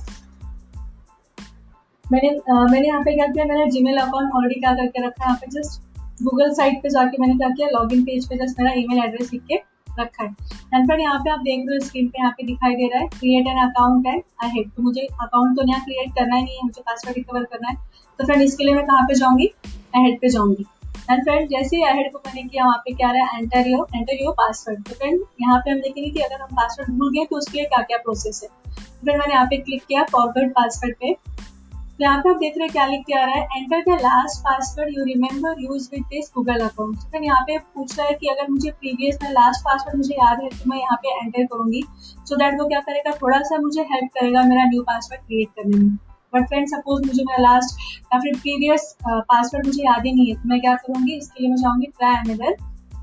मैंने 2.05 2.29
मैंने 2.29 2.88
यहाँ 2.88 3.01
पे 3.01 3.15
क्या 3.15 3.27
किया? 3.27 3.45
मैंने 3.45 3.65
जीमेल 3.71 3.97
अकाउंट 3.97 4.31
ऑलरेडी 4.36 4.59
क्या 4.59 4.73
करके 4.73 5.07
रखा 5.07 5.23
है? 5.23 5.29
यहाँ 5.29 5.38
पे 5.41 5.51
जस्ट 5.51 5.81
गूगल 6.21 6.54
साइट 6.54 6.82
पे 6.84 6.89
जाके 6.89 7.21
मैंने 7.21 7.36
क्या 7.36 7.49
किया 7.49 7.67
लॉग 7.69 7.93
इन 7.93 8.04
पेज 8.06 8.28
पे 8.30 8.36
जस्ट 8.38 8.60
मेरा 8.60 8.71
ईमेल 8.80 9.04
एड्रेस 9.04 9.32
लिख 9.34 9.41
के 9.43 9.56
रखा 9.99 10.23
है। 10.23 10.30
एंड 10.73 10.86
फ्रेंड 10.86 11.02
यहाँ 11.02 11.19
पे 11.19 11.30
आप 11.30 11.39
देख 11.39 11.65
रहे 11.67 11.78
हो 11.78 11.86
स्क्रीन 11.86 12.08
पे 12.08 12.19
यहाँ 12.19 12.32
पे 12.38 12.43
दिखाई 12.45 12.76
दे 12.76 12.88
रहा 12.88 13.02
है 13.02 13.08
क्रिएट 13.10 13.47
एन 13.47 13.58
अकाउंट 13.63 14.08
है 14.08 14.17
आई 14.43 14.49
हेड 14.49 14.69
तो 14.71 14.84
मुझे 14.84 15.02
अकाउंट 15.02 15.58
तो 15.58 15.67
यहाँ 15.69 15.82
क्रिएट 15.82 16.13
करना 16.15 16.36
ही 16.36 16.43
नहीं 16.43 16.56
है, 16.56 16.63
मुझे 16.63 16.82
पासवर्ड 16.82 17.17
रिकवर 17.17 17.43
करना 17.43 17.69
है। 17.69 17.76
तो 18.19 18.26
फ्रेंड 18.26 18.41
इसके 18.41 18.63
लिए 18.63 18.76
मैं 18.76 18.86
कहाँ 18.86 19.04
पे 19.04 19.15
जाऊँगी? 19.15 19.47
अहेड 19.95 20.19
पे 20.21 20.30
जाऊँगी। 20.30 20.65
एंड 21.10 21.23
फ्रेंड 21.23 21.47
जैसे 21.49 21.76
ही 21.76 21.84
अहेड 21.84 22.12
को 22.13 22.19
मैंने 22.26 22.43
किया 22.43 22.65
वहाँ 22.65 22.78
पे 22.86 22.93
क्या 22.93 23.12
रहा 23.12 23.26
है? 23.26 23.39
Enter 23.39 23.67
your 23.69 23.88
enter 23.95 24.23
your 24.23 24.34
password 24.34 24.84
तो 24.84 24.95
फ्रेंड 24.95 25.19
यहाँ 25.41 25.60
पे 25.60 25.71
हम 25.71 25.80
देखेंगे 25.80 26.10
कि 26.10 26.19
अगर 26.21 26.41
हम 26.41 26.56
पासवर्ड 26.56 26.97
भूल 26.97 27.12
गए 27.15 27.26
तो 27.26 27.38
उसके 27.38 27.58
लिए 27.58 27.67
क्या 27.67 27.82
क्या 27.84 27.97
प्रोसेस 28.04 28.41
है? 28.43 28.49
तो 28.49 29.06
फिर 29.06 29.17
मैंने 29.17 29.34
यहाँ 29.34 29.45
पे 29.45 29.58
क्लिक 29.60 29.84
किया 29.84 30.04
फॉरवर्ड 30.12 30.52
पासवर्ड 30.52 30.95
पे। 30.95 31.13
तो 31.13 31.53
यहाँ 31.99 32.19
पे 32.21 32.29
आप 32.29 32.38
देख 32.38 32.53
रहे 32.58 32.65
हैं 32.65 32.71
क्या 32.71 32.86
लिख 32.88 33.01
के 33.08 33.13
आ 33.13 33.23
रहा 33.25 33.36
है? 33.36 33.58
Enter 33.58 33.82
the 33.82 33.97
last 34.01 34.39
password 34.43 34.93
you 34.93 35.03
remember 35.06 35.62
use 35.62 35.89
with 35.91 36.03
this 36.12 36.32
Google 36.36 36.60
account 36.60 37.03
तो 37.12 37.23
यहाँ 37.23 37.41
पे 37.47 37.58
पूछ 37.58 37.97
रहा 37.97 38.08
है 38.08 38.13
कि 38.13 38.27
अगर 38.27 38.49
मुझे 38.51 38.71
प्रीवियस 38.71 39.17
में 39.23 39.29
लास्ट 39.32 39.62
पासवर्ड 39.65 39.97
मुझे 39.97 40.15
याद 40.15 40.41
है 40.43 40.49
तो 40.49 40.69
मैं 40.69 40.77
यहाँ 40.79 40.95
पे 41.03 41.13
एंटर 41.17 41.43
करूँगी। 41.43 41.82
सो 41.82 42.34
so 42.34 42.39
दैट 42.39 42.60
वो 42.62 42.67
क्या 42.67 42.79
करेगा? 42.79 43.12
थोड़ा 43.21 43.39
सा 43.41 43.58
मुझे 43.60 43.82
हेल्प 43.91 44.10
करेगा 44.13 44.43
मेरा 44.43 44.63
न्यू 44.69 44.82
पासवर्ड 44.84 45.21
क्रिएट 45.21 45.49
करने 45.58 45.77
में। 45.77 45.95
बट 46.34 46.47
फ्रेंड 46.47 46.67
सपोज़ 46.67 47.06
मुझे 47.08 47.23
मेरा 47.23 47.41
लास्ट 47.41 47.82
या 48.13 48.19
फिर 48.19 48.38
प्रीवियस 48.38 48.95
पासवर्ड 49.03 49.65
मुझे 49.65 49.84
याद 49.84 50.06
ही 50.06 50.13
नहीं 50.13 50.27
है 50.27 50.36
तो 50.36 50.49
मैं 50.49 50.60
क्या 50.62 50.75
करूँगी? 50.77 51.17
इसके 51.17 51.43
लिए 51.43 51.49
मैं 51.49 51.58
जाऊँगी 51.58 51.88
ट्राई 51.89 52.15
अनदर 52.15 52.56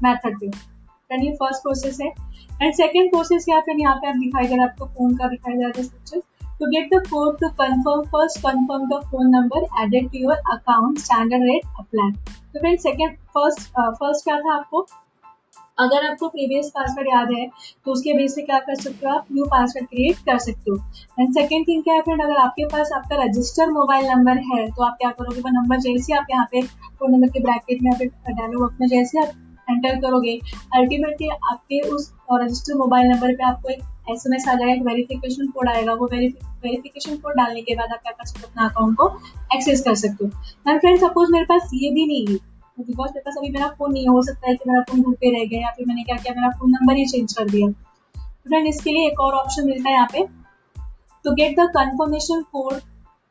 मैथड 0.02 0.40
पे। 0.40 0.50
फ्रेंड 0.50 1.24
ये 1.24 1.32
फ़र्स्ट 1.34 1.62
प्रोसेस 1.62 2.00
है। 2.02 2.08
एंड 2.62 2.74
सेकेंड 2.74 3.10
प्रोसेस 3.10 3.44
क्या 3.44 3.60
फिर 3.60 3.80
यहाँ 3.80 3.94
पे 3.96 4.08
आप 4.08 4.16
दिखाई 4.16 4.46
दे 4.46 4.54
रहा 4.54 4.64
है, 4.64 4.70
आपको 4.70 4.86
फ़ोन 4.88 5.16
का 5.16 5.28
दिखाई 5.28 5.54
दे 5.54 5.62
रहा 5.62 5.80
है 6.14 6.20
To 6.60 6.66
get 6.70 6.90
the 6.90 7.00
code 7.08 7.38
to 7.38 7.48
confirm, 7.58 8.00
first 8.12 8.42
confirm 8.42 8.82
the 8.88 9.00
phone 9.10 9.30
number 9.30 9.60
added 9.82 10.12
to 10.12 10.18
your 10.18 10.36
account 10.54 10.98
standard 11.00 11.44
rate 11.50 11.64
apply. 11.82 12.08
तो 12.52 12.60
फ्रेंड 12.60 12.78
सेकेंड 12.78 13.14
फ़र्स्ट 13.36 13.60
फ़र्स्ट 14.00 14.24
क्या 14.24 14.36
था 14.40 14.54
आपको? 14.54 14.80
अगर 15.78 16.06
आपको 16.10 16.28
प्रीवियस 16.28 16.68
पासवर्ड 16.74 17.08
याद 17.08 17.32
है 17.32 17.46
तो 17.84 17.92
उसके 17.92 18.14
बेस 18.18 18.34
से 18.34 18.42
क्या 18.42 18.58
कर 18.66 18.74
सकते 18.80 19.06
हो 19.06 19.14
आप? 19.14 19.26
न्यू 19.32 19.44
पासवर्ड 19.54 19.86
क्रिएट 19.88 20.18
कर 20.26 20.38
सकते 20.46 20.70
हो. 20.70 20.76
एंड 21.20 21.32
सेकेंड 21.34 21.66
थिंग 21.68 21.82
क्या 21.84 21.94
है 21.94 22.00
फ्रेंड 22.08 22.22
अगर 22.22 22.36
आपके 22.44 22.64
पास 22.74 22.92
आपका 22.96 23.22
रजिस्टर 23.24 23.70
मोबाइल 23.78 24.06
नंबर 24.10 24.42
है 24.52 24.66
तो 24.70 24.84
आप 24.84 24.96
क्या 25.00 25.10
करोगे? 25.10 25.40
वो 25.40 25.60
नंबर 25.60 25.80
जैसे 25.86 26.16
आप 26.18 26.26
यहाँ 26.30 26.46
पे 26.52 26.62
फ़ोन 26.62 27.12
नंबर 27.12 27.28
के 27.28 27.40
ब्रैकेट 27.46 27.82
में 27.82 27.92
डायलॉग 27.98 28.60
बॉक्स 28.60 28.80
में 28.80 28.88
जैसे 28.88 29.20
आप 29.22 29.32
एंटर 29.70 30.00
करोगे 30.00 30.38
अल्टीमेटली 30.76 31.28
आपके 31.28 31.80
उस 31.94 32.12
रजिस्टर 32.32 32.78
मोबाइल 32.78 33.10
नंबर 33.12 33.34
पे 33.36 33.44
आपको 33.44 33.68
एक 33.68 33.82
एस 34.12 34.24
एम 34.26 34.34
एस 34.34 34.48
आ 34.48 34.54
जाएगा 34.54 34.72
एक 34.72 34.82
वेरिफिकेशन 34.86 35.46
कोड 35.50 35.68
आएगा, 35.68 35.94
वो 35.94 36.08
वेरिफिकेशन 36.12 37.16
कोड 37.16 37.34
डालने 37.36 37.62
के 37.62 37.74
बाद 37.76 37.92
आप 37.92 38.02
क्या 38.02 38.12
कर 38.12 38.26
सकते 38.26 38.40
हो, 38.40 38.48
अपना 38.48 38.66
अकाउंट 38.68 38.96
को 38.96 39.08
एक्सेस 39.56 39.82
कर 39.84 39.94
सकते 40.02 40.24
हो। 40.24 40.30
मैम 40.66 40.78
फ्रेंड 40.78 40.98
सपोज़ 41.00 41.32
मेरे 41.32 41.44
पास 41.44 41.70
ये 41.74 41.90
भी 41.94 42.06
नहीं 42.06 42.26
है 42.26 42.38
बिकॉज़ 42.80 43.10
मेरे 43.10 43.20
पास 43.20 43.34
अभी 43.38 43.48
मेरा 43.50 43.68
फ़ोन 43.78 43.92
नहीं 43.92 44.08
हो 44.08 44.22
सकता 44.24 44.48
है 44.48 44.54
कि 44.56 44.70
मेरा 44.70 44.82
फ़ोन 44.90 45.00
घर 45.02 45.14
पे 45.14 45.30
रह 45.30 45.44
गया 45.46 45.60
या 45.60 45.70
फिर 45.76 45.86
मैंने 45.86 46.02
क्या 46.02 46.16
किया, 46.16 46.34
मेरा 46.34 46.50
फ़ोन 46.58 46.70
नंबर 46.70 46.96
ही 46.96 47.06
चेंज 47.06 47.32
कर 47.32 47.48
दिया। 47.50 47.68
तो 47.68 48.48
फ्रेंड 48.48 48.66
इसके 48.66 48.92
लिए 48.92 49.06
एक 49.06 49.20
और 49.20 49.34
ऑप्शन 49.36 49.66
मिलता 49.66 49.88
है 49.88 49.94
यहाँ 49.94 50.08
पे। 50.12 50.26
To 51.24 51.32
get 51.38 51.56
the 51.56 51.64
confirmation 51.72 52.38
code 52.54 52.76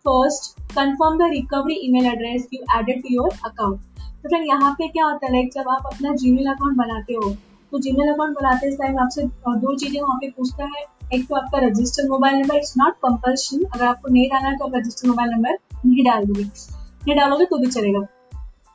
first, 0.06 0.44
confirm 0.74 1.16
the 1.18 1.30
recovery 1.30 1.78
email 1.86 2.10
address 2.10 2.44
you 2.52 2.60
added 2.76 3.00
to 3.06 3.14
your 3.14 3.30
account 3.48 3.88
तो 3.96 4.30
फ्रेंड 4.30 4.46
यहाँ 4.48 4.72
पे 4.78 4.88
क्या 4.88 5.06
होता 5.06 5.26
है 5.26 5.32
लाइक 5.34 5.50
जब 5.54 5.70
आप 5.70 5.86
अपना 5.86 6.14
जीमेल 6.16 6.48
अकाउंट 6.52 6.78
बनाते 6.78 7.14
हो 7.14 7.32
तो 7.72 7.80
जीमेल 7.80 8.14
अकाउंट 8.14 8.36
बनाते 8.36 8.76
टाइम 8.78 9.00
आपसे 9.00 9.24
दो 9.24 9.76
चीज़ें 9.76 10.02
वहाँ 10.02 10.18
पे 10.18 10.30
पूछता 10.30 10.66
है। 10.68 10.84
एक 11.14 11.28
तो 11.28 11.36
आपका 11.36 11.60
registered 11.60 12.10
mobile 12.10 12.36
number 12.36 12.56
it's 12.56 12.74
not 12.78 12.94
compulsion 13.06 13.64
अगर 13.66 13.86
आपको 13.86 14.14
नहीं 14.14 14.30
डालना 14.30 14.50
है 14.50 14.58
तो 14.58 14.66
आप 14.66 14.76
रजिस्टर्ड 14.76 15.10
मोबाइल 15.10 15.32
नंबर 15.32 15.58
नहीं 15.86 16.06
डाल 16.06 16.26
दोगे। 16.26 16.44
नहीं 16.44 17.16
डालोगे 17.16 17.46
तो 17.46 17.58
भी 17.58 17.68
चलेगा। 17.68 18.00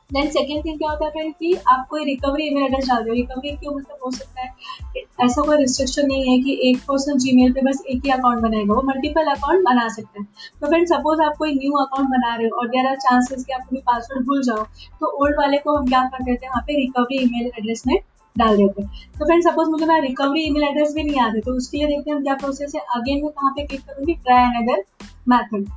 देन 0.09 0.29
सेकेंड 0.29 0.65
थिंग 0.65 0.77
क्या 0.77 0.89
होता 0.89 1.05
है 1.15 1.29
कि 1.31 1.53
आप 1.67 1.85
कोई 1.89 2.03
रिकवरी 2.05 2.43
ईमेल 2.47 2.63
एड्रेस 2.63 2.87
डाल 2.87 3.03
दो। 3.03 3.13
रिकवरी 3.13 3.51
क्यों 3.51 3.73
मतलब 3.75 3.99
हो 4.05 4.11
सकता 4.11 4.41
है 4.41 5.03
ऐसा 5.25 5.41
कोई 5.41 5.57
रिस्ट्रिक्शन 5.57 6.07
नहीं 6.07 6.31
है 6.31 6.37
कि 6.43 6.57
एक 6.69 6.77
पर्सन 6.87 7.17
जी 7.17 7.49
पे 7.51 7.61
बस 7.61 7.81
एक 7.85 8.01
ही 8.05 8.11
अकाउंट 8.11 8.41
बनाएगा। 8.41 8.73
वो 8.73 8.81
मल्टीपल 8.87 9.31
अकाउंट 9.31 9.63
बना 9.65 9.87
सकता 9.89 10.19
है। 10.19 10.25
तो 10.61 10.67
फ्रेंड 10.67 10.87
सपोज़ 10.87 11.21
आप 11.21 11.35
कोई 11.37 11.53
न्यू 11.53 11.71
अकाउंट 11.77 12.09
बना 12.09 12.35
रहे 12.35 12.47
हो 12.47 12.59
और 12.59 12.67
देर 12.69 12.87
आर 12.87 12.95
चांसेस 12.97 13.45
कि 13.45 13.53
आप 13.53 13.65
कोई 13.69 13.79
पासवर्ड 13.87 14.25
भूल 14.25 14.43
जाओ 14.43 14.63
तो 14.99 15.11
ओल्ड 15.23 15.37
वाले 15.37 15.57
को 15.57 15.77
हम 15.77 15.87
क्या 15.87 16.03
कर 16.05 16.23
देते 16.23 16.45
हैं, 16.45 16.51
वहाँ 16.51 16.63
पे 16.67 16.77
रिकवरी 16.77 17.23
ईमेल 17.23 17.51
एड्रेस 17.57 17.83
में 17.87 17.97
डाल 18.35 18.57
देते 18.57 18.81
हैं 18.81 19.09
तो 19.19 19.25
फ्रेंड 19.25 19.43
सपोज़ 19.43 19.69
मुझे 19.69 19.85
मेरा 19.85 19.99
रिकवरी 20.01 20.41
ईमेल 20.47 20.63
एड्रेस 20.63 20.93
भी 20.93 21.03
नहीं 21.03 21.19
आते 21.21 21.41
तो 21.41 21.53
उसके 21.57 21.77
लिए 21.77 21.87
देखते 21.87 22.09
हैं 22.09 22.17
हम 22.17 22.23
क्या 22.23 22.35
प्रोसेस 22.35 22.75
है 22.75 22.81
अगेन 22.95 23.23
मैं 23.23 23.31
कहाँ 23.31 23.51
पे 23.51 23.65
क्लिक 23.67 23.81
करूँगी 23.81 24.13
ट्राई 24.25 24.43
अनदर 24.45 24.83
मैथड 25.29 25.69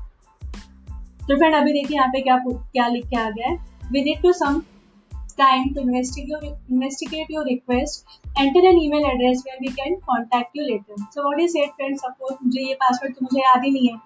तो 1.21 1.37
फ्रेंड 1.37 1.55
अभी 1.55 1.73
देखिए 1.73 1.97
यहाँ 1.97 2.09
पे 2.09 2.21
क्या 2.21 2.38
क्या 2.49 2.88
लिख 2.88 3.07
के 3.07 3.16
आ 3.16 3.29
गया 3.31 3.49
है 3.49 3.57
we 3.92 4.05
need 4.05 4.23
to 4.23 4.33
some 4.35 4.62
time 5.38 5.73
to 5.75 5.81
investigate, 5.81 6.55
investigate 6.68 7.29
your 7.29 7.44
request. 7.44 8.05
Enter 8.37 8.62
an 8.62 8.79
email 8.79 9.05
address 9.07 9.44
where 9.47 9.61
we 9.61 9.68
can 9.71 9.97
contact 10.03 10.51
you 10.55 10.64
later. 10.64 10.97
So 11.12 11.23
what 11.23 11.40
is 11.40 11.55
it 11.55 11.77
friends? 11.77 12.03
Suppose 12.03 12.38
मुझे 12.44 12.62
ये 12.62 12.75
पासवर्ड 12.83 13.14
तो 13.14 13.25
मुझे 13.25 13.40
याद 13.40 13.64
ही 13.64 13.71
नहीं 13.71 13.88
है 13.88 13.97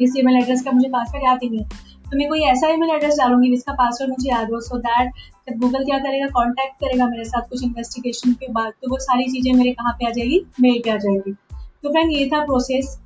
इस 0.00 0.16
ईमेल 0.18 0.36
एड्रेस 0.36 0.62
का 0.64 0.72
मुझे 0.72 0.88
पासवर्ड 0.88 1.24
याद 1.24 1.38
ही 1.42 1.48
नहीं 1.48 1.60
है 1.60 1.89
तो 2.10 2.16
मैं 2.18 2.28
कोई 2.28 2.40
ऐसा 2.52 2.68
ईमेल 2.68 2.90
एड्रेस 2.90 3.18
डालूँगी 3.18 3.50
जिसका 3.50 3.72
पासवर्ड 3.80 4.10
मुझे 4.10 4.28
याद 4.30 4.52
हो 4.52 4.60
सो 4.60 4.78
दैट 4.86 5.12
जब 5.48 5.58
गूगल 5.58 5.84
क्या 5.84 5.98
करेगा 5.98 6.26
कांटेक्ट 6.38 6.74
करेगा 6.80 7.06
मेरे 7.08 7.24
साथ 7.24 7.48
कुछ 7.50 7.62
इन्वेस्टिगेशन 7.64 8.32
के 8.40 8.52
बाद 8.52 8.72
तो 8.82 8.90
वो 8.90 8.98
सारी 9.00 9.30
चीज़ें 9.32 9.52
मेरे 9.52 9.72
कहाँ 9.72 9.92
पे 9.92 10.06
आ 10.06 10.10
जाएगी? 10.10 10.40
मेल 10.60 10.80
पे 10.84 10.90
आ 10.90 10.96
जाएगी। 10.96 11.32
तो 11.52 11.90
फ्रेंड 11.90 12.12
ये 12.12 12.26
था 12.32 12.44
प्रोसेस 12.46 12.98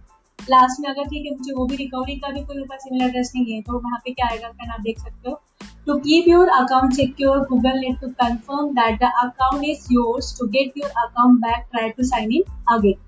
लास्ट 0.51 0.81
में 0.81 0.89
अगर 0.91 1.09
ठीक 1.09 1.27
है 1.27 1.37
मुझे 1.37 1.53
वो 1.57 1.67
भी 1.67 1.77
रिकवरी 1.77 2.17
का 2.21 2.31
भी 2.31 2.45
कोई 2.45 2.57
मेरे 2.57 2.95
ईमेल 2.95 3.09
एड्रेस 3.09 3.33
नहीं 3.37 3.55
है 3.55 3.61
तो 3.63 3.79
वहाँ 3.79 3.99
पे 4.05 4.13
क्या 4.13 4.27
आएगा 4.29 4.49
फ्रेंड 4.49 4.73
आप 4.73 4.81
देख 4.81 4.99
सकते 4.99 5.31
हो। 5.31 5.41
To 5.87 5.95
keep 6.05 6.29
your 6.29 6.45
account 6.59 6.95
secure, 6.99 7.41
Google 7.49 7.75
need 7.81 7.97
to 8.03 8.09
confirm 8.21 8.69
that 8.77 8.95
the 9.01 9.09
account 9.23 9.65
is 9.71 9.83
yours. 9.95 10.29
To 10.39 10.47
get 10.55 10.79
your 10.81 10.89
account 11.03 11.43
back, 11.43 11.67
try 11.75 11.83
to 11.99 12.07
sign 12.11 12.33
in 12.37 12.47
again. 12.75 13.03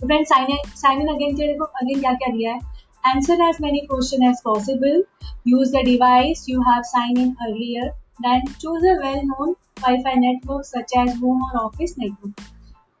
तो 0.00 0.06
friend 0.06 0.26
sign 0.26 0.50
in 0.50 0.70
sign 0.82 1.00
in 1.00 1.08
again 1.14 1.34
के 1.36 1.46
देखो 1.46 1.64
again 1.80 2.00
क्या 2.00 2.12
क्या 2.20 2.30
दिया 2.32 2.52
है। 2.52 2.60
As 3.06 3.56
many 3.60 3.78
question 3.80 4.22
as 4.26 4.36
possible 4.44 5.02
use 5.48 5.72
the 5.72 5.80
device 5.84 6.44
you 6.48 6.60
have 6.62 6.82
sign 6.82 7.18
in 7.20 7.30
earlier 7.42 7.88
then 8.22 8.46
choose 8.60 8.86
a 8.88 8.92
well 9.00 9.18
known 9.24 9.50
wifi 9.80 10.14
network 10.20 10.64
such 10.66 10.92
as 10.98 11.10
home 11.22 11.42
और 11.42 11.58
office 11.58 11.94
network 11.98 12.40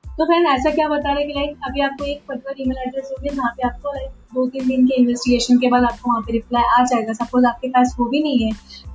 तो 0.04 0.24
friend 0.24 0.46
ऐसा 0.48 0.70
क्या 0.70 0.88
बता 0.88 1.12
रहे 1.12 1.24
कि 1.26 1.32
लाइक 1.34 1.64
अभी 1.68 1.80
आपको 1.82 2.04
एक 2.04 2.20
पर्टिकुलर 2.28 2.60
ईमेल 2.62 2.82
एड्रेस 2.86 3.08
होगी 3.12 3.34
जहाँ 3.36 3.50
पे 3.56 3.66
आपको 3.68 3.94
दो 4.34 4.46
तीन 4.48 4.68
दिन 4.68 4.86
के 4.86 5.00
इन्वेस्टिगेशन 5.00 5.58
के 5.58 5.68
बाद 5.70 5.84
आपको 5.84 6.10
वहाँ 6.10 6.22
पे 6.26 6.32
रिप्लाई 6.32 6.80
आ 6.80 6.84
जाएगा। 6.84 7.12
सपोज़ 7.14 7.46
आपके 7.46 7.68
पास 7.68 7.96
वो 7.98 8.08
भी 8.10 8.22
नहीं 8.22 8.46
है 8.46 8.52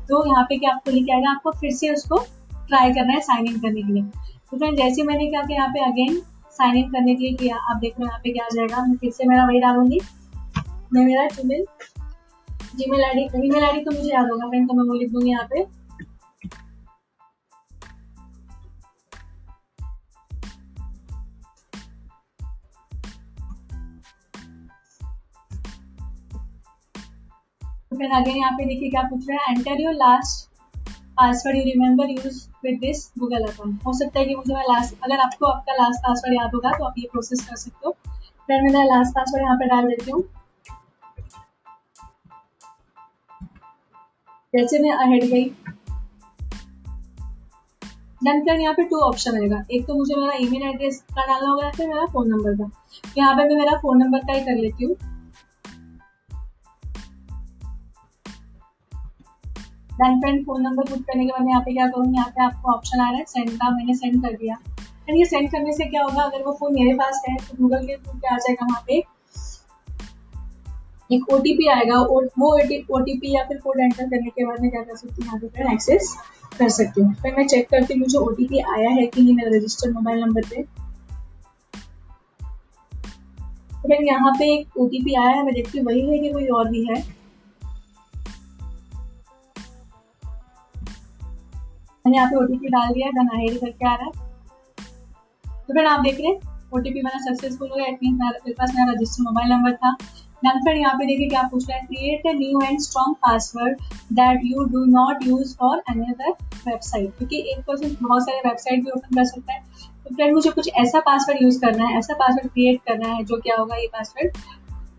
तो 0.10 0.24
यहाँ 0.28 0.44
पे 0.50 0.58
क्या 0.58 0.72
आपको 0.74 0.92
लिखा 0.92 1.16
आएगा 1.16 1.32
आपको 1.32 1.52
फिर 1.60 1.72
से 1.80 1.94
उसको 1.94 2.18
ट्राई 2.52 2.94
करना 2.94 3.14
है 3.14 3.20
साइन 3.22 3.48
इन 3.48 3.60
करने 3.60 3.82
के 3.82 3.94
लिए। 3.94 4.04
तो 4.04 4.58
फ्रेंड 4.58 4.78
जैसे 4.78 5.04
मैंने 5.04 5.28
किया 5.28 5.44
यहाँ 5.50 5.68
पे 5.74 5.84
अगेन 5.86 6.22
साइन 6.52 6.78
इन 6.78 6.90
करने 6.92 7.16
के 7.16 7.24
लिए 7.24 7.34
किया, 7.36 7.56
आप 7.56 7.78
देख 7.78 8.00
रहे 8.00 8.04
हो 8.04 8.08
यहाँ 8.08 8.20
पे 8.24 8.32
क्या 8.32 8.46
आ 8.46 8.56
जाएगा। 8.56 8.86
मैं 8.86 8.96
फिर 8.98 9.12
से 9.12 9.28
मेरा 9.28 9.46
वही 9.48 9.60
डालूँगी। 9.60 10.00
मैं 10.92 11.04
मेरा 11.06 11.26
Gmail 11.28 11.66
Gmail 12.76 13.04
I 13.04 13.14
D 13.14 13.48
email 13.48 13.64
I 13.64 13.72
D 13.74 13.84
तो 13.86 13.92
मुझे 13.92 14.10
याद 14.10 14.30
होगा 14.32 14.48
फ्रेंड 14.50 14.68
तो 14.70 14.74
मैं 14.74 14.84
वो 14.86 14.94
लिख 14.94 15.12
दूँगी 15.12 15.30
यहाँ 15.30 15.48
पे। 15.50 15.64
फिर 27.92 28.12
अगेन 28.16 28.38
यहाँ 28.38 28.52
पे 28.52 28.66
देखिए 28.66 28.90
क्या 28.90 29.02
पूछ 29.04 29.30
रहा 29.30 29.44
है। 29.44 29.54
Enter 29.54 29.82
your 29.82 29.94
last 29.94 30.48
password 31.18 31.58
you 31.58 31.64
remember 31.64 32.10
use 32.10 32.38
with 32.66 32.80
this 32.80 33.06
Google 33.20 33.46
account 33.46 33.86
हो 33.86 33.94
सकता 33.94 34.20
है 34.20 34.26
कि 34.26 34.36
मुझे 34.36 34.54
लास्ट 34.54 34.96
अगर 35.04 35.20
आपको 35.20 35.46
आपका 35.46 35.74
लास्ट 35.76 36.00
पासवर्ड 36.04 36.36
याद 36.36 36.56
होगा 36.56 36.72
तो 36.78 36.84
आप 36.86 36.96
ये 36.98 37.08
प्रोसेस 37.12 37.48
कर 37.50 37.56
सकते 37.58 37.88
हो। 37.88 37.92
फिर 38.50 38.62
मैं 38.64 38.86
लास्ट 38.86 39.16
पासवर्ड 39.16 39.44
यहाँ 39.44 39.58
पे 39.58 39.68
डाल 39.68 39.88
देती 39.88 40.12
हूँ। 40.12 40.24
जैसे 44.54 44.80
मैं 44.80 44.92
अहेड 44.94 45.24
गई। 45.24 45.44
देन 48.22 48.42
फिर 48.46 48.60
यहाँ 48.60 48.74
पे 48.74 48.84
टू 48.84 49.00
ऑप्शन 49.00 49.36
आएगा 49.42 49.62
एक 49.72 49.86
तो 49.88 49.94
मुझे 49.96 50.16
मेरा 50.16 50.34
ईमेल 50.38 50.64
एड्रेस 50.70 50.98
का 51.10 51.26
डालना 51.26 51.50
होगा 51.50 51.66
या 51.66 51.72
फिर 51.72 51.88
मेरा 51.88 52.06
फ़ोन 52.06 52.30
नंबर 52.30 52.56
का। 52.56 52.70
यहाँ 53.18 53.36
पे 53.36 53.48
मैं 53.50 53.56
मेरा 53.56 53.78
फ़ोन 53.78 53.98
नंबर 53.98 54.20
का 54.20 54.34
ही 54.34 54.42
कर 54.42 54.56
लेती 54.56 54.86
हूँ। 54.86 54.96
Then 59.94 60.20
friend 60.20 60.46
phone 60.46 60.62
number 60.62 60.90
put 60.90 61.02
करने 61.02 61.26
के 61.26 61.32
बाद 61.32 61.48
यहाँ 61.48 61.62
पे 61.62 61.74
क्या 61.74 61.88
करूँगी? 61.88 62.18
यहाँ 62.18 62.30
पे 62.30 62.44
आपको 62.44 62.72
ऑप्शन 62.72 63.00
आ 63.00 63.10
रहा 63.10 63.18
है 63.18 63.26
सेंड 63.28 63.52
का। 63.52 63.70
मैंने 63.70 63.96
सेंड 63.96 64.22
कर 64.24 64.34
दिया। 64.34 64.58
एंड 65.10 65.18
ये 65.18 65.26
सेंड 65.26 65.50
करने 65.52 65.74
से 65.74 65.86
क्या 65.86 66.04
होगा? 66.04 66.24
अगर 66.24 66.44
वो 66.44 66.54
फ़ोन 66.54 66.74
मेरे 66.74 66.94
पास 66.96 67.22
है 67.30 67.36
तो 67.38 67.58
गूगल 67.62 67.86
के 67.88 67.96
थ्रू 67.96 68.20
क्या 68.20 68.34
आ 68.34 68.38
जाएगा 68.38 68.66
वहाँ 68.66 68.84
पे। 68.88 69.02
एक 71.10 71.30
ओटीपी 71.34 71.68
आएगा, 71.70 71.96
और 71.96 72.30
वो 72.40 72.48
ओटीपी 72.96 73.36
या 73.36 73.44
फिर 73.44 73.58
कोड 73.58 73.80
एंटर 73.80 74.04
करने 74.04 74.30
के 74.30 74.46
बाद 74.46 74.62
में 74.62 74.70
क्या 74.72 74.82
कर 74.82 74.96
सकती 74.96 75.22
हूँ 75.22 75.26
यहाँ 75.26 75.40
पे 75.40 75.48
फिर 75.48 75.72
एक्सेस 75.74 76.16
कर 76.60 76.70
सकती 76.72 77.02
हूँ। 77.02 77.14
फिर 77.14 77.36
मैं 77.38 77.46
चेक 77.48 77.70
करती 77.70 77.94
हूँ 77.94 78.00
मुझे 78.00 78.18
ओ 78.18 78.74
आया 78.74 78.90
है 78.90 79.06
कि 79.06 79.22
नहीं 79.22 79.36
मेरा 79.36 79.56
रजिस्टर्ड 79.56 79.94
मोबाइल 79.96 80.20
नंबर 80.22 80.46
पे। 80.50 80.64
फिर 83.82 84.04
यहाँ 84.04 84.32
पे 84.40 84.46
एक 84.54 84.78
ओटीपी 84.78 85.16
आया 85.16 85.30
है, 85.30 85.44
मैं 85.44 85.54
देखती 85.54 85.78
हूँ 85.78 85.86
वही 85.88 86.02
है 86.10 86.20
कि 86.20 86.32
कोई 86.34 86.48
और 86.50 86.70
भी 86.70 86.86
है। 86.86 87.02
मैंने 92.06 92.18
यहाँ 92.18 92.30
पे 92.30 92.36
ओटीपी 92.36 92.68
डाल 92.68 92.94
दिया 92.94 93.08
आई 93.34 93.48
करके 93.56 93.88
आ 93.88 93.96
रहा 93.96 94.06
है? 94.06 94.12
तो 95.68 95.74
फिर 95.74 95.86
आप 95.86 96.00
देख 96.02 96.20
रहे 96.20 96.28
हैं 96.28 96.40
ओटीपी 96.74 97.02
मेरा 97.02 97.20
सक्सेसफुल 97.24 97.70
हो 97.70 97.76
गया 97.76 97.92
मीन 97.94 98.16
मेरे 98.16 98.54
पास 98.54 98.74
मेरा 98.76 98.92
रजिस्टर 98.92 99.24
मोबाइल 99.24 99.50
नंबर 99.50 99.76
था। 99.76 99.96
देन 100.44 100.60
फिर 100.66 100.78
यहाँ 100.78 100.94
पे 100.98 101.06
देखिए 101.06 101.28
क्या 101.30 101.42
पूछ 101.52 101.68
रहा 101.70 101.78
है 101.78 101.86
create 101.86 102.26
a 102.26 102.34
new 102.36 102.62
and 102.62 102.80
strong 102.82 103.16
password 103.26 103.82
that 104.14 104.42
you 104.46 104.64
do 104.74 104.84
not 104.92 105.26
use 105.28 105.56
for 105.58 105.82
any 105.92 106.06
other 106.12 106.32
website 106.68 107.18
क्योंकि 107.18 107.40
एक 107.52 107.64
पर्सन 107.68 107.96
बहुत 108.02 108.24
सारे 108.24 108.40
वेबसाइट 108.48 108.84
भी 108.84 108.92
ओपन 108.92 109.16
कर 109.16 109.26
सकता 109.26 109.54
है। 109.54 109.60
तो 109.60 110.16
फ्रेंड 110.16 110.34
मुझे 110.34 110.50
कुछ 110.52 110.70
ऐसा 110.76 111.00
पासवर्ड 111.02 111.42
यूज़ 111.42 111.60
करना 111.62 111.86
है, 111.86 111.98
ऐसा 111.98 112.14
पासवर्ड 112.16 112.52
क्रिएट 112.54 112.80
करना 112.88 113.14
है 113.14 113.24
जो 113.24 113.38
क्या 113.40 113.56
होगा 113.60 113.76
ये 113.76 113.88
पासवर्ड 113.94 114.38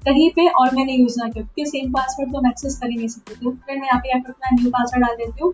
कहीं 0.05 0.31
पे 0.37 0.47
और 0.51 0.75
मैंने 0.75 0.93
यूज़ 0.93 1.19
ना 1.19 1.29
किया 1.29 1.45
क्योंकि 1.45 1.71
सेम 1.71 1.91
पासवर्ड 1.93 2.33
तो 2.33 2.39
हम 2.39 2.47
एक्सेस 2.47 2.79
कर 2.79 2.91
ही 2.91 2.97
नहीं 2.97 3.09
सकते। 3.09 3.35
तो 3.35 3.51
फ्रेंड 3.51 3.81
मैं 3.81 3.89
यहाँ 3.89 4.01
पे 4.01 4.19
अपना 4.19 4.55
न्यू 4.55 4.71
पासवर्ड 4.71 5.05
डाल 5.05 5.17
देती 5.17 5.43
हूँ। 5.43 5.53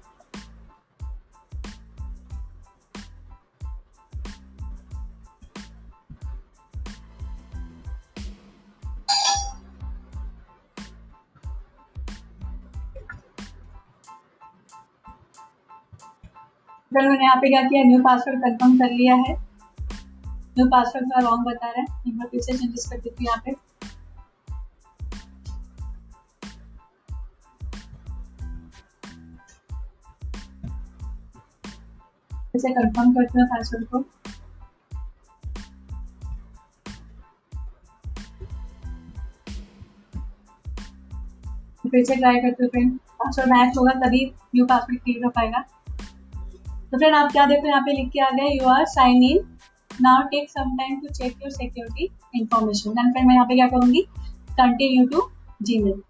फिर 16.93 17.09
मैंने 17.09 17.25
यहाँ 17.25 17.37
पे 17.37 17.49
क्या 17.49 17.63
किया 17.63 17.83
न्यू 17.85 17.99
पासवर्ड 18.03 18.41
कंफर्म 18.41 18.77
कर 18.79 18.91
लिया 18.91 19.15
है। 19.15 19.33
न्यू 20.59 20.67
पासवर्ड 20.67 21.07
का 21.07 21.21
रॉन्ग 21.21 21.47
बता 21.47 21.71
रहा 21.71 21.81
है। 21.81 22.03
एक 22.09 22.19
बार 22.19 22.29
फिर 22.29 22.41
से 22.41 22.53
चेंजेस 22.59 22.87
कर 22.91 22.99
देती 22.99 23.25
हूँ 23.25 23.27
यहाँ 23.27 23.43
पे। 23.45 23.55
इसे 32.55 32.73
कंफर्म 32.73 33.13
करते 33.15 33.41
हैं 33.41 33.47
पासवर्ड 33.49 33.85
को। 33.87 34.05
फिर 41.91 42.05
से 42.05 42.15
ट्राई 42.17 42.41
करते 42.41 42.65
हो 42.65 42.89
पासवर्ड 42.91 43.51
मैच 43.51 43.77
होगा 43.79 43.93
तभी 44.01 44.25
न्यू 44.55 44.67
पासवर्ड 44.67 45.01
क्रिएट 45.01 45.25
हो 45.25 45.31
पाएगा। 45.31 45.65
तो 46.93 46.99
फ्रेंड 46.99 47.15
आप 47.17 47.31
क्या 47.33 47.45
देखो? 47.47 47.67
यहाँ 47.69 47.81
पे 47.83 47.93
लिख 47.93 48.09
के 48.11 48.21
आ 48.21 48.29
गए 48.31 48.49
you 48.49 48.69
are 48.71 48.85
sign 48.89 49.23
in 49.23 49.39
now 50.03 50.23
take 50.29 50.51
some 50.51 50.77
time 50.77 51.01
to 51.01 51.09
check 51.09 51.33
your 51.43 51.51
security 51.53 52.09
information 52.35 52.91
then 52.91 53.11
friend 53.13 53.27
मैं 53.29 53.35
यहाँ 53.35 53.47
पे 53.47 53.55
क्या 53.55 53.67
करूँगी? 53.69 54.03
कंटिन्यू 54.51 55.07
टू 55.09 55.29
जीमेल 55.63 56.03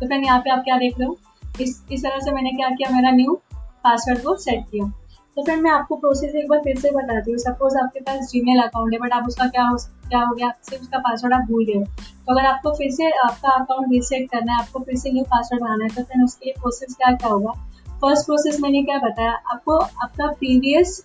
तो 0.00 0.06
फ्रेंड 0.06 0.24
यहाँ 0.24 0.38
पे 0.40 0.50
आप 0.50 0.62
क्या 0.64 0.76
देख 0.78 0.98
रहे 0.98 1.06
हो? 1.08 1.18
इस 1.60 1.82
इस 1.92 2.02
तरह 2.02 2.18
से 2.20 2.32
मैंने 2.32 2.50
क्या 2.52 2.68
किया? 2.70 2.90
मेरा 2.96 3.10
न्यू 3.10 3.40
पासवर्ड 3.54 4.22
को 4.22 4.36
सेट 4.36 4.64
किया। 4.70 4.92
तो 5.36 5.42
फ्रेंड 5.44 5.62
मैं 5.62 5.70
आपको 5.70 5.96
प्रोसेस 5.96 6.34
एक 6.34 6.48
बार 6.48 6.60
फिर 6.60 6.78
से 6.80 6.90
बताती 6.90 7.30
हूँ। 7.30 7.38
सपोज़ 7.38 7.76
आपके 7.78 8.00
पास 8.00 8.28
जीमेल 8.28 8.60
अकाउंट 8.60 8.92
है 8.92 8.98
बट 8.98 9.12
आप 9.12 9.26
उसका 9.28 9.46
क्या 9.46 9.64
हो 9.64 9.76
क्या 10.08 10.20
हो 10.20 10.34
गया? 10.34 10.50
सिर्फ़ 10.62 10.82
उसका 10.82 10.98
पासवर्ड 10.98 11.34
आप 11.34 11.40
भूल 11.48 11.64
गए 11.64 11.82
तो 11.82 12.32
अगर 12.32 12.46
आपको 12.46 12.70
फिर 12.74 12.90
से 12.90 13.10
आपका 13.18 13.50
अकाउंट 13.54 13.92
रीसेट 13.92 14.30
करना 14.30 14.52
है, 14.52 14.58
आपको 14.58 14.80
फिर 14.80 14.96
से 14.96 15.12
न्यू 15.12 15.24
पासवर्ड 15.24 15.62
बनाना 15.62 15.84
है 15.84 15.90
तो 15.90 16.02
फिर 16.02 16.22
उसके 16.24 16.46
लिए 16.46 16.54
प्रोसेस 16.60 16.94
क्या 16.94 17.10
क्या 17.12 17.28
होगा? 17.28 17.52
फ़र्स्ट 18.00 18.26
प्रोसेस 18.26 18.60
मैंने 18.60 18.82
क्या 18.82 18.98
बताया? 18.98 19.32
आपको 19.52 19.76
आपका 19.76 20.26
प्रीवियस 20.32 20.98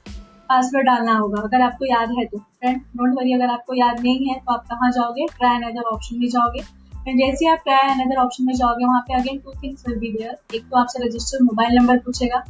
पासवर्ड 0.50 0.86
डालना 0.86 1.18
होगा, 1.18 1.42
अगर 1.42 1.62
आपको 1.62 1.86
याद 1.86 2.12
है 2.12 2.26
तो। 2.26 2.38
फ्रेंड 2.38 2.80
डोंट 2.98 3.18
वरी 3.18 3.34
अगर 3.34 3.50
आपको 3.50 3.74
याद 3.74 4.00
नहीं 4.00 4.30
है 4.30 4.40
तो 4.40 4.54
आप 4.54 4.66
कहाँ 4.72 4.92
जाओगे? 4.92 5.28
ट्राई 5.38 5.56
अनदर 5.58 5.92
ऑप्शन 5.94 6.20
में 6.20 6.28
जाओगे। 6.30 6.64
एंड 7.08 7.20
जैसे 7.20 7.50
आप 7.50 7.60
ट्राई 7.66 7.90
अनदर 7.92 8.24
ऑप्शन 8.24 8.46
में 8.46 8.54
जाओगे, 8.54 8.86
वहाँ 8.86 9.02
पे 9.02 9.20
again 9.20 9.40
two 9.40 9.60
things 9.64 9.88
will 9.88 10.00
be 10.00 10.12
there 10.12 10.56
एक 10.56 10.66
तो 10.66 10.80
आपसे 10.80 11.06
रजिस्टर्ड 11.06 11.44
मोबाइल 11.44 11.78
नंबर 11.78 11.98
पूछेगा। 12.00 12.44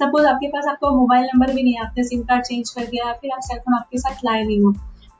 सपोज़ 0.00 0.26
आपके 0.26 0.48
पास 0.48 0.66
आपका 0.68 0.90
मोबाइल 0.92 1.24
नंबर 1.24 1.52
भी 1.52 1.62
नहीं 1.62 1.74
है, 1.74 1.80
आपने 1.80 2.04
सिम 2.04 2.22
कार्ड 2.22 2.44
चेंज 2.44 2.70
कर 2.70 2.86
दिया, 2.86 3.12
फिर 3.12 3.30
आप 3.32 3.40
सेलफोन 3.42 3.74
आपके 3.74 3.98
साथ 3.98 4.24
लाए 4.24 4.42
नहीं 4.44 4.60
हो 4.60 4.72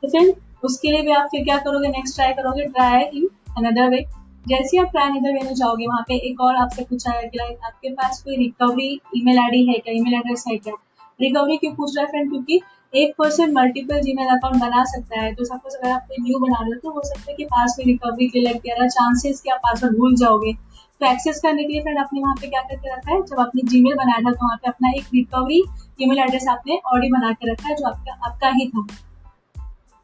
तो 0.02 0.08
फिर 0.08 0.34
उसके 0.64 0.90
लिए 0.90 1.02
भी 1.02 1.12
आप 1.12 1.28
फिर 1.30 1.44
क्या 1.44 1.56
करोगे? 1.58 1.88
नेक्स्ट 1.88 2.14
ट्राई 2.16 2.32
करोगे 2.34 2.64
ट्राई 2.66 3.02
इन 3.02 3.28
अनदर 3.58 3.90
वे 3.90 4.04
जैसे 4.46 4.78
आप 4.78 4.90
ट्राई 4.90 5.08
अनदर 5.08 5.32
वे 5.32 5.40
में 5.44 5.54
जाओगे, 5.54 5.86
वहाँ 5.86 6.04
पे 6.08 6.14
एक 6.28 6.40
और 6.40 6.56
आपसे 6.56 6.82
पूछा 6.84 7.10
है 7.10 7.22
कि 7.22 7.38
लाइक 7.38 7.58
आपके 7.66 7.90
पास 7.92 8.22
कोई 8.22 8.36
रिकवरी 8.36 8.88
ईमेल 9.16 9.38
आईडी 9.38 9.64
है 9.66 9.74
क्या? 9.74 9.94
ईमेल 9.94 10.14
एड्रेस 10.14 10.44
है 10.48 10.56
क्या? 10.58 10.74
रिकवरी 11.20 11.56
क्यों 11.56 11.72
पूछ 11.74 11.96
रहा 11.96 12.04
है 12.04 12.10
फ्रेंड 12.10 12.30
क्योंकि 12.30 12.60
एक 12.94 13.14
पर्सन 13.18 13.52
मल्टीपल 13.52 14.00
जीमेल 14.00 14.28
अकाउंट 14.28 14.60
बना 14.60 14.84
सकता 14.86 15.20
है। 15.20 15.34
तो 15.34 15.44
सपोज़ 15.44 15.76
अगर 15.76 15.90
आप 15.90 16.06
कोई 16.08 16.22
न्यू 16.22 16.38
बना 16.38 16.58
रहे 16.60 16.70
हो 16.70 16.78
तो 16.82 16.90
हो 16.90 17.02
सकता 17.04 17.30
है 17.30 17.36
कि 17.36 17.44
पास 17.46 17.74
में 17.78 17.84
रिकवरी 17.86 18.28
के 18.28 18.40
लिए 18.40 18.54
देर 18.56 18.88
चांसेस 18.88 19.40
कि 19.40 19.50
आप 19.50 19.58
पासवर्ड 19.58 19.96
भूल 19.96 20.14
जाओगे। 20.16 20.52
तो 21.00 21.06
एक्सेस 21.06 21.40
करने 21.40 21.64
के 21.64 21.72
लिए 21.72 21.82
फ्रेंड 21.82 21.98
आपने 21.98 22.20
वहाँ 22.20 22.34
पे 22.34 22.46
क्या 22.46 22.60
करके 22.60 22.94
रखा 22.94 23.12
है? 23.12 23.20
जब 23.22 23.40
आपने 23.40 23.62
जीमेल 23.64 23.94
बनाया 23.94 24.20
था 24.20 24.32
तो 24.32 24.46
वहाँ 24.46 24.56
पे 24.56 24.68
अपना 24.68 24.90
एक 24.90 25.04
रिकवरी 25.14 25.62
ईमेल 26.00 26.18
एड्रेस 26.18 26.46
आपने 26.48 26.80
ऑलरेडी 26.86 27.12
बना 27.12 27.32
के 27.32 27.50
रखा 27.52 27.68
है, 27.68 27.74
जो 27.74 27.88
आपका 27.88 28.12
आपका 28.26 28.48
ही 28.48 28.68
था। 28.68 28.86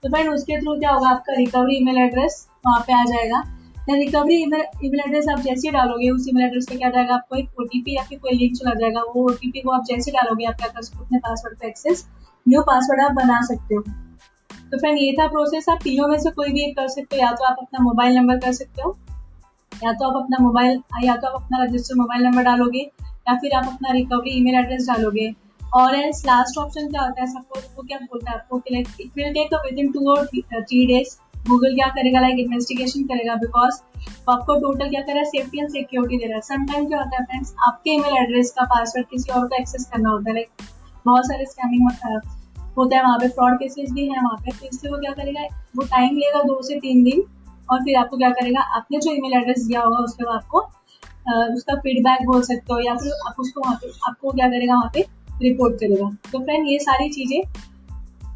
तो 0.03 0.09
फ्रेंड 0.11 0.31
उसके 0.31 0.61
थ्रू 0.61 0.75
क्या 0.75 0.91
होगा? 0.91 1.09
आपका 1.09 1.35
रिकवरी 1.37 1.77
ईमेल 1.77 1.99
एड्रेस 1.99 2.47
वहाँ 2.67 2.81
पे 2.81 2.93
आ 2.93 3.05
जाएगा। 3.05 3.43
देन 3.79 3.99
रिकवरी 3.99 4.37
ईमेल 4.43 5.01
एड्रेस 5.01 5.27
आप 5.29 5.41
जैसे 5.41 5.71
डालोगे, 5.71 6.11
उस 6.11 6.29
ईमेल 6.29 6.45
एड्रेस 6.45 6.67
पे 6.71 6.77
क्या 6.77 6.91
जाएगा? 6.91 7.15
आपको 7.15 7.37
एक 7.37 7.61
ओटीपी 7.61 7.97
या 7.97 8.03
फिर 8.03 8.19
कोई 8.19 8.39
लिंक 8.39 8.57
चला 8.57 8.75
जाएगा। 8.75 9.01
वो 9.01 9.25
ओटीपी 9.25 9.61
को 9.61 9.71
आप 9.71 9.85
जैसे 9.85 10.11
डालोगे 10.11 10.45
आप 10.45 10.55
क्या 10.55 10.69
अपने 10.69 11.19
पासवर्ड 11.19 11.59
पे 11.59 11.69
एक्सेस 11.69 12.07
न्यू 12.49 12.63
पासवर्ड 12.63 13.01
आप 13.01 13.13
बना 13.13 13.41
सकते 13.43 13.75
हो। 13.75 13.83
तो 14.71 14.79
फ्रेंड 14.79 14.99
ये 14.99 15.13
था 15.13 15.27
प्रोसेस 15.27 15.69
आप 15.69 15.79
तीनों 15.85 16.09
में 16.09 16.19
से 16.19 16.31
कोई 16.31 16.53
भी 16.53 16.61
एक 16.61 16.77
कर 16.77 16.89
सकते 16.89 17.17
हो। 17.17 17.23
या 17.23 17.33
तो 17.33 17.45
आप 17.45 17.57
अपना 17.59 17.85
मोबाइल 17.85 18.17
नंबर 18.17 18.39
कर 18.39 18.53
सकते 18.53 18.83
हो। 18.83 18.97
या 19.85 19.93
तो 19.93 20.09
आप 20.09 20.17
अपना 20.17 20.39
मोबाइल, 20.41 20.81
या 21.05 21.17
तो 21.17 21.29
आप 21.29 21.43
अपना 21.43 21.63
रजिस्टर 21.65 21.95
मोबाइल 21.97 22.23
नंबर 22.23 22.43
डालोगे, 22.43 22.81
या 23.29 23.35
फिर 23.35 23.57
आप 23.57 23.67
अपना 23.67 23.93
रिकवरी 23.93 24.31
ईमेल 24.39 24.55
एड्रेस 24.57 24.87
डालोगे। 24.89 25.33
और 25.75 25.95
एल्स 25.97 26.25
लास्ट 26.27 26.59
ऑप्शन 26.59 26.89
क्या 26.89 27.03
होता 27.03 27.21
है 27.21 27.27
सपोज़ 27.29 27.65
वो 27.77 27.83
क्या 27.83 27.99
बोलता 28.01 28.31
है 28.31 28.37
आपको 28.37 28.59
like 28.73 28.89
it 29.01 29.17
will 29.17 29.33
take 29.35 29.55
within 29.79 29.91
two 29.93 30.11
और 30.11 30.27
थ्री 30.27 30.87
डेज़ 30.87 31.17
गूगल 31.49 31.75
क्या 31.75 31.87
करेगा 31.95 32.21
लाइक 32.21 32.39
इन्वेस्टिगेशन 32.39 33.03
करेगा 33.05 33.35
बिकॉज़ 33.37 33.81
आपको 34.31 34.55
टोटल 34.61 34.89
क्या 34.91 35.01
करेगा 35.01 35.25
सेफ्टी 35.31 35.59
एंड 35.61 35.69
सिक्योरिटी 35.71 36.19
दे 36.19 36.27
रहा 36.27 36.37
है। 36.37 36.41
समटाइम 36.43 36.87
क्या 36.87 36.99
होता 36.99 37.17
है 37.17 37.25
फ्रेंड्स 37.25 37.55
आपके 37.67 37.91
ईमेल 37.91 38.17
एड्रेस 38.19 38.53
का 38.59 38.65
पासवर्ड 38.67 39.07
किसी 39.07 39.33
और 39.33 39.47
को 39.49 39.57
एक्सेस 39.57 39.89
करना 39.93 40.11
होता 40.11 40.31
है 40.31 40.35
लाइक 40.35 40.63
बहुत 41.07 41.27
सारे 41.27 41.47
स्कैमिंग 41.47 41.91
होता 42.77 42.97
है 42.97 43.03
वहाँ 43.03 43.19
पे 43.19 43.29
फ्रॉड 43.29 43.59
केसेस 43.59 43.91
भी 43.93 44.09
हैं, 44.09 44.23
वहाँ 44.23 44.37
पे 44.37 44.51
तो 44.51 44.67
इसलिए 44.67 44.93
वो 44.93 44.99
क्या 44.99 45.13
करेगा, 45.13 45.43
वो 45.77 45.85
टाइम 45.87 46.17
लेगा 46.17 46.43
दो 46.43 46.61
से 46.63 46.79
तीन 46.81 47.03
दिन 47.05 47.23
और 47.69 47.83
फिर 47.85 47.97
आपको 47.97 48.17
क्या 48.17 48.31
करेगा? 48.33 48.61
आपने 48.77 48.99
जो 48.99 49.13
ईमेल 49.13 49.33
एड्रेस 49.33 49.67
दिया 49.67 49.81
होगा, 49.81 49.99
उसके 50.01 50.25
बाद 50.25 50.35
आपको 50.35 50.61
उसका 51.55 51.75
फीडबैक 51.77 52.27
बोल 52.27 52.43
सकते 52.43 52.73
हो, 52.73 52.79
या 52.81 52.95
फिर 52.95 53.13
आप 53.29 53.41
उसको 53.41 53.61
वहाँ 53.61 53.75
पे, 53.75 53.91
आपको 54.09 54.31
क्या 54.31 54.49
करेगा 54.49 54.75
वहाँ 54.75 54.91
पे 54.95 55.05
रिपोर्ट 55.43 55.75
करेगा। 55.75 56.09
तो 56.33 56.39
फ्रेंड 56.41 56.69
ये 56.69 56.79
सारी 56.81 57.09
चीज़ें, 57.11 57.41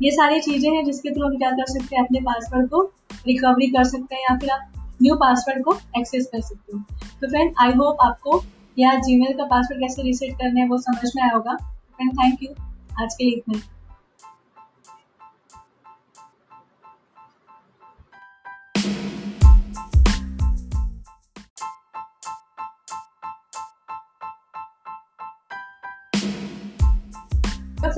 ये 0.03 0.11
सारी 0.11 0.41
चीज़ें 0.41 0.71
हैं 0.71 0.85
जिसके 0.85 1.11
थ्रू 1.11 1.27
हम 1.27 1.37
क्या 1.37 1.51
कर 1.51 1.73
सकते 1.73 1.97
हैं? 1.97 2.05
अपने 2.05 2.21
पासवर्ड 2.21 2.69
को 2.71 2.83
रिकवरी 3.27 3.67
कर 3.69 3.85
सकते 3.87 4.15
हैं, 4.15 4.23
या 4.23 4.37
फिर 4.39 4.51
आप 4.51 4.93
न्यू 5.03 5.15
पासवर्ड 5.17 5.65
को 5.65 5.77
एक्सेस 5.99 6.27
कर 6.27 6.41
सकते 6.41 6.77
हो। 6.77 6.83
तो 7.21 7.29
फ्रेंड 7.29 7.55
आई 7.61 7.73
होप 7.73 8.01
आपको 8.03 8.43
या 8.77 8.95
जीमेल 8.99 9.33
का 9.33 9.45
पासवर्ड 9.47 9.81
कैसे 9.81 10.03
रिसेट 10.03 10.35
करना 10.35 10.61
है 10.61 10.69
वो 10.69 10.79
समझ 10.81 11.11
में 11.17 11.23
आया 11.23 11.35
होगा। 11.35 11.55
फ्रेंड 11.55 12.13
थैंक 12.15 12.43
यू 12.43 12.49
आज 13.03 13.15
के 13.15 13.25
लिए 13.25 13.35
इतना 13.35 13.61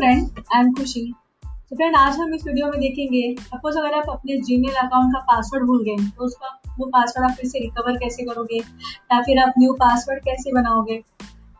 फ्रेंड 0.01 0.39
आई 0.55 0.61
एम 0.61 0.73
खुशी 0.75 1.01
तो 1.43 1.77
फ्रेंड 1.77 1.97
आज 1.97 2.19
हम 2.19 2.33
इस 2.35 2.45
वीडियो 2.47 2.67
में 2.67 2.79
देखेंगे 2.81 3.23
सपोज़ 3.41 3.79
अगर 3.79 3.95
आप 3.95 4.09
अपने 4.11 4.37
जीमेल 4.43 4.75
अकाउंट 4.83 5.13
का 5.15 5.19
पासवर्ड 5.25 5.65
भूल 5.67 5.83
गए 5.85 6.07
तो 6.09 6.25
उसका 6.25 6.49
वो 6.79 6.87
पासवर्ड 6.87 7.31
आप 7.31 7.37
फिर 7.37 7.49
से 7.49 7.59
रिकवर 7.59 7.97
कैसे 7.97 8.25
करोगे? 8.25 8.57
या 8.57 9.21
फिर 9.23 9.39
आप 9.39 9.53
न्यू 9.59 9.73
पासवर्ड 9.81 10.23
कैसे 10.25 10.53
बनाओगे? 10.53 10.95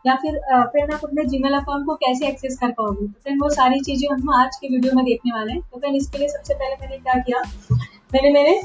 या 0.05 0.15
फिर 0.15 0.39
फ्रेंड 0.71 0.93
आप 0.93 1.05
अपने 1.05 1.25
जीमेल 1.25 1.53
अकाउंट 1.55 1.85
को 1.85 1.95
कैसे 1.97 2.27
एक्सेस 2.27 2.57
कर 2.61 2.71
पाओगे? 2.71 3.07
तो 3.07 3.19
फ्रेंड 3.23 3.43
वो 3.43 3.49
सारी 3.51 3.79
चीज़ें 3.81 4.07
हम 4.11 4.33
आज 4.35 4.55
के 4.55 4.73
वीडियो 4.73 4.93
में 4.95 5.03
देखने 5.05 5.31
वाले 5.31 5.53
हैं। 5.53 5.61
तो 5.61 5.79
फ्रेंड 5.79 5.95
इसके 5.95 6.17
लिए 6.17 6.29
सबसे 6.29 6.53
पहले 6.53 6.75
मैंने 6.81 6.97
क्या 6.97 7.19
किया, 7.19 7.43
मैंने 8.11 8.31
मेरे 8.31 8.61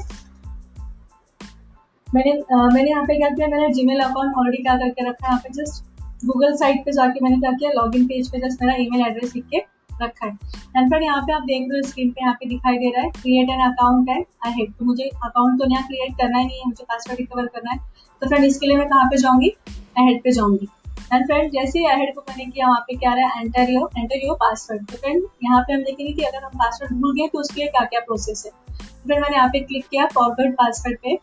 मैंने 2.07 2.33
मैंने 2.73 2.89
यहाँ 2.89 3.03
पे 3.05 3.17
क्या 3.17 3.29
किया, 3.29 3.47
मैंने 3.47 3.69
जीमेल 3.73 3.99
अकाउंट 4.01 4.37
ऑलरेडी 4.37 4.63
क्या 4.63 4.77
करके 4.77 5.09
रखा 5.09 5.27
है 5.27 5.31
यहाँ 5.31 5.41
पे? 5.43 5.53
जस्ट 5.53 5.83
गूगल 6.25 6.55
साइट 6.57 6.85
पे 6.85 6.91
जाके 6.91 7.23
मैंने 7.23 7.37
क्या 7.37 7.51
किया, 7.51 7.71
लॉगिन 7.71 8.05
पेज 8.07 8.29
पे 8.31 8.39
जस्ट 8.39 8.61
मेरा 8.61 8.75
ईमेल 8.79 9.01
एड्रेस 9.07 9.35
लिख 9.35 9.45
के 9.45 9.57
रखा 10.01 10.25
है। 10.25 10.31
एंड 10.75 10.89
फ्रेंड 10.89 11.03
यहाँ 11.03 11.21
पे 11.21 11.33
आप 11.33 11.41
देख 11.43 11.67
रहे 11.69 11.79
हो 11.79 11.87
स्क्रीन 11.87 12.09
पे 12.11 12.21
यहाँ 12.21 12.33
पे 12.33 12.49
दिखाई 12.49 12.77
दे 12.77 12.89
रहा 12.89 13.03
है 13.03 13.09
क्रिएट 13.11 13.49
एन 13.49 13.61
अकाउंट 13.65 14.09
है 14.09 14.19
आई 14.45 14.51
हेड 14.53 14.73
तो 14.73 14.85
मुझे 14.85 15.03
अकाउंट 15.03 15.59
तो 15.59 15.69
यहाँ 15.71 15.83
क्रिएट 15.83 16.17
करना 16.17 16.37
ही 16.37 16.45
नहीं 16.45 16.59
है, 16.59 16.65
मुझे 16.65 16.83
पासवर्ड 16.83 17.19
रिकवर 17.19 17.45
करना 17.47 17.71
है। 17.71 17.77
तो 18.21 18.27
फ्रेंड 18.27 18.45
इसके 18.45 18.67
लिए 18.67 18.77
मैं 18.77 18.87
कहाँ 18.87 19.05
पे 19.05 19.17
जाऊँगी? 19.17 19.49
अहेड 19.69 20.21
पे 20.23 20.31
जाऊँगी। 20.31 20.67
एंड 21.13 21.25
फ्रेंड 21.25 21.51
जैसे 21.51 21.79
ही 21.79 21.85
अहेड 21.87 22.13
को 22.15 22.21
मैंने 22.21 22.45
किया 22.45 22.67
वहाँ 22.67 22.79
पे 22.87 22.95
क्या 22.95 23.13
रहा 23.13 23.27
है? 23.27 23.41
Enter 23.41 23.71
your 23.71 23.89
enter 23.97 24.25
your 24.25 24.33
password 24.35 24.85
तो 24.87 24.97
फ्रेंड 24.97 25.23
यहाँ 25.43 25.61
पे 25.61 25.73
हम 25.73 25.83
देखेंगे 25.83 26.11
कि 26.13 26.23
अगर 26.23 26.43
हम 26.43 26.51
पासवर्ड 26.55 26.99
भूल 27.01 27.15
गए 27.19 27.27
तो 27.27 27.39
उसके 27.39 27.61
लिए 27.61 27.69
क्या 27.69 27.83
क्या 27.85 27.99
प्रोसेस 28.01 28.43
है? 28.45 28.51
तो 28.51 29.07
फिर 29.07 29.19
मैंने 29.21 29.35
यहाँ 29.35 29.49
पे 29.49 29.59
क्लिक 29.61 29.87
किया 29.87 30.05
फॉरवर्ड 30.13 30.53
पासवर्ड 30.55 30.97
पे। 31.03 31.17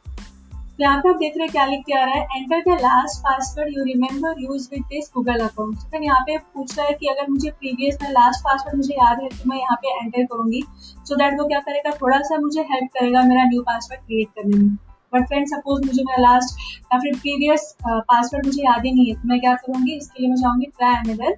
यहाँ 0.78 0.98
पे 1.00 1.08
आप 1.08 1.16
देख 1.16 1.32
रहे 1.36 1.44
हैं 1.44 1.50
क्या 1.50 1.64
लिख 1.66 1.82
के 1.86 1.92
आ 1.94 2.04
रहा 2.04 2.14
है 2.14 2.40
enter 2.40 2.60
the 2.60 2.78
last 2.80 3.20
password 3.24 3.76
you 3.76 3.82
remember 3.84 4.40
use 4.42 4.68
with 4.72 4.82
this 4.84 5.10
Google 5.14 5.40
account 5.40 5.82
तो 5.92 6.02
यहाँ 6.04 6.20
पे 6.20 6.36
पूछ 6.54 6.76
रहा 6.78 6.86
है 6.86 6.94
कि 6.94 7.06
अगर 7.06 7.30
मुझे 7.30 7.50
प्रीवियस 7.50 7.98
में 8.02 8.08
लास्ट 8.10 8.40
पासवर्ड 8.44 8.76
मुझे 8.76 8.94
याद 8.94 9.20
है 9.22 9.28
तो 9.28 9.50
मैं 9.50 9.58
यहाँ 9.58 9.76
पे 9.82 9.92
एंटर 9.96 10.24
करूँगी। 10.24 10.62
सो 10.62 11.14
so 11.14 11.18
दैट 11.20 11.38
वो 11.40 11.46
क्या 11.48 11.60
करेगा 11.60 11.90
थोड़ा 12.00 12.18
सा 12.20 12.38
मुझे 12.38 12.62
हेल्प 12.72 12.90
करेगा 12.94 13.22
मेरा 13.24 13.44
न्यू 13.44 13.62
पासवर्ड 13.62 14.00
क्रिएट 14.00 14.28
करने 14.38 14.56
में। 14.56 14.74
बट 15.12 15.26
फ्रेंड 15.26 15.46
सपोज़ 15.48 15.86
मुझे 15.86 16.02
मेरा 16.02 16.22
लास्ट 16.22 16.58
या 16.84 16.98
फिर 17.00 17.18
प्रीवियस 17.18 17.74
पासवर्ड 17.82 18.46
मुझे 18.46 18.62
याद 18.62 18.84
ही 18.86 18.92
नहीं 18.92 19.06
है 19.08 19.14
तो 19.14 19.28
मैं 19.28 19.40
क्या 19.40 19.54
करूँगी, 19.56 19.96
इसके 19.96 20.22
लिए 20.22 20.30
मैं 20.30 20.36
चाहूँगी 20.36 20.66
ट्राई 20.68 20.94
अनदर 20.94 21.36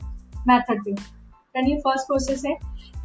मैथड 0.48 0.84
पे। 0.84 0.94
फ्रेंड 0.94 1.68
ये 1.68 1.76
फ़र्स्ट 1.78 2.06
प्रोसेस 2.06 2.42
है। 2.46 2.52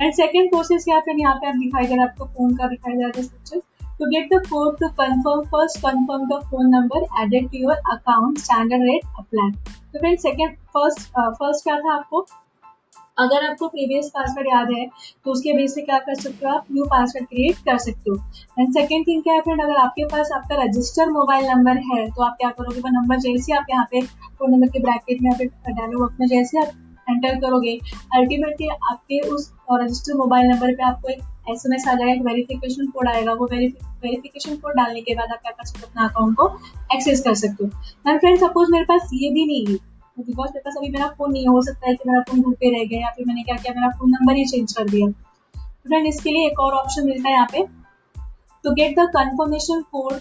एंड 0.02 0.14
सेकेंड 0.14 0.50
प्रोसेस 0.50 0.84
क्या 0.84 1.00
फिर 1.00 1.20
यहाँ 1.20 1.36
पे 1.36 1.48
आप 1.48 1.56
दिखाई 1.56 1.86
दे 1.86 1.96
रहा 1.96 2.04
है, 2.04 2.10
आपको 2.10 2.26
फ़ोन 2.28 2.56
का 2.56 2.68
दिखाई 2.68 2.94
दे 2.94 3.04
रहा 3.04 3.22
है 3.56 3.60
To 4.02 4.08
get 4.10 4.30
the 4.30 4.38
code 4.50 4.80
to 4.80 4.88
confirm, 5.00 5.42
first 5.50 5.80
confirm 5.82 6.28
the 6.28 6.38
phone 6.50 6.72
number 6.72 7.02
added 7.24 7.52
to 7.52 7.58
your 7.64 7.76
account, 7.94 8.40
standard 8.44 8.82
rate 8.86 9.04
apply. 9.20 9.50
तो 9.94 10.00
फिर 10.00 10.16
सेकेंड 10.24 10.56
फ़र्स्ट 10.76 11.00
फ़र्स्ट 11.40 11.64
क्या 11.64 11.76
था 11.80 11.94
आपको? 11.96 12.22
अगर 13.20 13.46
आपको 13.50 13.68
प्रीवियस 13.68 14.10
पासवर्ड 14.16 14.48
याद 14.48 14.72
है 14.72 14.86
तो 15.26 15.32
उसके 15.32 15.54
बेस 15.58 15.76
से 15.76 15.82
क्या 15.82 16.00
कर 16.08 16.16
सकते 16.22 16.48
हो 16.48 16.54
आप? 16.54 16.66
न्यू 16.72 16.86
पासवर्ड 16.94 17.28
क्रिएट 17.28 17.58
कर 17.66 17.78
सकते 17.86 18.12
हो. 18.12 18.18
एंड 18.60 18.74
सेकेंड 18.74 19.08
थिंग 19.08 19.24
क्या 19.24 19.34
है 19.34 19.42
फ्रेंड 19.42 19.62
अगर 19.64 19.76
आपके 19.86 20.06
पास 20.16 20.32
आपका 20.36 20.62
रजिस्टर 20.64 21.10
मोबाइल 21.12 21.46
नंबर 21.50 21.78
है 21.92 22.06
तो 22.10 22.24
आप 22.24 22.38
क्या 22.40 22.50
करोगे? 22.50 22.80
वो 22.80 23.00
नंबर 23.00 23.20
जैसे 23.28 23.54
आप 23.58 23.66
यहाँ 23.72 23.88
पे 23.92 24.02
फ़ोन 24.02 24.52
नंबर 24.52 24.68
के 24.68 24.80
ब्रैकेट 24.88 25.22
में 25.22 25.32
डालो 25.76 26.06
अपने 26.06 26.28
जैसे 26.36 26.62
आप 26.62 26.72
एंटर 27.10 27.40
करोगे 27.42 27.80
अल्टीमेटली 28.16 28.68
आपके 28.70 29.20
उस 29.36 29.52
रजिस्टर्ड 29.72 30.18
मोबाइल 30.18 30.52
नंबर 30.52 30.76
पे 30.76 30.84
आपको 30.84 31.10
एक 31.10 31.22
एस 31.46 31.64
एम 31.66 31.74
एस 31.74 31.88
आ 31.88 31.94
जाएगा 31.94 32.14
एक 32.14 32.22
वेरिफिकेशन 32.26 32.88
कोड 32.88 33.08
आएगा, 33.10 33.34
वो 33.34 33.46
वेरिफिकेशन 33.46 34.56
कोड 34.56 34.76
डालने 34.76 35.02
के 35.02 35.16
बाद 35.16 35.32
आप 35.32 35.42
क्या 35.42 35.52
कर 35.52 35.66
सकते 35.66 35.82
हो, 35.82 35.88
अपना 35.88 36.08
अकाउंट 36.08 36.36
को 36.38 36.48
एक्सेस 36.96 37.24
कर 37.24 37.36
सकते 37.36 37.64
हो। 37.64 37.70
मैम 38.06 38.18
फ्रेंड 38.20 38.40
सपोज़ 38.40 38.72
मेरे 38.72 38.86
पास 38.86 39.10
ये 39.14 39.30
भी 39.34 39.46
नहीं 39.46 39.66
है 39.68 39.76
बिकॉज़ 40.18 40.50
मेरे 40.50 40.62
पास 40.66 40.74
अभी 40.78 40.90
मेरा 40.90 41.08
फ़ोन 41.18 41.32
नहीं 41.32 41.48
हो 41.48 41.62
सकता 41.62 41.88
है 41.88 41.96
कि 41.96 42.10
मेरा 42.10 42.22
फ़ोन 42.30 42.42
घर 42.42 42.56
पे 42.56 42.70
रह 42.72 42.86
गया 42.86 43.00
या 43.02 43.12
फिर 43.16 43.26
मैंने 43.28 43.44
क्या 43.44 43.56
किया, 43.56 43.74
मेरा 43.74 43.90
फ़ोन 44.00 44.10
नंबर 44.12 44.36
ही 44.36 44.46
चेंज 44.46 44.74
कर 44.74 44.90
दिया। 44.90 45.08
तो 45.08 45.90
फ्रेंड 45.90 46.08
इसके 46.08 46.32
लिए 46.32 46.48
एक 46.48 46.60
और 46.60 46.74
ऑप्शन 46.76 47.06
मिलता 47.06 47.30
है 47.30 47.36
यहाँ 47.36 47.48
पे। 47.52 47.68
To 48.64 48.72
get 48.78 48.92
the 48.98 49.04
confirmation 49.14 49.80
code 49.94 50.18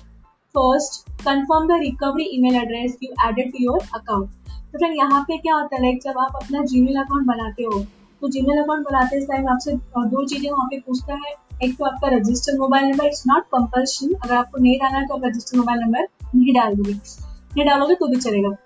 first, 0.55 0.95
confirm 1.25 1.67
the 1.71 1.77
recovery 1.81 2.29
email 2.37 2.55
address 2.61 2.95
you 3.03 3.11
added 3.25 3.51
to 3.55 3.65
your 3.65 3.81
account 3.99 4.31
तो 4.47 4.79
फ्रेंड 4.79 4.97
यहाँ 4.97 5.23
पे 5.23 5.37
क्या 5.39 5.55
होता 5.55 5.77
है 5.77 5.83
लाइक 5.83 6.01
जब 6.05 6.19
आप 6.19 6.39
अपना 6.43 6.63
जीमेल 6.65 6.97
अकाउंट 7.01 7.27
बनाते 7.27 7.63
हो 7.63 7.81
तो 8.23 8.29
जीमेल 8.29 8.63
अकाउंट 8.63 8.85
बनाते 8.85 9.19
इस 9.19 9.29
टाइम 9.29 9.49
आपसे 9.49 9.73
दो 10.07 10.25
चीज़ें 10.25 10.51
वहाँ 10.51 10.67
पे 10.67 10.79
पूछता 10.81 11.15
है। 11.17 11.35
एक 11.65 11.77
तो 11.79 11.85
आपका 11.85 12.09
registered 12.09 12.59
mobile 12.59 12.87
number 12.87 13.07
it's 13.07 13.23
not 13.27 13.45
compulsion 13.55 14.15
अगर 14.15 14.35
आपको 14.35 14.59
नहीं 14.59 14.79
डालना 14.79 14.99
है 14.99 15.07
तो 15.07 15.15
आप 15.15 15.25
रजिस्टर्ड 15.25 15.59
मोबाइल 15.59 15.81
नंबर 15.81 16.09
नहीं 16.35 16.55
डाल 16.55 16.75
दोगे। 16.75 16.93
नहीं 16.93 17.65
डालोगे 17.67 17.95
तो 17.95 18.07
भी 18.09 18.17
चलेगा। 18.19 18.57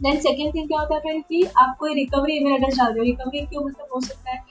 देन 0.00 0.18
सेकेंड 0.20 0.54
थिंग 0.54 0.66
क्या 0.68 0.78
होता 0.80 0.96
है 1.06 1.20
कि 1.20 1.42
आप 1.58 1.76
कोई 1.80 1.94
रिकवरी 1.94 2.36
ईमेल 2.36 2.52
एड्रेस 2.54 2.76
डाल 2.78 2.92
दो 2.94 3.02
रिकवरी 3.02 3.40
क्यों? 3.42 3.62
मतलब 3.64 3.86
हो 3.94 4.00
सकता 4.00 4.30
है 4.30 4.42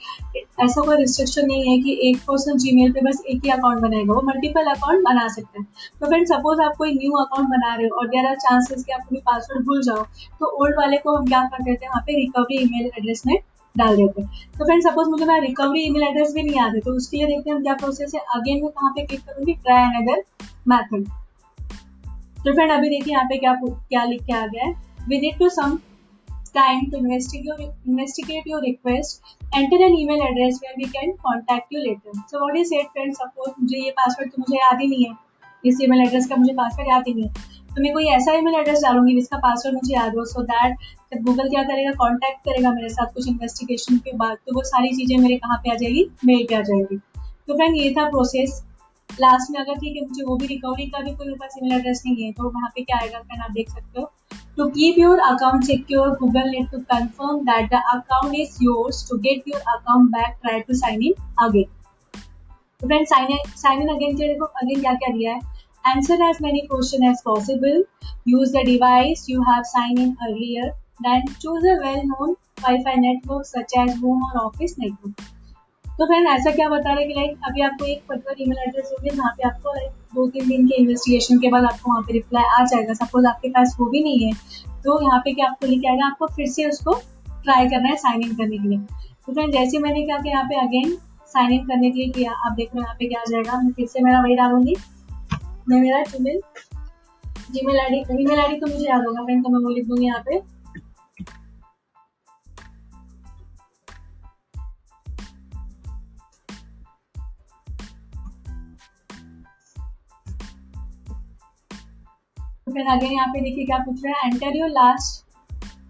ऐसा 0.64 0.82
कोई 0.82 0.96
रिस्ट्रिक्शन 0.96 1.46
नहीं 1.46 1.68
है 1.68 1.82
कि 1.82 1.98
एक 2.08 2.16
पर्सन 2.28 2.58
जीमेल 2.58 2.92
पे 2.92 3.00
बस 3.00 3.22
एक 3.26 3.44
ही 3.44 3.50
अकाउंट 3.50 3.80
बनाएगा। 3.80 4.14
वो 4.14 4.22
मल्टीपल 4.24 4.70
अकाउंट 4.70 5.04
बना 5.04 5.26
सकता 5.28 5.60
है। 5.60 5.66
तो 6.00 6.06
फ्रेंड 6.06 6.26
सपोज़ 6.26 6.60
आप 6.62 6.76
कोई 6.78 6.92
न्यू 6.94 7.12
अकाउंट 7.18 7.48
बना 7.48 7.74
रहे 7.74 7.86
हो 7.86 7.98
और 7.98 8.08
देर 8.08 8.26
आर 8.26 8.36
चांसेस 8.38 8.84
कि 8.84 8.92
आप 8.92 9.06
कोई 9.08 9.18
पासवर्ड 9.26 9.64
भूल 9.66 9.82
जाओ। 9.82 10.02
तो 10.40 10.46
ओल्ड 10.62 10.78
वाले 10.78 10.98
को 10.98 11.16
हम 11.16 11.26
क्या 11.26 11.42
कर 11.44 11.62
देते 11.62 11.84
हैं? 11.84 11.90
वहाँ 11.90 12.02
पे 12.06 12.16
रिकवरी 12.16 12.62
ईमेल 12.62 12.86
एड्रेस 12.88 13.22
में 13.26 13.36
डाल 13.76 13.96
देते 13.96 14.22
हैं। 14.22 14.28
तो 14.58 14.64
फ्रेंड 14.64 14.82
सपोज़ 14.82 15.08
मुझे 15.08 15.24
मेरा 15.24 15.38
रिकवरी 15.40 15.80
ईमेल 15.80 16.02
एड्रेस 16.02 16.32
भी 16.34 16.42
नहीं 16.42 16.60
आता 16.60 16.80
तो 16.80 16.96
उसके 16.96 17.16
लिए 17.16 17.26
देखते 17.26 17.50
हैं 17.50 17.62
क्या 17.62 17.74
प्रोसेस 17.74 18.14
है। 18.14 18.20
अगेन 18.34 18.62
मैं 18.62 18.70
कहाँ 18.70 18.92
पे 18.92 19.06
क्लिक 19.06 19.20
करूँगी? 19.20 19.54
ट्राई 19.54 19.84
अनदर 19.84 20.24
मैथड 20.68 21.08
तो 22.38 22.52
फ्रेंड 22.52 22.70
अभी 22.72 22.88
देखिए 22.88 23.14
यहाँ 23.14 23.24
पे 23.24 23.36
क्या 23.38 23.54
क्या 23.64 24.04
लिख 24.04 24.24
के 24.24 24.32
आ 24.32 24.46
गया 24.46 24.64
है। 24.64 24.74
We 25.08 25.18
need 25.22 25.36
to 25.40 25.48
some 25.54 25.74
time 26.54 26.84
to 26.92 26.98
investigate 26.98 27.58
investigate 27.88 28.46
your 28.52 28.60
request. 28.62 29.18
Enter 29.58 29.78
an 29.86 29.96
email 29.96 30.22
address 30.22 30.56
where 30.62 30.76
we 30.78 30.86
can 30.94 31.12
contact 31.26 31.74
you 31.74 31.82
later. 31.82 32.14
So, 32.30 32.40
what 32.42 32.58
is 32.60 32.72
it 32.78 32.88
friends, 32.94 33.20
suppose 33.20 33.52
मुझे 33.60 33.82
ये 33.84 33.90
पासवर्ड 33.90 34.30
तो 34.30 34.36
मुझे 34.38 34.56
याद 34.56 34.80
ही 34.80 34.88
नहीं 34.88 35.04
है। 35.04 35.12
इस 35.66 35.80
ईमेल 35.82 36.00
एड्रेस 36.00 36.26
का 36.26 36.36
मुझे 36.36 36.52
पासवर्ड 36.52 36.88
याद 36.88 37.04
ही 37.08 37.14
नहीं 37.14 37.24
है। 37.24 37.32
तो 37.76 37.82
मैं 37.82 37.92
कोई 37.92 38.04
ऐसा 38.08 38.32
ईमेल 38.32 38.54
एड्रेस 38.54 38.82
डालूँगी 38.82 39.14
जिसका 39.14 39.38
पासवर्ड 39.38 39.74
मुझे 39.74 39.94
याद 39.94 40.16
हो? 40.16 40.24
सो 40.24 40.42
दैट 40.42 40.76
जब 41.14 41.22
गूगल 41.24 41.48
क्या 41.48 41.62
करेगा 41.62 41.90
कांटेक्ट 41.98 42.38
करेगा 42.44 42.70
मेरे 42.72 42.88
साथ 42.88 43.12
कुछ 43.14 43.28
इन्वेस्टिगेशन 43.28 43.96
के 44.04 44.12
बाद 44.16 44.36
तो 44.46 44.54
वो 44.54 44.62
सारी 44.64 44.94
चीज़ें 44.96 45.16
मेरे 45.18 45.36
कहाँ 45.36 45.56
पे 45.64 45.70
आ 45.70 45.74
जाएगी? 45.74 46.04
मेल 46.24 46.46
पे 46.48 46.54
आ 46.54 46.60
जाएगी। 46.60 46.96
तो 46.96 47.54
फ्रेंड 47.54 47.76
ये 47.76 47.90
था 47.98 48.08
प्रोसेस 48.10 48.62
लास्ट 49.20 49.50
में 49.50 49.60
अगर 49.60 49.74
ठीक 49.80 49.96
है 49.96 50.06
मुझे 50.08 50.22
वो 50.24 50.36
भी 50.36 50.46
रिकवरी 50.46 50.86
का 50.86 51.00
भी 51.00 51.12
कोई 51.14 51.26
मेरे 51.26 51.38
पास 51.40 51.58
ईमेल 51.62 51.78
एड्रेस 51.78 52.02
नहीं 52.06 52.24
है 52.24 52.32
तो 52.32 52.50
वहाँ 52.50 52.70
पे 52.74 52.82
क्या 52.82 52.98
आएगा 52.98 53.18
फ्रेंड 53.18 53.42
आप 53.42 53.50
देख 53.50 53.70
सकते 53.70 54.00
हो। 54.00 54.12
To 54.58 54.64
keep 54.74 54.98
your 54.98 55.16
account 55.22 55.66
secure, 55.68 56.04
Google 56.20 56.46
need 56.52 56.70
to 56.74 56.78
confirm 56.90 57.40
that 57.48 57.66
the 57.72 57.80
account 57.94 58.36
is 58.42 58.54
yours. 58.66 59.00
To 59.08 59.18
get 59.26 59.50
your 59.50 59.58
account 59.72 60.06
back, 60.14 60.38
try 60.44 60.54
to 60.68 60.76
sign 60.78 61.02
in 61.08 61.18
again. 61.46 61.66
तो 62.80 62.86
friend 62.86 63.06
sign 63.06 63.32
in 63.32 63.50
sign 63.56 63.82
in 63.82 63.88
again 63.88 64.16
के 64.16 64.28
देखो 64.28 64.44
again 64.62 64.80
क्या 64.80 64.94
क्या 65.02 65.12
दिया 65.16 65.34
है? 65.34 65.40
As 65.86 66.38
many 66.42 66.60
question 66.60 67.04
as 67.04 67.20
possible 67.24 67.84
use 68.28 68.52
the 68.52 68.62
device 68.66 69.24
you 69.30 69.42
have 69.42 69.62
sign 69.66 69.98
in 70.00 70.10
earlier 70.22 70.70
then 71.02 71.26
choose 71.42 71.66
a 71.68 71.74
well 71.80 72.00
known 72.06 72.30
wifi 72.62 72.96
network 73.00 73.46
such 73.46 73.74
as 73.78 73.94
home 74.02 74.22
और 74.24 74.38
office 74.40 74.74
network 74.78 75.22
तो 75.98 76.06
friend 76.06 76.26
ऐसा 76.28 76.50
क्या 76.50 76.68
बता 76.68 76.92
रहे 76.92 77.04
हैं 77.04 77.08
कि 77.08 77.20
लाइक 77.20 77.46
अभी 77.48 77.62
आपको 77.62 77.84
एक 77.84 78.02
पर्टिकुलर 78.08 78.42
ईमेल 78.42 78.58
एड्रेस 78.66 78.90
होगी, 78.92 79.10
जहाँ 79.10 79.30
पे 79.32 79.48
आपको 79.48 79.74
दो 80.14 80.26
तीन 80.30 80.48
दिन 80.48 80.66
के 80.66 80.80
इन्वेस्टिगेशन 80.80 81.38
के 81.40 81.50
बाद 81.50 81.64
आपको 81.64 81.90
वहाँ 81.90 82.02
पे 82.02 82.12
रिप्लाई 82.12 82.44
आ 82.58 82.64
जाएगा। 82.64 82.94
सपोज़ 82.94 83.26
आपके 83.26 83.48
पास 83.50 83.76
वो 83.80 83.86
भी 83.90 84.02
नहीं 84.04 84.26
है 84.26 84.32
तो 84.84 85.00
यहाँ 85.02 85.20
पे 85.24 85.32
क्या 85.34 85.46
आपको 85.46 85.66
लिखा 85.66 85.90
आएगा 85.90 86.06
आपको 86.06 86.26
फिर 86.36 86.46
से 86.48 86.68
उसको 86.70 86.94
ट्राई 87.28 87.68
करना 87.68 87.88
है 87.88 87.96
साइन 87.98 88.22
इन 88.22 88.34
करने 88.34 88.58
के 88.58 88.68
लिए। 88.68 88.78
तो 88.78 89.32
फ्रेंड 89.32 89.52
जैसे 89.52 89.78
मैंने 89.78 90.02
क्या 90.02 90.18
किया 90.18 90.32
यहाँ 90.32 90.44
पे 90.48 90.60
अगेन 90.66 90.96
साइन 91.34 91.52
इन 91.52 91.64
करने 91.66 91.90
के 91.90 91.98
लिए 91.98 92.12
किया, 92.12 92.32
आप 92.32 92.52
देख 92.56 92.74
लो 92.74 92.82
यहाँ 92.82 92.94
पे 92.98 93.08
क्या 93.08 93.20
आ 93.20 93.30
जाएगा, 93.30 93.60
मैं 93.60 93.72
फिर 93.72 93.86
से 93.86 94.04
मेरा 94.04 94.20
वही 94.22 94.36
डालूँगी। 94.36 94.76
मैं 95.66 95.78
मेरा 95.80 96.02
Gmail 96.04 96.40
Gmail 97.52 97.78
I 97.80 97.88
D 97.90 98.22
email 98.22 98.38
I 98.40 98.48
D 98.48 98.58
तो 98.60 98.66
मुझे 98.66 98.84
याद 98.86 99.06
होगा 99.06 99.22
फ्रेंड 99.24 99.42
तो 99.44 99.50
मैं 99.50 99.60
वो 99.60 99.70
लिख 99.70 99.86
दूँगी 99.86 100.06
यहाँ 100.06 100.22
पे। 100.26 100.40
फिर 112.66 112.86
अगेन 112.88 113.12
यहाँ 113.12 113.26
पे 113.26 113.40
देखिए 113.40 113.64
क्या 113.66 113.78
पूछ 113.78 114.04
रहा 114.04 114.20
है। 114.20 114.30
Enter 114.30 114.56
your 114.56 114.68
last 114.70 115.24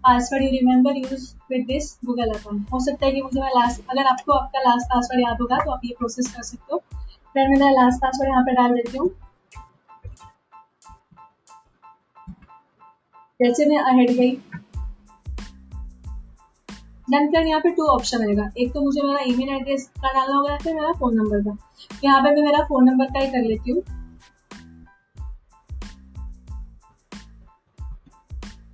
password 0.03 0.43
you 0.43 0.49
remember 0.51 0.97
use 0.97 1.25
with 1.51 1.65
this 1.67 1.93
Google 2.05 2.33
account 2.33 2.71
हो 2.73 2.79
सकता 2.79 3.05
है 3.05 3.11
कि 3.11 3.21
मुझे 3.21 3.39
मैं 3.41 3.49
लास्ट 3.51 3.81
अगर 3.89 4.07
आपको 4.07 4.33
आपका 4.33 4.59
लास्ट 4.61 4.87
पासवर्ड 4.89 5.21
याद 5.21 5.41
होगा 5.41 5.57
तो 5.65 5.71
आप 5.71 5.81
ये 5.85 5.95
प्रोसेस 5.99 6.33
कर 6.35 6.43
सकते 6.43 6.73
हो। 6.73 6.79
फिर 7.35 7.49
मैं 7.49 7.71
लास्ट 7.73 8.01
पासवर्ड 8.01 8.29
यहाँ 8.29 8.43
पे 8.43 8.53
डाल 8.53 8.75
देती 8.75 8.97
हूँ। 8.97 9.09
जैसे 13.39 13.65
मैं 13.65 13.77
अहेड 13.79 14.11
गई। 14.11 14.31
देन 17.07 17.27
फिर 17.31 17.47
यहाँ 17.47 17.59
पे 17.61 17.69
टू 17.69 17.83
ऑप्शन 17.87 18.21
आएगा 18.21 18.49
एक 18.57 18.71
तो 18.73 18.81
मुझे 18.81 19.01
मेरा 19.01 19.19
ईमेल 19.23 19.49
एड्रेस 19.49 19.85
का 19.97 20.11
डालना 20.13 20.35
होगा 20.35 20.51
या 20.51 20.57
फिर 20.57 20.73
मेरा 20.75 20.91
फ़ोन 20.91 21.15
नंबर 21.15 21.41
का। 21.41 21.57
यहाँ 22.03 22.21
पे 22.21 22.31
मैं 22.35 22.41
मेरा 22.43 22.63
फ़ोन 22.63 22.83
नंबर 22.83 23.05
का 23.05 23.19
ही 23.19 23.27
कर 23.27 23.43
लेती 23.43 23.71
हूँ। 23.71 23.81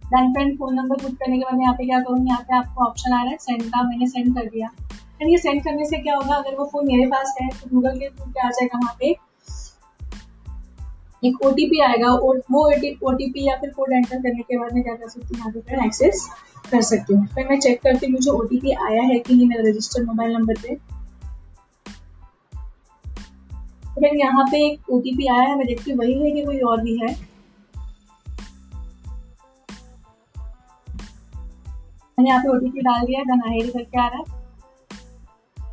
Then 0.05 0.31
friend 0.33 0.57
phone 0.57 0.73
number 0.75 1.01
put 1.03 1.17
करने 1.17 1.37
के 1.37 1.43
बाद 1.43 1.61
यहाँ 1.61 1.73
पे 1.73 1.85
क्या 1.85 1.99
करूँगी? 1.99 2.29
यहाँ 2.29 2.41
पे 2.41 2.55
आपको 2.55 2.85
ऑप्शन 2.85 3.13
आ 3.13 3.21
रहा 3.21 3.31
है 3.31 3.37
सेंड 3.37 3.63
का। 3.63 3.83
मैंने 3.83 4.07
सेंड 4.07 4.33
कर 4.35 4.45
दिया। 4.45 4.69
एंड 5.21 5.29
ये 5.29 5.37
सेंड 5.37 5.63
करने 5.63 5.85
से 5.85 5.97
क्या 5.97 6.15
होगा? 6.15 6.35
अगर 6.35 6.55
वो 6.55 6.65
फ़ोन 6.65 6.87
मेरे 6.87 7.05
पास 7.07 7.35
है 7.41 7.49
तो 7.49 7.69
गूगल 7.73 7.99
के 7.99 8.09
थ्रू 8.09 8.25
पे 8.25 8.47
आ 8.47 8.49
जाएगा 8.49 8.79
वहाँ 8.79 8.95
पे? 8.99 9.15
एक 11.23 11.41
ओटीपी 11.45 11.79
आएगा 11.79 12.07
और 12.07 12.41
वो 12.51 12.61
ओ 12.61 12.71
या 12.71 13.55
फिर 13.57 13.69
कोड 13.69 13.93
एंटर 13.93 14.17
करने 14.17 14.41
के 14.41 14.57
बाद 14.57 14.73
मैं 14.73 14.83
क्या 14.83 14.95
कर 14.95 15.09
सकती 15.09 15.27
हूँ 15.27 15.37
यहाँ 15.37 15.51
पे 15.51 15.59
फिर 15.59 15.85
एक्सेस 15.85 16.27
कर 16.71 16.81
सकती 16.81 17.13
हूँ। 17.13 17.25
फिर 17.25 17.47
मैं 17.49 17.59
चेक 17.59 17.81
करती 17.81 18.05
हूँ 18.05 18.13
मुझे 18.13 18.31
ओ 18.31 18.85
आया 18.87 19.01
है 19.01 19.19
कि 19.19 19.35
नहीं 19.35 19.47
मेरा 19.47 19.69
रजिस्टर्ड 19.69 20.07
मोबाइल 20.07 20.33
नंबर 20.33 20.59
पे। 20.61 20.75
फिर 23.95 24.15
यहाँ 24.15 24.43
पे 24.43 24.57
एक 24.65 24.89
ओटीपी 24.91 25.27
आया 25.27 25.41
है, 25.41 25.55
मैं 25.57 25.67
देखती 25.67 25.91
हूँ 25.91 25.99
वही 25.99 26.13
है 26.23 26.31
कि 26.31 26.43
कोई 26.45 26.59
और 26.59 26.81
भी 26.81 26.97
है। 26.97 27.07
मैंने 32.17 32.29
यहाँ 32.29 32.41
पे 32.43 32.49
ओटीपी 32.49 32.81
डाल 32.81 33.05
दिया 33.05 33.23
देन 33.23 33.41
आई 33.47 33.61
करके 33.69 33.99
आ 33.99 34.07
रहा 34.07 34.17
है। 34.17 34.23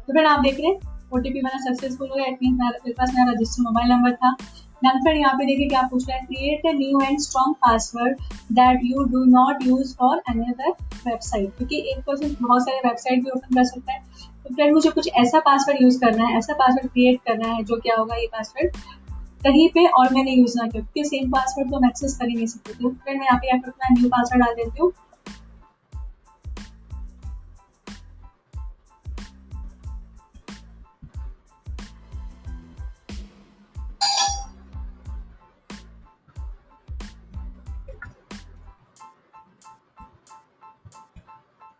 तो 0.06 0.12
फिर 0.12 0.26
आप 0.26 0.40
देख 0.40 0.60
रहे 0.60 0.66
हैं 0.66 0.78
ओटीपी 1.14 1.42
मेरा 1.42 1.58
सक्सेसफुल 1.64 2.08
हो 2.08 2.14
गया 2.14 2.30
मीन 2.32 2.54
मेरे 2.54 2.92
पास 2.92 3.12
मेरा 3.14 3.30
रजिस्टर 3.32 3.62
मोबाइल 3.62 3.88
नंबर 3.88 4.14
था। 4.14 4.36
देन 4.82 4.98
फिर 5.04 5.16
यहाँ 5.16 5.34
पे 5.34 5.46
देखिए 5.46 5.68
क्या 5.68 5.82
पूछ 5.90 6.08
रहा 6.08 6.16
है 6.18 6.24
create 6.26 6.66
a 6.66 6.72
new 6.74 7.00
and 7.00 7.18
strong 7.20 7.54
password 7.62 8.20
that 8.52 8.80
you 8.84 9.02
do 9.12 9.24
not 9.30 9.66
use 9.66 9.94
for 9.96 10.22
any 10.30 10.44
other 10.52 10.70
website 11.06 11.56
क्योंकि 11.56 11.76
एक 11.90 12.04
पर्सन 12.06 12.36
बहुत 12.40 12.62
सारे 12.62 12.88
वेबसाइट 12.88 13.24
भी 13.24 13.30
ओपन 13.30 13.54
कर 13.54 13.64
सकता 13.64 13.92
है। 13.92 14.02
तो 14.44 14.54
फ्रेंड 14.54 14.72
मुझे 14.74 14.90
कुछ 14.90 15.08
ऐसा 15.16 15.40
पासवर्ड 15.40 15.82
यूज़ 15.82 16.00
करना 16.00 16.26
है, 16.26 16.38
ऐसा 16.38 16.54
पासवर्ड 16.54 16.92
क्रिएट 16.92 17.20
करना 17.28 17.48
है 17.48 17.62
जो 17.62 17.76
क्या 17.76 17.96
होगा 17.98 18.16
ये 18.16 18.26
पासवर्ड 18.32 18.76
कहीं 19.44 19.68
पे 19.74 19.86
और 19.88 20.14
मैंने 20.14 20.32
यूज़ 20.32 20.56
ना 20.58 20.66
किया 20.66 20.82
क्योंकि 20.82 21.08
सेम 21.08 21.30
पासवर्ड 21.30 21.70
तो 21.70 21.76
हम 21.76 21.84
एक्सेस 21.84 22.16
कर 22.16 22.28
ही 22.28 22.34
नहीं 22.34 22.46
सकते। 22.46 22.72
तो 22.72 22.90
फ्रेंड 22.90 23.18
मैं 23.18 23.26
यहाँ 23.26 23.38
पे 23.38 23.56
अपना 23.56 23.94
न्यू 23.94 24.08
पासवर्ड 24.08 24.42
डाल 24.44 24.54
देती 24.54 24.82
हूँ। 24.82 24.90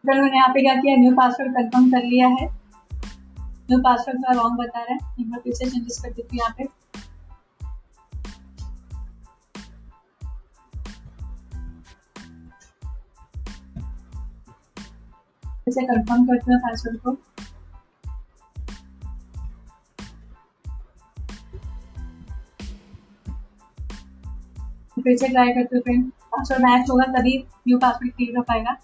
फिर 0.05 0.20
मैंने 0.20 0.36
यहाँ 0.36 0.48
पे 0.48 0.61
क्या 0.62 0.74
किया? 0.74 0.94
न्यू 0.96 1.11
पासवर्ड 1.12 1.53
कंफर्म 1.55 1.90
कर 1.90 2.05
लिया 2.05 2.28
है। 2.28 2.46
न्यू 3.70 3.78
पासवर्ड 3.78 4.18
का 4.18 4.32
रॉन्ग 4.32 4.59
बता 4.59 4.82
रहा 4.82 4.92
है। 4.92 5.14
एक 5.20 5.30
बार 5.30 5.40
फिर 5.40 5.55
से 5.55 5.70
चेंजेस 5.70 6.01
कर 6.03 6.11
देती 6.11 6.36
हूँ 6.36 6.40
यहाँ 6.40 6.55
पे। 6.59 6.68
इसे 15.68 15.82
कंफर्म 15.86 16.24
करते 16.26 16.53
हैं 16.53 16.61
पासवर्ड 16.61 17.01
को। 17.01 17.16
फिर 25.05 25.16
से 25.16 25.28
ट्राई 25.28 25.53
करते 25.53 25.90
हैं 25.90 26.03
पासवर्ड 26.03 26.62
मैच 26.62 26.90
होगा 26.90 27.05
तभी 27.12 27.38
न्यू 27.68 27.78
पासवर्ड 27.78 28.12
क्रिएट 28.12 28.36
हो 28.36 28.42
पाएगा। 28.42 28.76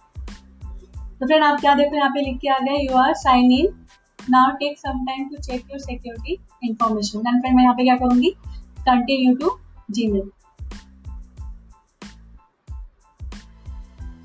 तो 1.20 1.26
फ्रेंड 1.26 1.44
आप 1.44 1.60
क्या 1.60 1.74
देखो, 1.74 1.96
यहाँ 1.96 2.10
पे 2.10 2.20
लिख 2.20 2.38
के 2.38 2.48
आ 2.48 2.58
गए 2.60 2.76
you 2.78 2.96
are 2.98 3.12
sign 3.16 3.52
in 3.52 3.66
now 4.30 4.50
take 4.56 4.78
some 4.78 5.04
time 5.06 5.28
to 5.28 5.36
check 5.42 5.70
your 5.70 5.78
security 5.80 6.38
information 6.64 7.20
then 7.20 7.40
friend 7.40 7.56
मैं 7.56 7.62
यहाँ 7.62 7.74
पे 7.74 7.84
क्या 7.84 7.96
करूँगी? 7.96 8.30
कंटिन्यू 8.80 9.34
टू 9.36 9.50
जी 9.90 10.10
मेल 10.12 10.30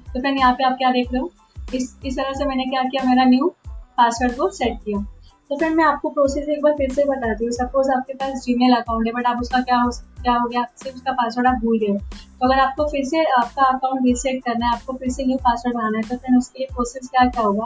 तो 0.07 0.19
फ्रेंड 0.19 0.37
यहाँ 0.39 0.53
पे 0.53 0.63
आप 0.63 0.75
क्या 0.77 0.91
देख 0.91 1.11
रहे 1.11 1.21
हो? 1.21 1.31
इस 1.73 1.95
इस 2.05 2.17
तरह 2.17 2.33
से 2.33 2.45
मैंने 2.45 2.65
क्या 2.65 2.83
किया? 2.83 3.03
मेरा 3.03 3.25
न्यू 3.25 3.47
पासवर्ड 3.67 4.35
को 4.37 4.49
सेट 4.51 4.77
किया। 4.85 5.05
तो 5.51 5.55
फ्रेंड 5.57 5.75
मैं 5.75 5.83
आपको 5.83 6.09
प्रोसेस 6.09 6.47
एक 6.49 6.61
बार 6.63 6.73
फिर 6.73 6.91
से 6.93 7.03
बताती 7.05 7.45
हूँ। 7.45 7.51
सपोज़ 7.53 7.89
आपके 7.91 8.13
पास 8.13 8.43
जीमेल 8.43 8.73
अकाउंट 8.75 9.07
है 9.07 9.11
बट 9.13 9.25
आप 9.27 9.39
उसका 9.41 9.59
क्या 9.61 9.77
हो 9.77 9.89
क्या 10.21 10.33
हो 10.33 10.47
गया? 10.49 10.63
सिर्फ़ 10.75 10.95
उसका 10.95 11.11
पासवर्ड 11.11 11.47
आप 11.47 11.55
भूल 11.63 11.77
गए 11.79 11.97
तो 11.97 12.45
अगर 12.47 12.59
आपको 12.59 12.85
फिर 12.91 13.03
से 13.05 13.23
आपका 13.31 13.63
अकाउंट 13.65 14.05
रीसेट 14.05 14.39
करना 14.45 14.65
है, 14.65 14.71
आपको 14.73 14.93
फिर 14.93 15.09
से 15.09 15.25
न्यू 15.25 15.37
पासवर्ड 15.39 15.75
बनाना 15.75 15.97
है 15.97 16.03
तो 16.03 16.15
फ्रेंड 16.15 16.37
उसके 16.37 16.59
लिए 16.59 16.67
प्रोसेस 16.75 17.09
क्या 17.09 17.25
क्या 17.25 17.43
होगा? 17.43 17.65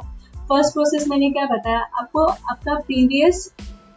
फ़र्स्ट 0.49 0.73
प्रोसेस 0.73 1.07
मैंने 1.09 1.29
क्या 1.31 1.45
बताया? 1.45 1.79
आपको 1.99 2.25
आपका 2.25 2.75
प्रीवियस 2.79 3.45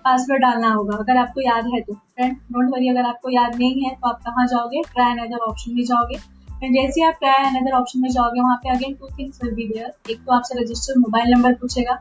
पासवर्ड 0.05 0.43
डालना 0.43 0.73
होगा, 0.73 0.97
अगर 0.97 1.17
आपको 1.17 1.41
याद 1.41 1.73
है 1.75 1.81
तो। 1.81 1.95
फ्रेंड 1.95 2.37
डोंट 2.53 2.71
वरी 2.75 2.89
अगर 2.89 3.09
आपको 3.09 3.31
याद 3.31 3.57
नहीं 3.57 3.83
है 3.85 3.95
तो 3.95 4.09
आप 4.09 4.21
कहाँ 4.27 4.47
जाओगे? 4.47 4.83
ट्राई 4.93 5.13
अनदर 5.13 5.49
ऑप्शन 5.49 5.75
में 5.75 5.83
जाओगे। 5.85 6.19
एंड 6.63 6.75
जैसे 6.75 7.07
आप 7.07 7.19
ट्राई 7.21 7.45
अनदर 7.47 7.81
ऑप्शन 7.81 8.01
में 8.01 8.11
जाओगे, 8.11 8.41
वहाँ 8.41 8.57
पे 8.57 8.77
again 8.77 8.95
two 8.95 9.17
things 9.19 9.43
will 9.45 9.55
be 9.55 9.69
there 9.69 9.93
एक 10.11 10.21
तो 10.21 10.37
आपसे 10.37 10.63
रजिस्टर्ड 10.63 10.99
मोबाइल 10.99 11.35
नंबर 11.35 11.55
पूछेगा। 11.55 11.99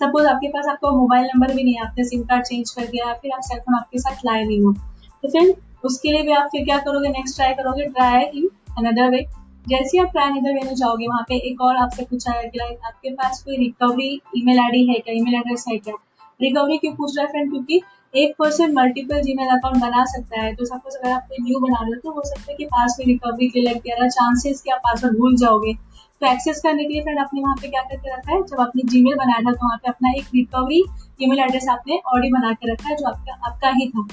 सपोज़ 0.00 0.26
आपके 0.26 0.48
पास 0.48 0.66
आपका 0.68 0.90
मोबाइल 0.90 1.24
नंबर 1.24 1.54
भी 1.54 1.64
नहीं 1.64 1.74
है 1.74 1.82
आपने 1.82 2.04
सिम 2.04 2.22
कार्ड 2.22 2.44
चेंज 2.44 2.70
कर 2.70 2.86
दिया, 2.86 3.12
फिर 3.12 3.32
आप 3.32 3.40
सेलफोन 3.42 3.74
आपके 3.74 3.98
साथ 3.98 4.24
लाए 4.26 4.44
नहीं 4.44 4.60
हो। 4.60 4.72
तो 4.72 5.28
फिर 5.28 5.54
उसके 5.84 6.12
लिए 6.12 6.22
भी 6.22 6.32
आप 6.32 6.48
फिर 6.52 6.64
क्या 6.64 6.78
करोगे? 6.78 7.08
नेक्स्ट 7.08 7.36
ट्राई 7.36 7.54
करोगे 7.54 7.84
ट्राई 7.88 8.22
इन 8.24 8.48
अनदर 8.78 9.10
वे 9.10 9.24
जैसे 9.66 9.98
आप 9.98 10.06
ट्राई 10.06 10.28
अनदर 10.28 10.54
वे 10.54 10.60
में 10.60 10.74
जाओगे, 10.74 11.06
वहाँ 11.06 11.24
पे 11.28 11.36
एक 11.50 11.60
और 11.60 11.76
आपसे 11.76 12.04
पूछा 12.04 12.32
है 12.32 12.48
कि 12.48 12.58
लाइक 12.58 12.78
आपके 12.86 13.10
पास 13.10 13.42
कोई 13.42 13.56
रिकवरी 13.56 14.20
ईमेल 14.36 14.58
आईडी 14.58 14.86
है 14.86 14.94
क्या? 14.94 15.14
ईमेल 15.14 15.34
एड्रेस 15.34 15.64
है 15.68 15.76
क्या? 15.78 15.94
रिकवरी 16.40 16.78
क्यों 16.78 16.92
पूछ 16.94 17.16
रहा 17.16 17.26
है 17.26 17.32
फ्रेंड 17.32 17.50
क्योंकि 17.50 17.80
एक 18.14 18.34
पर्सन 18.38 18.72
मल्टीपल 18.72 19.20
जीमेल 19.22 19.48
अकाउंट 19.48 19.76
बना 19.76 20.04
सकता 20.04 20.40
है। 20.40 20.54
तो 20.54 20.64
सपोज़ 20.64 20.96
अगर 20.96 21.10
आप 21.10 21.26
कोई 21.28 21.44
न्यू 21.44 21.58
बना 21.60 21.80
रहे 21.80 21.90
हो 21.90 22.00
तो 22.04 22.10
हो 22.10 22.22
सकता 22.24 22.50
है 22.50 22.56
कि 22.56 22.64
पास 22.64 22.96
में 22.98 23.06
रिकवरी 23.06 23.48
के 23.48 23.60
लिए 23.60 23.96
लग 24.00 24.08
चांसेस 24.08 24.60
कि 24.60 24.70
आप 24.70 24.78
पासवर्ड 24.78 25.18
भूल 25.18 25.36
जाओगे। 25.36 25.72
तो 26.20 26.26
एक्सेस 26.26 26.60
करने 26.60 26.84
के 26.84 26.92
लिए 26.92 27.02
फ्रेंड 27.02 27.18
आपने 27.18 27.40
वहाँ 27.40 27.56
पे 27.56 27.68
क्या 27.68 27.82
करके 27.82 28.14
रखा 28.14 28.32
है? 28.32 28.42
जब 28.42 28.60
आपने 28.60 28.82
जीमेल 28.86 29.14
बनाया 29.16 29.40
था 29.40 29.52
तो 29.52 29.66
वहाँ 29.66 29.76
पे 29.76 29.88
अपना 29.88 30.10
एक 30.10 30.26
रिकवरी 30.34 30.82
ईमेल 31.22 31.38
एड्रेस 31.40 31.68
आपने 31.68 32.00
ऑलरेडी 32.06 32.32
बना 32.32 32.52
के 32.52 32.72
रखा 32.72 32.88
है, 32.88 32.96
जो 32.96 33.06
आपका 33.08 33.46
आपका 33.46 33.70
ही 33.70 33.88
था। 33.88 34.06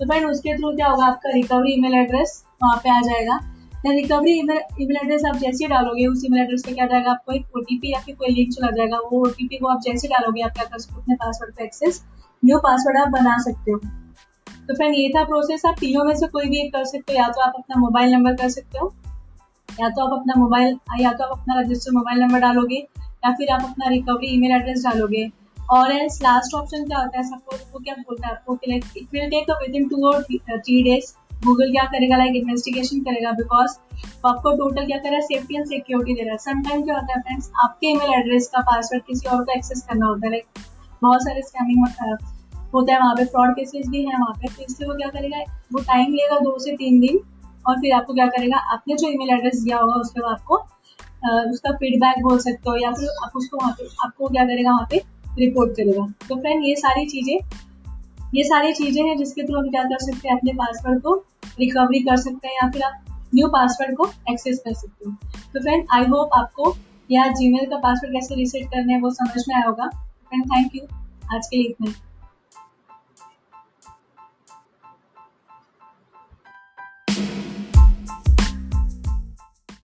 तो 0.00 0.06
फ्रेंड 0.06 0.26
उसके 0.26 0.56
थ्रू 0.58 0.72
क्या 0.72 0.88
होगा? 0.88 1.06
आपका 1.06 1.30
रिकवरी 1.30 1.72
ईमेल 1.72 1.94
एड्रेस 1.94 2.44
वहाँ 2.62 2.76
पे 2.76 2.90
आ 2.90 3.00
जाएगा। 3.02 3.38
रिकवरी 3.86 4.32
ईमेल 4.32 4.96
एड्रेस 4.96 5.24
आप 5.26 5.36
जैसे 5.36 5.66
डालोगे, 5.68 6.06
उस 6.06 6.24
ईमेल 6.24 6.40
एड्रेस 6.40 6.62
पे 6.66 6.72
क्या 6.72 6.86
जाएगा? 6.86 7.10
आपको 7.10 7.32
एक 7.32 7.56
ओटीपी 7.56 7.92
या 7.92 8.00
फिर 8.00 8.14
कोई 8.14 8.34
लिंक 8.34 8.52
चला 8.54 8.70
जाएगा। 8.70 8.98
वो 9.02 9.20
ओटीपी 9.20 9.56
को 9.56 9.66
आप 9.68 9.80
जैसे 9.84 10.08
डालोगे, 10.08 10.42
आप 10.42 10.52
क्या 10.52 10.64
कर 10.64 10.78
सकते 10.78 11.00
अपने 11.00 11.14
पासवर्ड 11.16 11.54
पे 11.54 11.64
एक्सेस 11.64 12.02
न्यू 12.42 12.58
पासवर्ड 12.58 12.98
आप 12.98 13.08
बना 13.10 13.36
सकते 13.42 13.72
हो। 13.72 13.78
तो 14.68 14.74
फ्रेंड 14.74 14.94
ये 14.94 15.08
था 15.08 15.24
प्रोसेस 15.24 15.62
आप 15.66 15.76
तीनों 15.80 16.04
में 16.04 16.14
से 16.14 16.26
कोई 16.28 16.48
भी 16.48 16.60
एक 16.60 16.72
कर 16.72 16.84
सकते 16.84 17.12
हो, 17.12 17.18
या 17.18 17.28
तो 17.28 17.40
आप 17.40 17.52
अपना 17.56 17.80
मोबाइल 17.80 18.12
नंबर 18.12 18.34
कर 18.34 18.48
सकते 18.50 18.78
हो 18.78 18.92
या 19.80 19.88
तो 19.88 20.04
आप 20.04 20.12
अपना 20.12 20.34
मोबाइल, 20.36 20.76
या 21.00 21.12
तो 21.12 21.24
आप 21.24 21.38
अपना 21.38 21.60
रजिस्टर 21.60 21.92
मोबाइल 21.92 22.20
नंबर 22.20 22.40
डालोगे, 22.40 22.76
या 23.24 23.32
फिर 23.32 23.52
आप 23.54 23.64
अपना 23.64 23.88
रिकवरी 23.90 24.34
ईमेल 24.34 24.52
एड्रेस 24.52 24.84
डालोगे। 24.84 25.30
और 25.58 25.92
एल्स 25.92 26.22
लास्ट 26.22 26.54
ऑप्शन 26.54 26.84
क्या 26.86 26.98
होता 26.98 27.18
है 27.18 27.24
सपोज़ 27.24 27.60
वो 27.72 27.78
क्या 27.80 27.94
बोलता 27.98 28.26
है 28.26 28.32
आपको 28.32 28.54
कि 28.54 28.70
like 28.70 28.84
it 28.96 29.08
will 29.12 29.28
take 29.30 29.50
within 29.76 29.88
two 29.88 30.06
और 30.08 30.22
थ्री 30.22 30.82
डेज़ 30.84 31.12
गूगल 31.44 31.70
क्या 31.72 31.84
करेगा 31.92 32.16
लाइक 32.16 32.36
इन्वेस्टिगेशन 32.36 33.00
करेगा 33.04 33.30
बिकॉज़ 33.32 33.76
आपको 34.26 34.50
टोटल 34.56 34.86
क्या 34.86 34.98
कर 34.98 35.08
रहा 35.08 35.16
है 35.16 35.22
सेफ्टी 35.22 35.56
एंड 35.56 35.66
सिक्योरिटी 35.66 36.14
दे 36.14 36.22
रहा 36.22 36.32
है। 36.32 36.38
समटाइम 36.40 36.82
क्या 36.82 36.94
होता 36.94 37.14
है 37.14 37.20
फ्रेंड्स 37.22 37.50
आपके 37.64 37.86
ईमेल 37.86 38.12
एड्रेस 38.14 38.48
का 38.48 38.60
पासवर्ड 38.62 39.02
किसी 39.02 39.28
और 39.28 39.44
को 39.44 39.52
एक्सेस 39.52 39.82
करना 39.88 40.06
होता 40.06 40.26
है 40.26 40.30
लाइक 40.32 40.62
बहुत 41.02 41.22
सारे 41.22 41.42
स्कैमिंग 41.42 41.80
होता 41.80 42.04
है। 42.04 42.14
वहाँ 42.74 43.14
पे 43.14 43.24
फ्रॉड 43.24 43.50
केसेस 43.54 43.88
भी 43.88 44.04
है, 44.04 44.12
वहाँ 44.12 44.34
पे 44.34 44.48
तो 44.48 44.62
इसलिए 44.62 44.88
वो 44.88 44.94
क्या 44.96 45.08
करेगा, 45.10 45.38
वो 45.72 45.80
टाइम 45.80 46.12
लेगा 46.12 46.38
दो 46.40 46.58
से 46.58 46.72
तीन 46.76 47.00
दिन 47.00 47.18
और 47.66 47.80
फिर 47.80 47.92
आपको 47.94 48.14
क्या 48.14 48.26
करेगा? 48.28 48.58
आपने 48.72 48.94
जो 48.96 49.08
ईमेल 49.08 49.30
एड्रेस 49.30 49.62
दिया 49.62 49.78
होगा, 49.78 49.94
उसके 49.96 50.20
बाद 50.20 50.32
आपको 50.32 50.56
उसका 51.50 51.72
फीडबैक 51.72 52.22
बोल 52.22 52.38
सकते 52.38 52.70
हो 52.70 52.76
या 52.76 52.90
फिर 52.92 53.08
आप 53.24 53.36
उसको 53.36 53.56
वहाँ 53.56 53.72
पे, 53.72 53.88
आपको 54.04 54.28
क्या 54.28 54.44
करेगा, 54.44 54.70
वहाँ 54.70 54.86
पे 54.90 55.00
रिपोर्ट 55.38 55.72
करेगा। 55.72 56.06
तो 56.28 56.36
फ्रेंड 56.36 56.64
ये 56.64 56.74
सारी 56.76 57.06
चीज़ें, 57.06 57.38
ये 58.34 58.44
सारी 58.44 58.72
चीज़ें 58.72 59.02
हैं 59.02 59.16
जिसके 59.18 59.42
थ्रू 59.42 59.58
हम 59.58 59.68
क्या 59.70 59.82
कर 59.84 59.98
सकते 60.00 60.28
हैं? 60.28 60.36
अपने 60.36 60.52
पासवर्ड 60.54 61.02
को 61.02 61.14
रिकवरी 61.58 62.00
कर 62.00 62.16
सकते 62.18 62.48
हैं 62.48 62.54
या 62.54 62.70
फिर 62.70 62.82
आप 62.82 63.28
न्यू 63.34 63.48
पासवर्ड 63.48 63.96
को 63.96 64.06
एक्सेस 64.30 64.58
कर 64.58 64.74
सकते 64.74 65.08
हो। 65.08 65.16
तो 65.54 65.60
फ्रेंड 65.60 65.84
आई 65.92 66.04
होप 66.06 66.34
आपको 66.34 66.74
या 67.10 67.26
जीमेल 67.32 67.66
का 67.66 67.76
पासवर्ड 67.78 68.14
कैसे 68.14 68.34
रिसेट 68.34 68.66
करना 68.66 68.92
है 68.92 69.00
वो 69.00 69.10
समझ 69.12 69.44
में 69.48 69.54
आया 69.54 69.68
होगा। 69.68 69.88
फ्रेंड 69.88 70.44
थैंक 70.46 70.76
यू 70.76 70.82
आज 71.34 71.46
के 71.46 71.56
लिए 71.56 71.66
इतना 71.66 71.92